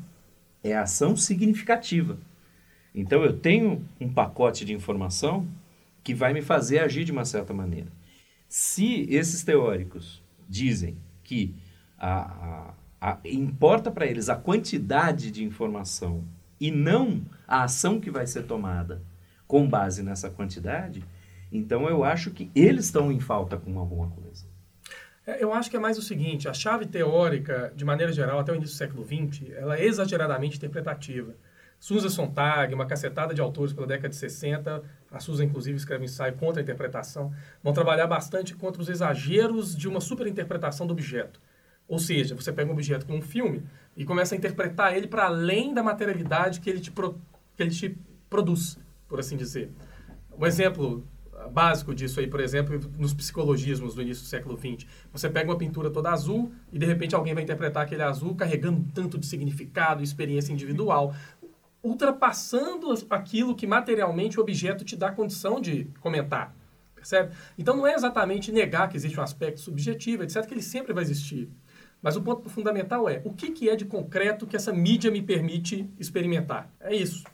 [0.62, 2.18] é a ação significativa.
[2.94, 5.46] Então eu tenho um pacote de informação
[6.02, 7.86] que vai me fazer agir de uma certa maneira.
[8.48, 11.54] Se esses teóricos dizem que
[11.98, 16.24] a, a, a- importa para eles a quantidade de informação
[16.60, 19.02] e não a ação que vai ser tomada
[19.48, 21.02] com base nessa quantidade,
[21.50, 24.46] então eu acho que eles estão em falta com alguma coisa.
[25.26, 28.52] É, Eu acho que é mais o seguinte, a chave teórica, de maneira geral, até
[28.52, 31.34] o início do século XX, ela é exageradamente interpretativa.
[31.80, 34.82] Susan Sontag, uma cacetada de autores pela década de 60,
[35.12, 37.32] a Susan, inclusive, escreve um ensaio contra a interpretação,
[37.62, 41.40] vão trabalhar bastante contra os exageros de uma superinterpretação do objeto.
[41.86, 43.62] Ou seja, você pega um objeto como um filme
[43.96, 47.18] e começa a interpretar ele para além da materialidade que ele, te pro-
[47.56, 47.96] que ele te
[48.28, 48.76] produz,
[49.08, 49.70] por assim dizer.
[50.38, 51.04] Um exemplo
[51.52, 54.86] básico disso aí, por exemplo, nos psicologismos do início do século XX.
[55.12, 58.84] Você pega uma pintura toda azul e, de repente, alguém vai interpretar aquele azul carregando
[58.92, 61.14] tanto de significado, experiência individual,
[61.82, 66.54] ultrapassando as- aquilo que materialmente o objeto te dá condição de comentar.
[66.94, 67.32] Percebe?
[67.56, 71.04] Então não é exatamente negar que existe um aspecto subjetivo, etc., que ele sempre vai
[71.04, 71.48] existir.
[72.02, 75.22] Mas o ponto fundamental é o que, que é de concreto que essa mídia me
[75.22, 76.68] permite experimentar.
[76.80, 77.24] É isso.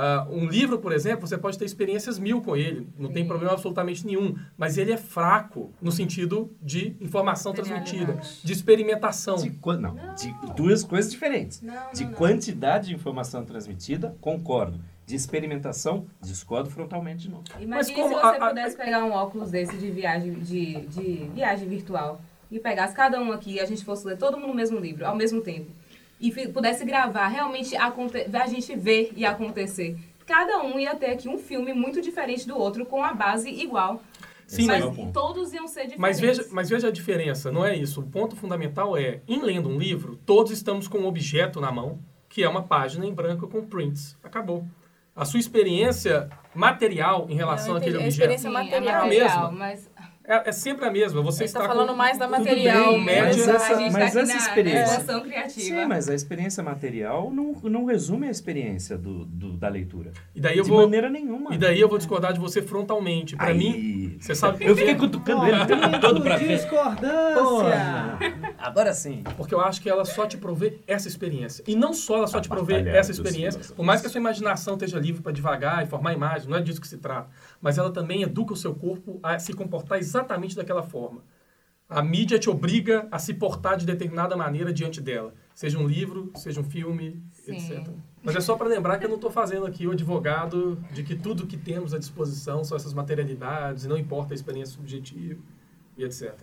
[0.00, 3.28] Ah, um livro, por exemplo, você pode ter experiências mil com ele, não tem Sim.
[3.28, 9.34] problema absolutamente nenhum, mas ele é fraco no sentido de informação transmitida, de experimentação.
[9.36, 11.60] De, quan- não, de duas coisas diferentes.
[11.60, 12.16] Não, De não, não.
[12.16, 14.78] quantidade de informação transmitida, concordo.
[15.04, 17.42] de experimentação, discordo frontalmente de novo.
[17.58, 21.30] Imagine como se você a- a- pudesse pegar um óculos desse de viagem, de, de
[21.34, 22.20] viagem virtual
[22.50, 25.06] e pegasse cada um aqui e a gente fosse ler todo mundo o mesmo livro,
[25.06, 25.70] ao mesmo tempo.
[26.20, 29.96] E pudesse gravar, realmente a gente ver e acontecer.
[30.26, 34.02] Cada um ia ter aqui um filme muito diferente do outro, com a base igual.
[34.46, 35.98] Sim, mas mas- todos iam ser diferentes.
[36.00, 38.00] Mas veja, mas veja a diferença, não é isso.
[38.00, 41.98] O ponto fundamental é, em lendo um livro, todos estamos com um objeto na mão,
[42.28, 44.16] que é uma página em branco com prints.
[44.22, 44.66] Acabou.
[45.14, 47.96] A sua experiência material em relação àquele.
[47.96, 48.78] A objeto experiência Sim, material.
[49.04, 49.26] é mesma.
[49.26, 49.90] material, mas
[50.28, 51.22] é, é sempre a mesma.
[51.22, 53.92] Você Ele está tá falando com, mais da material, bem, média, mas essa- a gente
[53.92, 55.48] mas tá aqui essa na, experiência- criativa.
[55.80, 60.12] Sim, mas a experiência material não, não resume a experiência do, do- da leitura.
[60.34, 61.54] E daí eu de vou, maneira nenhuma.
[61.54, 63.34] e daí eu vou discordar de você frontalmente.
[63.36, 68.18] Para mim, você sabe Eu fiquei cutucando ele o tempo todo pra discordância.
[68.58, 69.22] Agora sim.
[69.36, 71.64] Porque eu acho que ela só te provê essa experiência.
[71.66, 74.74] E não só ela só te provê essa experiência, por mais que a sua imaginação
[74.74, 77.28] esteja livre para devagar e formar imagens, não é disso que se trata.
[77.60, 80.17] Mas ela também educa o seu corpo a se comportar exatamente
[80.56, 81.22] daquela forma.
[81.88, 85.32] A mídia te obriga a se portar de determinada maneira diante dela.
[85.54, 87.56] Seja um livro, seja um filme, Sim.
[87.56, 87.88] etc.
[88.22, 91.16] Mas é só para lembrar que eu não estou fazendo aqui o advogado de que
[91.16, 95.40] tudo que temos à disposição são essas materialidades e não importa a experiência subjetiva
[95.96, 96.34] e etc.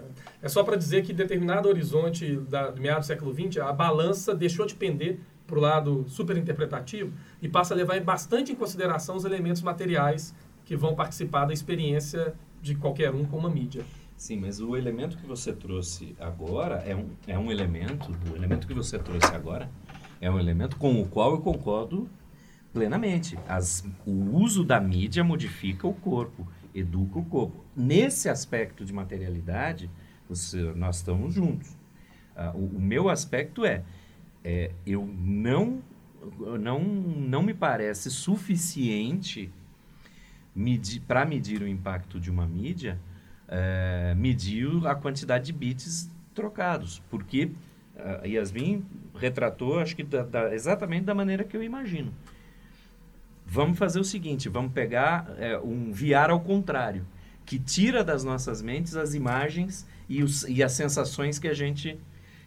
[0.41, 4.33] É só para dizer que determinado horizonte da, do meado do século XX, a balança
[4.33, 9.25] deixou de pender para o lado superinterpretativo e passa a levar bastante em consideração os
[9.25, 10.33] elementos materiais
[10.65, 12.33] que vão participar da experiência
[12.65, 13.85] de qualquer um com uma mídia.
[14.17, 18.65] Sim, mas o elemento que você trouxe agora é um, é um elemento, o elemento
[18.65, 19.69] que você trouxe agora
[20.19, 22.09] é um elemento com o qual eu concordo
[22.73, 23.37] plenamente.
[23.47, 27.63] As, o uso da mídia modifica o corpo, educa o corpo.
[27.75, 29.87] Nesse aspecto de materialidade,
[30.27, 31.69] você- nós estamos juntos.
[32.35, 33.83] Ah, o, o meu aspecto é,
[34.43, 35.83] é, eu não,
[36.59, 39.51] não, não me parece suficiente
[41.07, 42.97] para medir o impacto de uma mídia,
[43.47, 47.51] é, medir o- a quantidade de bits trocados, porque
[48.21, 48.83] a Yasmin
[49.15, 52.11] retratou, acho que da- da- exatamente da maneira que eu imagino.
[53.45, 57.05] Vamos fazer o seguinte, vamos pegar é, um VR ao contrário,
[57.45, 61.97] que tira das nossas mentes as imagens e, os, e as sensações que a, gente,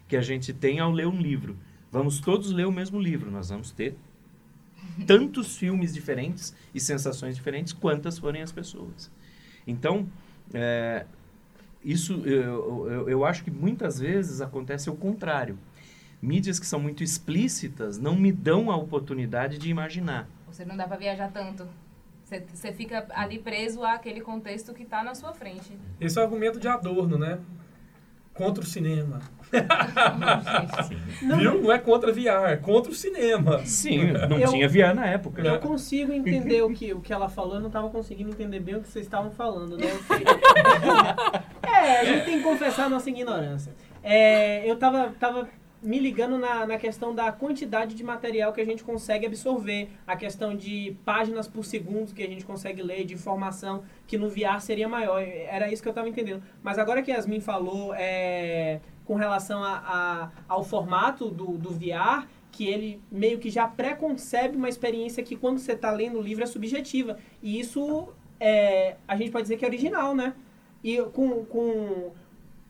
[0.07, 1.55] que a gente tem ao ler um livro.
[1.91, 3.95] Vamos todos ler o mesmo livro, nós vamos ter
[5.05, 9.11] tantos filmes diferentes e sensações diferentes quantas forem as pessoas.
[9.65, 10.07] Então,
[10.53, 11.05] é,
[11.83, 15.57] isso eu, eu, eu acho que muitas vezes acontece o contrário.
[16.21, 20.27] Mídias que são muito explícitas não me dão a oportunidade de imaginar.
[20.47, 21.67] Você não dá pra viajar tanto.
[22.53, 25.71] Você, fica ali preso àquele contexto que tá na sua frente.
[25.99, 27.39] Esse é o argumento de Adorno, né?
[28.39, 29.19] Contra o cinema.
[31.37, 31.61] Viu?
[31.61, 33.59] Não é contra VR, é contra o cinema.
[33.65, 35.41] Sim, não Eu- tinha VR na época.
[35.41, 38.75] Eu consigo entender o que, o que ela falou, eu não estava conseguindo entender bem
[38.75, 39.87] o que vocês estavam falando, né?
[41.61, 43.73] É, a gente tem que confessar a nossa ignorância.
[44.03, 45.47] É, eu tava, tava
[45.81, 50.15] me ligando na, na questão da quantidade de material que a gente consegue absorver, a
[50.15, 54.59] questão de páginas por segundo que a gente consegue ler, de informação que no VR
[54.59, 55.21] seria maior.
[55.21, 56.43] Era isso que eu estava entendendo.
[56.61, 62.27] Mas agora que Yasmin falou é, com relação a, a- ao formato do, do VR,
[62.51, 66.43] que ele meio que já preconcebe uma experiência que quando você está lendo o livro
[66.43, 67.17] é subjetiva.
[67.41, 68.09] E isso
[68.39, 70.33] é, a gente pode dizer que é original, né?
[70.83, 72.11] E com, com,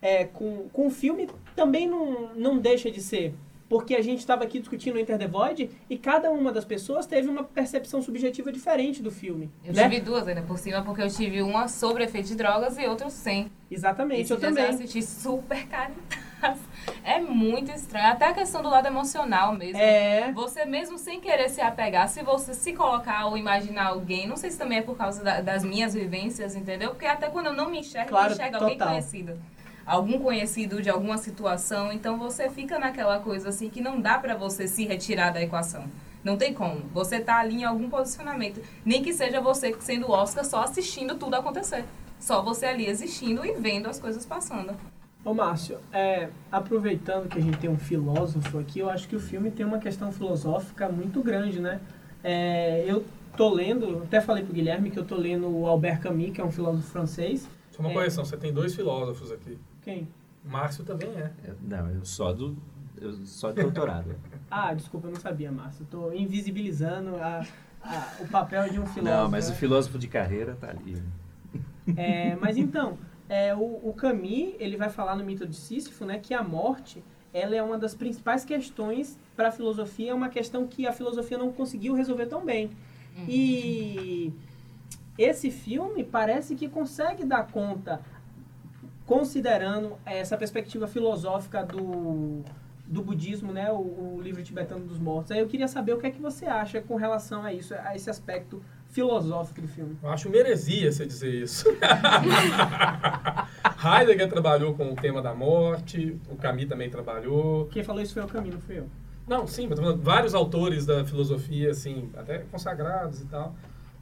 [0.01, 1.27] é, com, com o filme
[1.59, 3.33] também não, não deixa de ser.
[3.67, 7.05] Porque a gente estava aqui discutindo o Enter the Void e cada uma das pessoas
[7.05, 9.51] teve uma percepção subjetiva diferente do filme.
[9.63, 9.83] Eu né?
[9.83, 13.11] tive duas ainda por cima, porque eu tive uma sobre efeito de drogas e outra
[13.11, 13.51] sem.
[13.69, 14.63] Exatamente, Esse eu também.
[14.63, 16.63] Eu assisti super caritaço.
[17.03, 18.07] É muito estranho.
[18.07, 19.77] Até a questão do lado emocional mesmo.
[19.77, 24.37] É, Você mesmo sem querer se apegar, se você se colocar ou imaginar alguém, não
[24.37, 26.89] sei se também é por causa da- das minhas vivências, entendeu?
[26.91, 29.37] Porque até quando eu não me enxergo, Claro, eu enxergo alguém conhecido.
[29.89, 34.35] Algum conhecido de alguma situação, então você fica naquela coisa assim que não dá pra
[34.35, 35.85] você se retirar da equação.
[36.23, 36.81] Não tem como.
[36.93, 38.61] Você tá ali em algum posicionamento.
[38.85, 41.85] Nem que seja você sendo Oscar só assistindo tudo acontecer.
[42.19, 44.75] Só você ali existindo e vendo as coisas passando.
[45.25, 49.19] Ô Márcio, é, aproveitando que a gente tem um filósofo aqui, eu acho que o
[49.19, 51.79] filme tem uma questão filosófica muito grande, né?
[52.23, 53.03] É, eu
[53.35, 56.45] tô lendo, até falei pro Guilherme que eu tô lendo o Albert Camus, que é
[56.45, 57.49] um filósofo francês.
[57.71, 57.93] Só uma É.
[57.93, 59.57] correção, você tem dois filósofos aqui.
[59.89, 60.07] Quem?
[60.45, 61.31] Márcio também é.
[61.43, 62.55] É, Não, eu só do
[63.01, 64.15] eu só de doutorado.
[64.51, 65.83] Ah, desculpa, eu não sabia, Márcio.
[65.83, 67.45] Eu tô invisibilizando a-
[67.83, 69.01] a- o papel de um filósofo.
[69.23, 69.53] Não, mas né?
[69.53, 71.01] o filósofo de carreira tá ali.
[71.95, 72.97] É, mas então,
[73.29, 77.03] é, o, o Camus, ele vai falar no mito de Sísifo, né, que a morte,
[77.31, 81.37] ela é uma das principais questões para a filosofia, é uma questão que a filosofia
[81.37, 82.71] não conseguiu resolver tão bem.
[83.27, 84.33] E
[85.17, 88.01] esse filme parece que consegue dar conta,
[89.09, 92.43] considerando essa perspectiva filosófica do,
[92.85, 95.31] do budismo, né, o, o livro tibetano dos mortos.
[95.31, 97.95] Aí eu queria saber o que é que você acha com relação a isso, a
[97.95, 98.61] esse aspecto
[98.91, 99.97] filosófico do filme.
[100.03, 101.65] Eu acho meresia você dizer isso.
[103.83, 107.65] Heidegger trabalhou com o tema da morte, o Camus também trabalhou.
[107.65, 108.87] Quem falou isso foi o Camus, não fui eu.
[109.27, 113.55] Não, sim, mas vários autores da filosofia, assim, até consagrados e tal,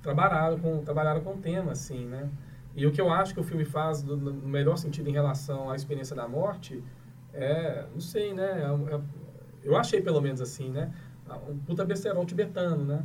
[0.03, 2.27] trabalharam com, trabalharam com o tema, assim, né?
[2.77, 5.69] E o que eu acho que o filme faz do, no melhor sentido em relação
[5.71, 6.81] à experiência da morte
[7.33, 8.45] é, não sei, né?
[8.61, 8.99] É, é,
[9.63, 10.93] eu achei pelo menos assim, né?
[11.49, 13.03] Um puta besterol tibetano, né?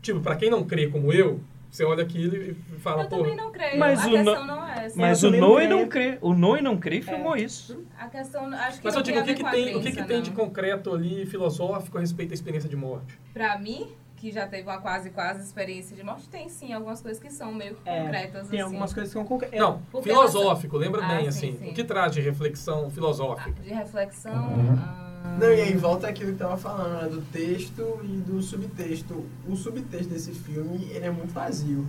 [0.00, 1.40] Tipo, pra quem não crê como eu,
[1.70, 3.78] você olha aquilo e fala, Eu pô, também não creio.
[3.80, 5.00] Mas a o questão no- não é essa.
[5.00, 5.80] Mas eu o também não Noi creio.
[5.80, 6.18] não crê.
[6.20, 7.84] O Noi não crê e filmou isso.
[7.98, 9.80] A questão, acho que Mas eu digo, tem o que, que com a tem, o
[9.80, 13.18] que, que crença, tem de concreto ali, filosófico, a respeito da experiência de morte?
[13.32, 13.88] Pra mim,
[14.24, 17.52] que já teve uma quase, quase experiência de morte, tem sim algumas coisas que são
[17.52, 18.70] meio que É, concretas, Tem assim.
[18.70, 19.60] algumas coisas que são concretas.
[19.60, 21.58] Não, porque filosófico, lembra Ah, bem, sim, assim.
[21.58, 21.70] sim.
[21.70, 23.52] O que traz de reflexão filosófica?
[23.62, 24.32] De reflexão...
[24.48, 24.78] Uhum.
[24.78, 29.26] ah, Não, e aí volta aquilo que tava falando, né, do texto e do subtexto.
[29.46, 31.86] O subtexto desse filme, ele é muito vazio.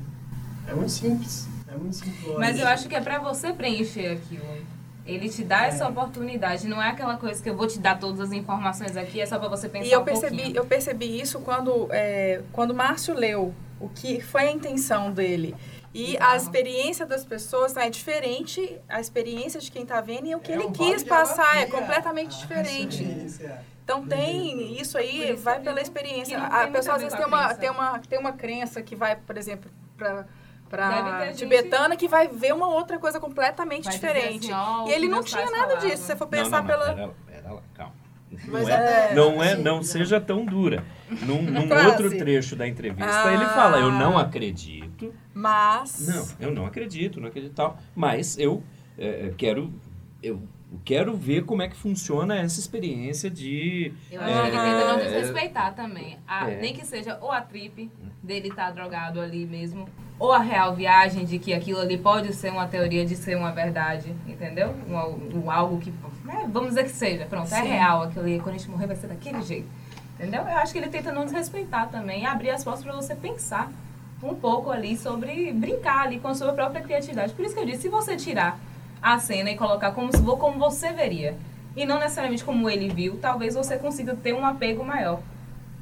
[0.67, 1.47] É muito simples.
[1.69, 2.35] É muito simples.
[2.37, 4.43] Mas eu acho que é pra você preencher aquilo.
[5.05, 5.67] Ele te dá É.
[5.67, 6.67] essa oportunidade.
[6.67, 9.37] Não é aquela coisa que eu vou te dar todas as informações aqui, é só
[9.37, 10.57] pra você pensar E eu um percebi, pouquinho.
[10.57, 15.55] eu percebi isso quando, é, quando o Márcio leu o que foi a intenção dele.
[15.93, 20.35] E a experiência das pessoas né, é diferente, a experiência de quem está vendo e
[20.35, 23.01] o que É ele um quis passar é completamente Ah, diferente.
[23.03, 23.59] experiência.
[23.83, 26.37] Então Do tem isso aí, isso vai pela experiência.
[26.41, 27.59] A pessoa às vezes tem uma, crença.
[27.61, 30.25] tem, uma, tem uma crença que vai, por exemplo, para
[30.69, 34.51] Para ter gente- tibetana que vai ver uma outra coisa completamente Vai diferente.
[34.51, 35.97] assim, e ele não tinha nada disso.
[35.97, 36.93] Se você for pensar não, não, pela.
[36.95, 37.93] pera, pera lá, calma.
[38.47, 40.83] Mas Não é, até- não, é, não seja tão dura.
[41.21, 43.33] Num, num outro trecho da entrevista, Ah.
[43.33, 45.13] ele fala: Eu não acredito.
[45.33, 46.07] Mas.
[46.39, 47.77] Não, eu não acredito, não acredito tal.
[47.95, 48.61] Mas eu
[48.97, 49.71] é, quero.
[50.21, 50.41] Eu
[50.83, 53.93] quero ver como é que funciona essa experiência de.
[54.11, 56.17] Eu acho que ele tenta não É, desrespeitar também.
[56.27, 56.61] A- é.
[56.61, 57.89] Nem que seja ou a trip
[58.21, 59.87] dele estar drogado ali mesmo,
[60.19, 63.51] ou a real viagem de que aquilo ali pode ser uma teoria de ser uma
[63.51, 64.73] verdade, entendeu?
[64.89, 65.93] Um, um algo que.
[66.29, 67.67] é, vamos dizer que seja, pronto, é Sim.
[67.67, 69.67] real aquilo ali, quando a gente morrer vai ser daquele jeito.
[70.17, 70.41] Entendeu?
[70.43, 73.71] Eu acho que ele tenta não desrespeitar também, e abrir as portas para você pensar
[74.23, 77.33] um pouco ali sobre brincar ali com a sua própria criatividade.
[77.33, 78.57] Por isso que eu disse, se você tirar
[79.13, 81.37] a cena e colocar como, se- como você veria,
[81.75, 85.19] e não necessariamente como ele viu, talvez você consiga ter um apego maior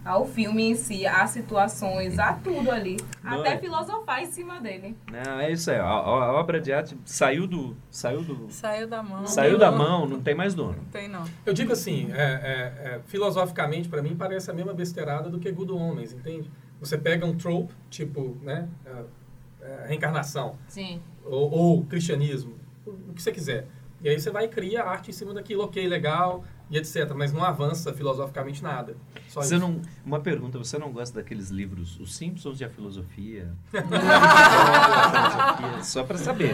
[0.03, 2.97] ao filme em si, às situações, a tudo ali.
[3.23, 3.57] Não até é?
[3.57, 4.97] filosofar em cima dele.
[5.09, 5.77] Não, é isso aí.
[5.77, 7.77] A, a- a obra de arte saiu do.
[7.89, 8.47] Saiu do.
[8.51, 9.25] Saiu da mão.
[9.25, 10.75] Saiu da mão, não tem mais dono.
[10.75, 11.23] Não tem, não.
[11.45, 15.49] Eu digo assim, é, é, é, filosoficamente, para mim, parece a mesma besteirada do que
[15.49, 16.51] Good Homens, entende?
[16.81, 19.03] Você pega um trope, tipo, né, é,
[19.65, 20.99] é, reencarnação, Sim.
[21.23, 22.55] ou, ou cristianismo,
[22.85, 23.67] o que você quiser.
[24.03, 27.13] E aí você vai e cria arte em cima daquilo, ok, legal, e etc.
[27.15, 28.97] Mas não avança filosoficamente nada.
[29.29, 29.65] Só Você isso.
[29.65, 33.49] não, uma pergunta, você não gosta daqueles livros, Os Simpsons e a Filosofia?
[35.83, 36.53] Só para saber.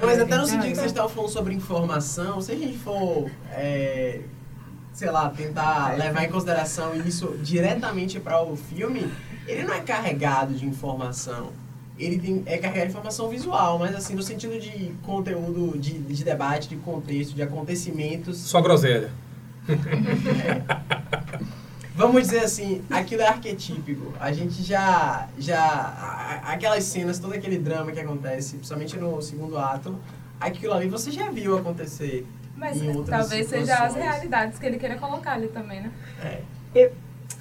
[0.00, 4.22] Mas até no sentido que vocês estavam falando sobre informação, se a gente for, é,
[4.94, 9.12] sei lá, tentar levar em consideração isso diretamente para o filme,
[9.46, 11.52] ele não é carregado de informação.
[12.00, 16.24] Ele tem, é carregado de informação visual, mas assim, no sentido de conteúdo, de, de
[16.24, 18.38] debate, de contexto, de acontecimentos.
[18.38, 19.10] Só groselha.
[21.94, 24.12] Vamos dizer assim, aquilo é arquetípico.
[24.18, 25.28] A gente já.
[25.38, 29.98] já aquelas cenas, todo aquele drama que acontece, principalmente no segundo ato,
[30.40, 32.26] aquilo ali você já viu acontecer.
[32.56, 34.02] Mas Em outras talvez seja as situações.
[34.04, 35.90] realidades que ele queira colocar ali também, né?
[36.22, 36.40] É.
[36.74, 36.92] Eu-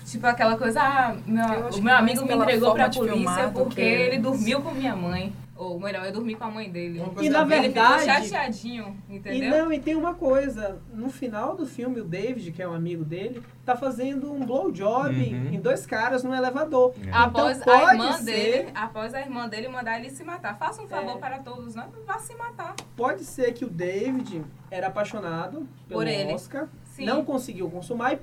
[0.10, 3.82] Tipo aquela coisa, ah, Eu meu, o meu amigo me entregou pra polícia porque que-
[3.82, 5.32] ele dormiu com minha mãe.
[5.56, 7.04] Ou melhor, eu dormi com a mãe dele.
[7.20, 9.50] E na bem- Ele ficou verdade- chateadinho, E entendeu?
[9.66, 13.04] não, e tem uma coisa, no final do filme, o David, que é um amigo
[13.04, 15.54] dele, tá fazendo um blowjob Uhum.
[15.54, 16.94] em dois caras no elevador.
[17.06, 17.10] É.
[17.12, 20.58] Após Então, a pode irmã ser- dele, após a irmã dele mandar ele se matar.
[20.58, 21.20] Faça um favor É.
[21.20, 22.74] para todos, não vá se matar.
[22.96, 24.42] Pode ser que o David
[24.72, 26.34] era apaixonado pelo Por ele.
[26.34, 27.04] Oscar, Sim.
[27.06, 28.20] não conseguiu consumar e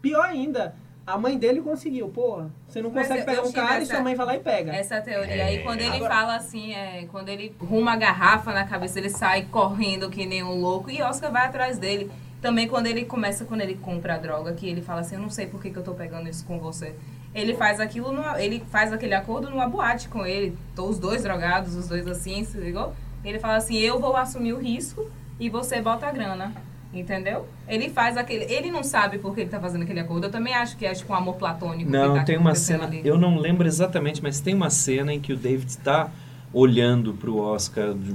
[0.00, 0.74] pior ainda,
[1.06, 2.08] a mãe dele conseguiu.
[2.08, 4.26] Porra, você não Mas consegue eu- pegar eu um cara e essa- sua mãe vai
[4.26, 4.72] lá e pega.
[4.74, 5.34] Essa teoria.
[5.34, 8.98] É, aí quando ele agora- fala assim, é, quando ele ruma a garrafa na cabeça,
[8.98, 12.10] ele sai correndo que nem um louco e Oscar vai atrás dele.
[12.40, 15.30] Também quando ele começa, quando ele compra a droga, que ele fala assim, eu não
[15.30, 16.94] sei por que, que eu tô pegando isso com você.
[17.34, 20.56] Ele faz aquilo, numa, ele faz aquele acordo numa boate com ele.
[20.74, 22.92] Tô os dois drogados, os dois assim, se ligou?
[23.24, 25.08] Ele fala assim, eu vou assumir o risco
[25.38, 26.52] e você bota a grana.
[26.92, 27.46] Entendeu?
[27.66, 28.44] Ele faz aquele.
[28.52, 30.26] Ele não sabe por que ele tá fazendo aquele acordo.
[30.26, 31.90] Eu também acho que é tipo um amor platônico.
[31.90, 33.00] que Não, tá tem uma cena, ali.
[33.04, 36.10] eu não lembro exatamente, mas tem uma cena em que o David está
[36.52, 38.12] olhando pro Oscar de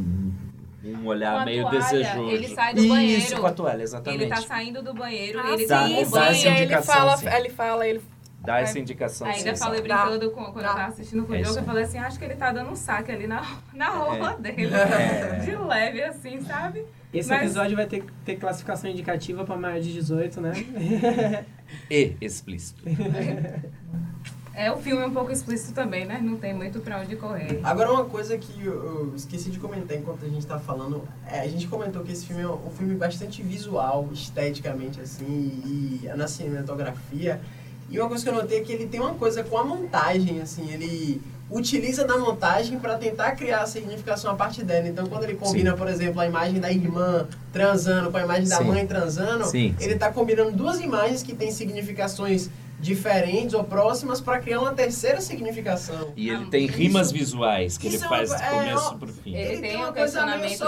[0.93, 2.29] um olhar Com a meio toalha, desejoso.
[2.29, 3.41] ele sai do Isso, banheiro.
[3.41, 4.21] com a toalha, exatamente.
[4.23, 6.23] Ele tá saindo do banheiro, Ah, ele Dá- tá sim, dá banho.
[6.25, 7.27] essa sim, ele indicação, fala, sim.
[7.27, 8.01] ele fala, ele
[8.39, 9.27] Dá essa indicação.
[9.27, 9.89] Ainda sim, falei sabe?
[9.89, 10.69] brincando com, quando Dá.
[10.69, 11.57] eu tava assistindo com o É isso.
[11.59, 13.43] eu falei assim, acho que ele tá dando um saque ali na,
[13.73, 14.69] na roupa dele.
[14.73, 15.39] É.
[15.43, 16.85] De leve, assim, sabe?
[17.13, 20.53] Esse Mas- episódio vai ter, ter classificação indicativa pra maior de 18, né?
[21.91, 22.81] E explícito.
[24.53, 26.19] É, o filme é um pouco explícito também, né?
[26.21, 27.59] Não tem muito pra onde correr.
[27.63, 28.73] Agora uma coisa que eu,
[29.09, 32.25] eu esqueci de comentar enquanto a gente tá falando, é, a gente comentou que esse
[32.25, 35.25] filme é um filme bastante visual, esteticamente, assim,
[36.05, 37.39] e na cinematografia.
[37.89, 40.41] E uma coisa que eu notei é que ele tem uma coisa com a montagem,
[40.41, 44.87] assim, ele utiliza da montagem para tentar criar a significação a partir dela.
[44.87, 48.57] Então, quando ele combina, por exemplo, a imagem da irmã transando com a imagem da
[48.57, 48.65] Sim.
[48.65, 52.49] mãe transando, Sim, ele está combinando duas imagens que têm significações
[52.79, 56.13] diferentes ou próximas para criar uma terceira significação.
[56.15, 58.97] E ele tem isso- rimas visuais que ele isso é faz do é, começo ó,
[58.97, 59.35] pro fim.
[59.35, 60.63] Ele, Ele tem tem um questionamento disso.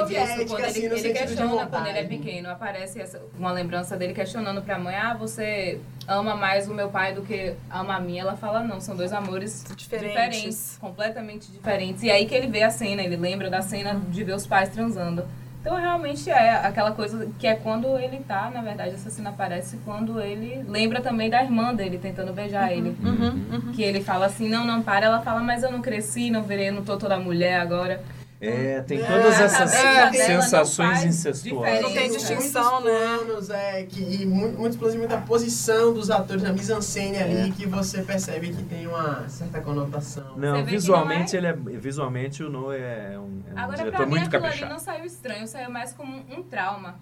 [0.47, 4.13] Quando assim, ele, no ele questiona, quando ele é pequeno, aparece essa, uma lembrança dele
[4.13, 8.21] questionando pra mãe, ah, você ama mais o meu pai do que ama a minha.
[8.23, 10.09] Ela fala, não, são dois amores Diferentes.
[10.09, 12.01] diferentes, completamente diferentes.
[12.03, 14.69] E aí que ele vê a cena, ele lembra da cena de ver os pais
[14.69, 15.23] transando.
[15.61, 19.77] Então realmente é aquela coisa que é quando ele tá, na verdade, essa cena aparece
[19.83, 22.95] quando ele lembra também da irmã dele tentando beijar ele.
[23.03, 25.05] Uhum, Que ele fala assim, não, não para.
[25.07, 28.01] Ela fala, mas eu não cresci, não virei, não tô toda mulher agora.
[28.41, 31.81] É, tem É, todas a essas não sensações incestuosas.
[31.81, 32.89] Não tem distinção, né?
[33.17, 37.49] planos, é, que, e mu- muitos planos de muita posição dos atores, na mise-en-scène ali,
[37.49, 37.51] É.
[37.51, 40.37] que você percebe que tem uma certa conotação.
[40.37, 44.05] Não, visualmente não ele é visualmente o Noé é um, é um Agora, pra diretor
[44.05, 44.71] mim, muito aquilo ali caprichado.
[44.71, 46.95] não saiu estranho, saiu mais como um trauma.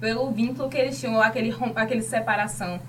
[0.00, 2.80] Pelo vínculo que eles tinham, aquele, aquele separação.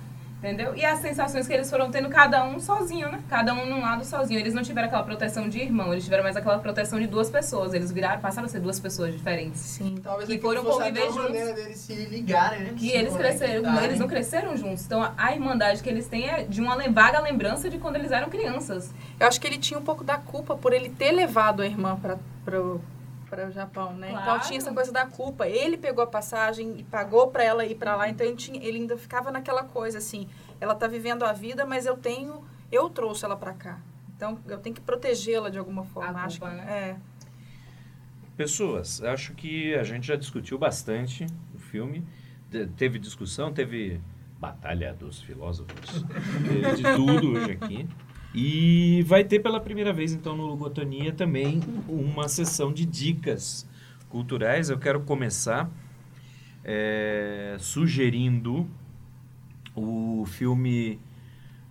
[0.43, 0.75] Entendeu?
[0.75, 3.21] E as sensações que eles foram tendo, cada um sozinho, né?
[3.29, 4.37] Cada um num lado sozinho.
[4.37, 7.73] Eles não tiveram aquela proteção de irmão, eles tiveram mais aquela proteção de duas pessoas.
[7.73, 9.61] Eles viraram, passaram a ser duas pessoas diferentes.
[9.61, 9.95] Sim.
[10.03, 11.23] Talvez que foram conviver uma juntos.
[11.29, 12.73] maneira deles se ligarem, né?
[12.75, 13.85] Que Se eles cresceram, conectarem.
[13.85, 14.85] eles não cresceram juntos.
[14.85, 18.11] Então a, a irmandade que eles têm é de uma vaga lembrança de quando eles
[18.11, 18.93] eram crianças.
[19.17, 21.95] Eu acho que ele tinha um pouco da culpa por ele ter levado a irmã
[21.95, 22.17] para
[23.33, 24.09] para o Japão, né?
[24.11, 24.41] Então Claro.
[24.41, 25.47] tinha essa coisa da culpa.
[25.47, 28.77] Ele pegou a passagem e pagou para ela ir para lá, então ele, tinha, ele
[28.77, 30.27] ainda ficava naquela coisa assim,
[30.61, 33.79] ela tá vivendo a vida, mas eu tenho, eu trouxe ela para cá.
[34.15, 36.71] Então eu tenho que protegê-la de alguma forma, A acho culpa, que né?
[36.71, 36.95] é.
[38.37, 42.05] Pessoas, acho que a gente já discutiu bastante o filme.
[42.51, 43.99] De- teve discussão, teve
[44.39, 46.05] batalha dos filósofos,
[46.47, 47.87] teve de tudo hoje aqui.
[48.33, 53.67] E vai ter pela primeira vez, então, no Logotonia também uma sessão de dicas
[54.09, 54.69] culturais.
[54.69, 55.69] Eu quero começar
[56.63, 58.67] eh, sugerindo
[59.75, 60.99] o filme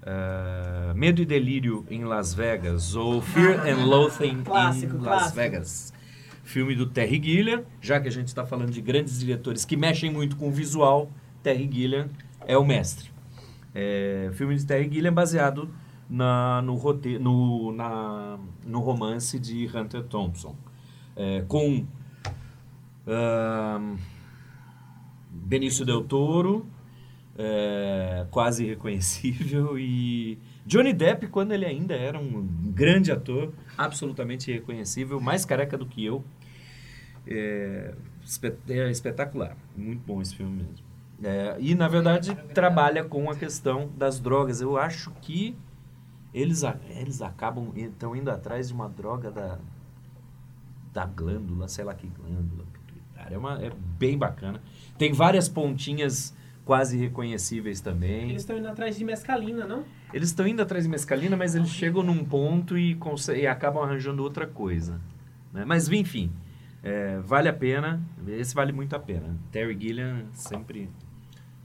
[0.05, 5.37] ah, Medo e Delírio em Las Vegas, ou Fear and Loathing Clássico, em Las clássico.
[5.37, 5.93] Vegas.
[6.43, 10.11] Filme do Terry Gilliam, já que a gente está falando de grandes diretores que mexem
[10.11, 11.09] muito com o visual,
[11.41, 12.09] Terry Gilliam
[12.47, 13.11] é o mestre.
[13.73, 15.71] É, filme de Terry Gilliam baseado
[16.13, 20.55] na, no, rote, no, na, no romance de Hunter Thompson.
[21.17, 21.87] É, com
[23.07, 23.97] ahn,
[25.31, 26.67] Benício Del Toro,
[27.39, 35.19] é, quase irreconhecível, e Johnny Depp, quando ele ainda era um grande ator, absolutamente irreconhecível,
[35.19, 36.23] mais careca do que eu.
[37.27, 37.95] É,
[38.69, 40.93] é espetacular, muito bom esse filme mesmo.
[41.25, 44.61] É, e, na verdade, trabalha com a questão das drogas.
[44.61, 45.57] Eu acho que
[46.35, 49.59] eles, a- eles acabam, estão indo atrás de uma droga da,
[50.93, 53.35] da glândula, sei lá que glândula pituitária.
[53.35, 54.61] É, uma, é bem bacana.
[54.99, 56.35] Tem várias pontinhas
[56.65, 58.31] quase reconhecíveis também.
[58.31, 59.85] Eles estão indo atrás de mescalina, não?
[60.13, 62.97] Eles estão indo atrás de mescalina, mas eles chegam num ponto e,
[63.37, 65.01] e acabam arranjando outra coisa.
[65.53, 65.65] né?
[65.65, 66.31] Mas, enfim,
[66.83, 68.01] é, vale a pena.
[68.29, 69.37] Esse vale muito a pena.
[69.51, 70.89] Terry Gilliam sempre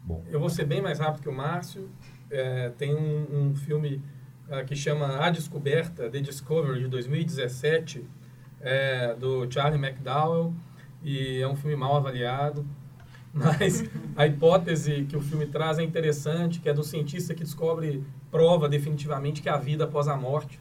[0.03, 0.23] bom.
[0.29, 1.89] Eu vou ser bem mais rápido que o Márcio.
[2.31, 4.01] É, tem um, um filme
[4.65, 8.05] que chama A Descoberta, The Discovery, de 2017,
[8.61, 10.53] é, do Charlie McDowell,
[11.03, 12.65] e é um filme mal avaliado.
[13.33, 13.83] Mas
[14.15, 18.67] a hipótese que o filme traz é interessante, que é do cientista que descobre, prova
[18.67, 20.59] definitivamente que há vida após a morte,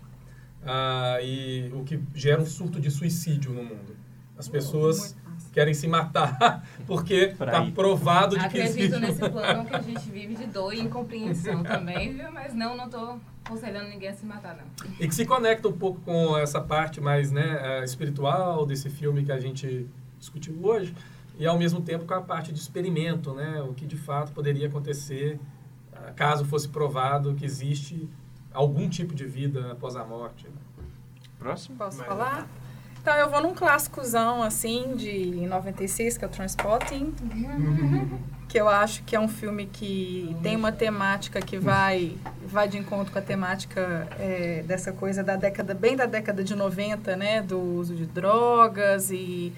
[0.64, 3.96] ah, e o que gera um surto de suicídio no mundo.
[4.36, 5.16] As pessoas
[5.52, 10.10] querem se matar porque está provado de que Acredito existe nesse plano que a gente
[10.10, 12.30] vive de dor e incompreensão também, viu?
[12.30, 14.88] Mas não, não tô aconselhando ninguém a se matar, não.
[15.00, 19.24] E que se conecta um pouco com essa parte mais né, eh, espiritual desse filme
[19.24, 20.94] que a gente discutiu hoje.
[21.38, 23.60] e ao mesmo tempo com a parte de experimento, né?
[23.60, 25.38] O que de fato poderia acontecer
[25.92, 28.08] ah, caso fosse provado que existe
[28.54, 30.46] algum tipo de vida após a morte.
[31.38, 31.76] Próximo?
[31.76, 32.06] Posso Vai.
[32.06, 32.48] falar?
[33.02, 37.14] Então, eu vou num clássicozão, assim, de 96, que é o Transpotting.
[38.48, 42.16] Que eu acho que é um filme que tem uma temática que vai,
[42.46, 46.54] vai de encontro com a temática é, dessa coisa da década, bem da década de
[46.54, 47.42] 90, né?
[47.42, 49.52] Do uso de drogas e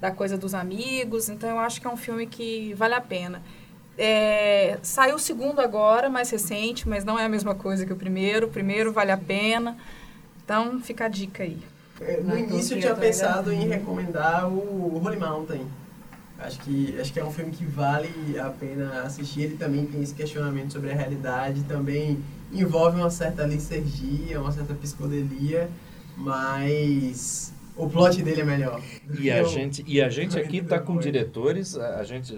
[0.00, 1.28] da coisa dos amigos.
[1.28, 3.42] Então, eu acho que é um filme que vale a pena.
[3.98, 7.96] É, saiu o segundo agora, mais recente, mas não é a mesma coisa que o
[7.96, 8.46] primeiro.
[8.46, 9.76] O primeiro vale a pena.
[10.42, 11.58] Então, fica a dica aí.
[12.00, 15.66] É, No início eu tinha pensado em recomendar o Holy Mountain.
[16.42, 19.42] Acho que, acho que é um filme que vale a pena assistir.
[19.42, 22.18] Ele também tem esse questionamento sobre a realidade, também
[22.52, 25.68] envolve uma certa licergia, uma certa psicodelia,
[26.16, 28.80] mas o plot dele é melhor.
[29.18, 32.34] E a Eu- gente, e a gente aqui está com diretores, a, a gente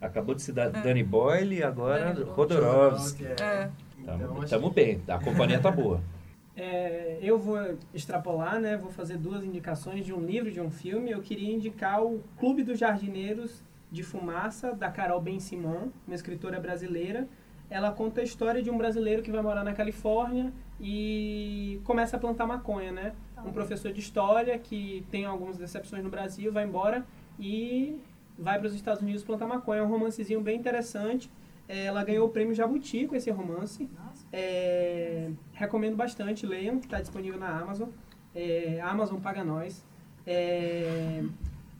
[0.00, 0.82] acabou de citar É.
[0.82, 2.30] Danny Boyle e agora Danny Boyle.
[2.30, 3.24] Rodorowski.
[3.24, 3.68] É.
[3.98, 6.00] Então, Estamos bem, a companhia tá boa.
[6.60, 7.56] É, eu vou
[7.94, 8.76] extrapolar, né?
[8.76, 11.08] Vou fazer duas indicações de um livro de um filme.
[11.08, 13.62] Eu queria indicar o Clube dos Jardineiros
[13.92, 17.28] de Fumaça, da Carol Ben Simon, uma escritora brasileira.
[17.70, 22.18] Ela conta a história de um brasileiro que vai morar na Califórnia e começa a
[22.18, 23.12] plantar maconha, né?
[23.46, 27.06] Um professor de história que tem algumas decepções no Brasil, vai embora
[27.38, 28.00] e
[28.36, 29.78] vai para os Estados Unidos plantar maconha.
[29.78, 31.30] É um romancezinho bem interessante.
[31.68, 33.88] É, Ela ganhou o prêmio Jabuti com esse romance.
[34.32, 37.88] É, recomendo bastante, leiam, está disponível na Amazon.
[38.34, 39.84] É, Amazon paga nós.
[40.26, 41.22] É,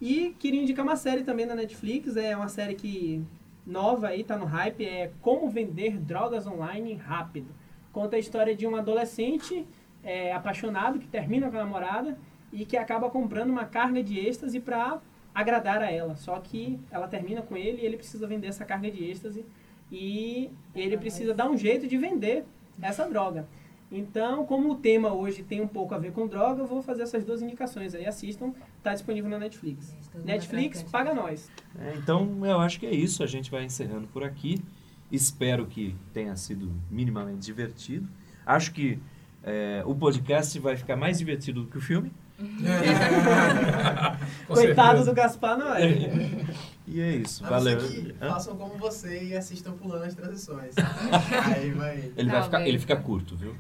[0.01, 3.23] e queria indicar uma série também na Netflix, é uma série que
[3.67, 7.49] nova aí, tá no hype, é Como Vender Drogas Online Rápido.
[7.93, 9.67] Conta a história de um adolescente
[10.03, 12.19] é, apaixonado que termina com a namorada
[12.53, 15.01] e que acaba comprando uma carga de êxtase para
[15.35, 16.17] agradar a ela.
[16.17, 19.45] Só que ela termina com ele e ele precisa vender essa carga de êxtase
[19.91, 22.45] e ele precisa dar um jeito de vender
[22.81, 23.47] essa droga.
[23.91, 27.03] Então, como o tema hoje tem um pouco a ver com droga, eu vou fazer
[27.03, 28.07] essas duas indicações aí.
[28.07, 28.53] Assistam,
[28.83, 29.97] tá disponível na Netflix.
[30.25, 31.51] Netflix, paga nós.
[31.79, 33.23] É, então, eu acho que é isso.
[33.23, 34.63] A gente vai encerrando por aqui.
[35.11, 38.07] Espero que tenha sido minimamente divertido.
[38.45, 38.99] Acho que
[39.43, 42.13] é, o podcast vai ficar mais divertido do que o filme.
[44.47, 45.05] Coitado certeza.
[45.07, 46.47] do Gaspar Noé.
[46.91, 47.45] E é isso.
[47.45, 47.79] A Valeu.
[47.79, 48.31] que Hã?
[48.31, 50.75] façam como você e assistam pulando as transições.
[51.55, 51.97] Aí vai.
[52.17, 53.55] Ele, vai Não, ficar, ele fica curto, viu?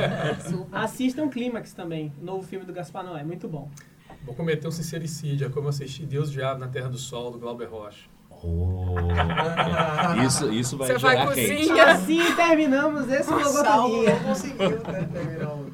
[0.48, 0.76] Super.
[0.76, 3.70] Assistam Clímax também, novo filme do Gaspar Noé, muito bom.
[4.24, 7.66] Vou cometer um sincericídio, é como assistir Deus Diabo na Terra do Sol, do Glauber
[7.68, 8.08] Rocha.
[8.46, 8.96] Oh,
[10.26, 11.72] isso, isso vai Você vai gerar hate.
[11.72, 14.14] E assim terminamos esse Logotomia.
[14.14, 15.66] não conseguiu né, terminar o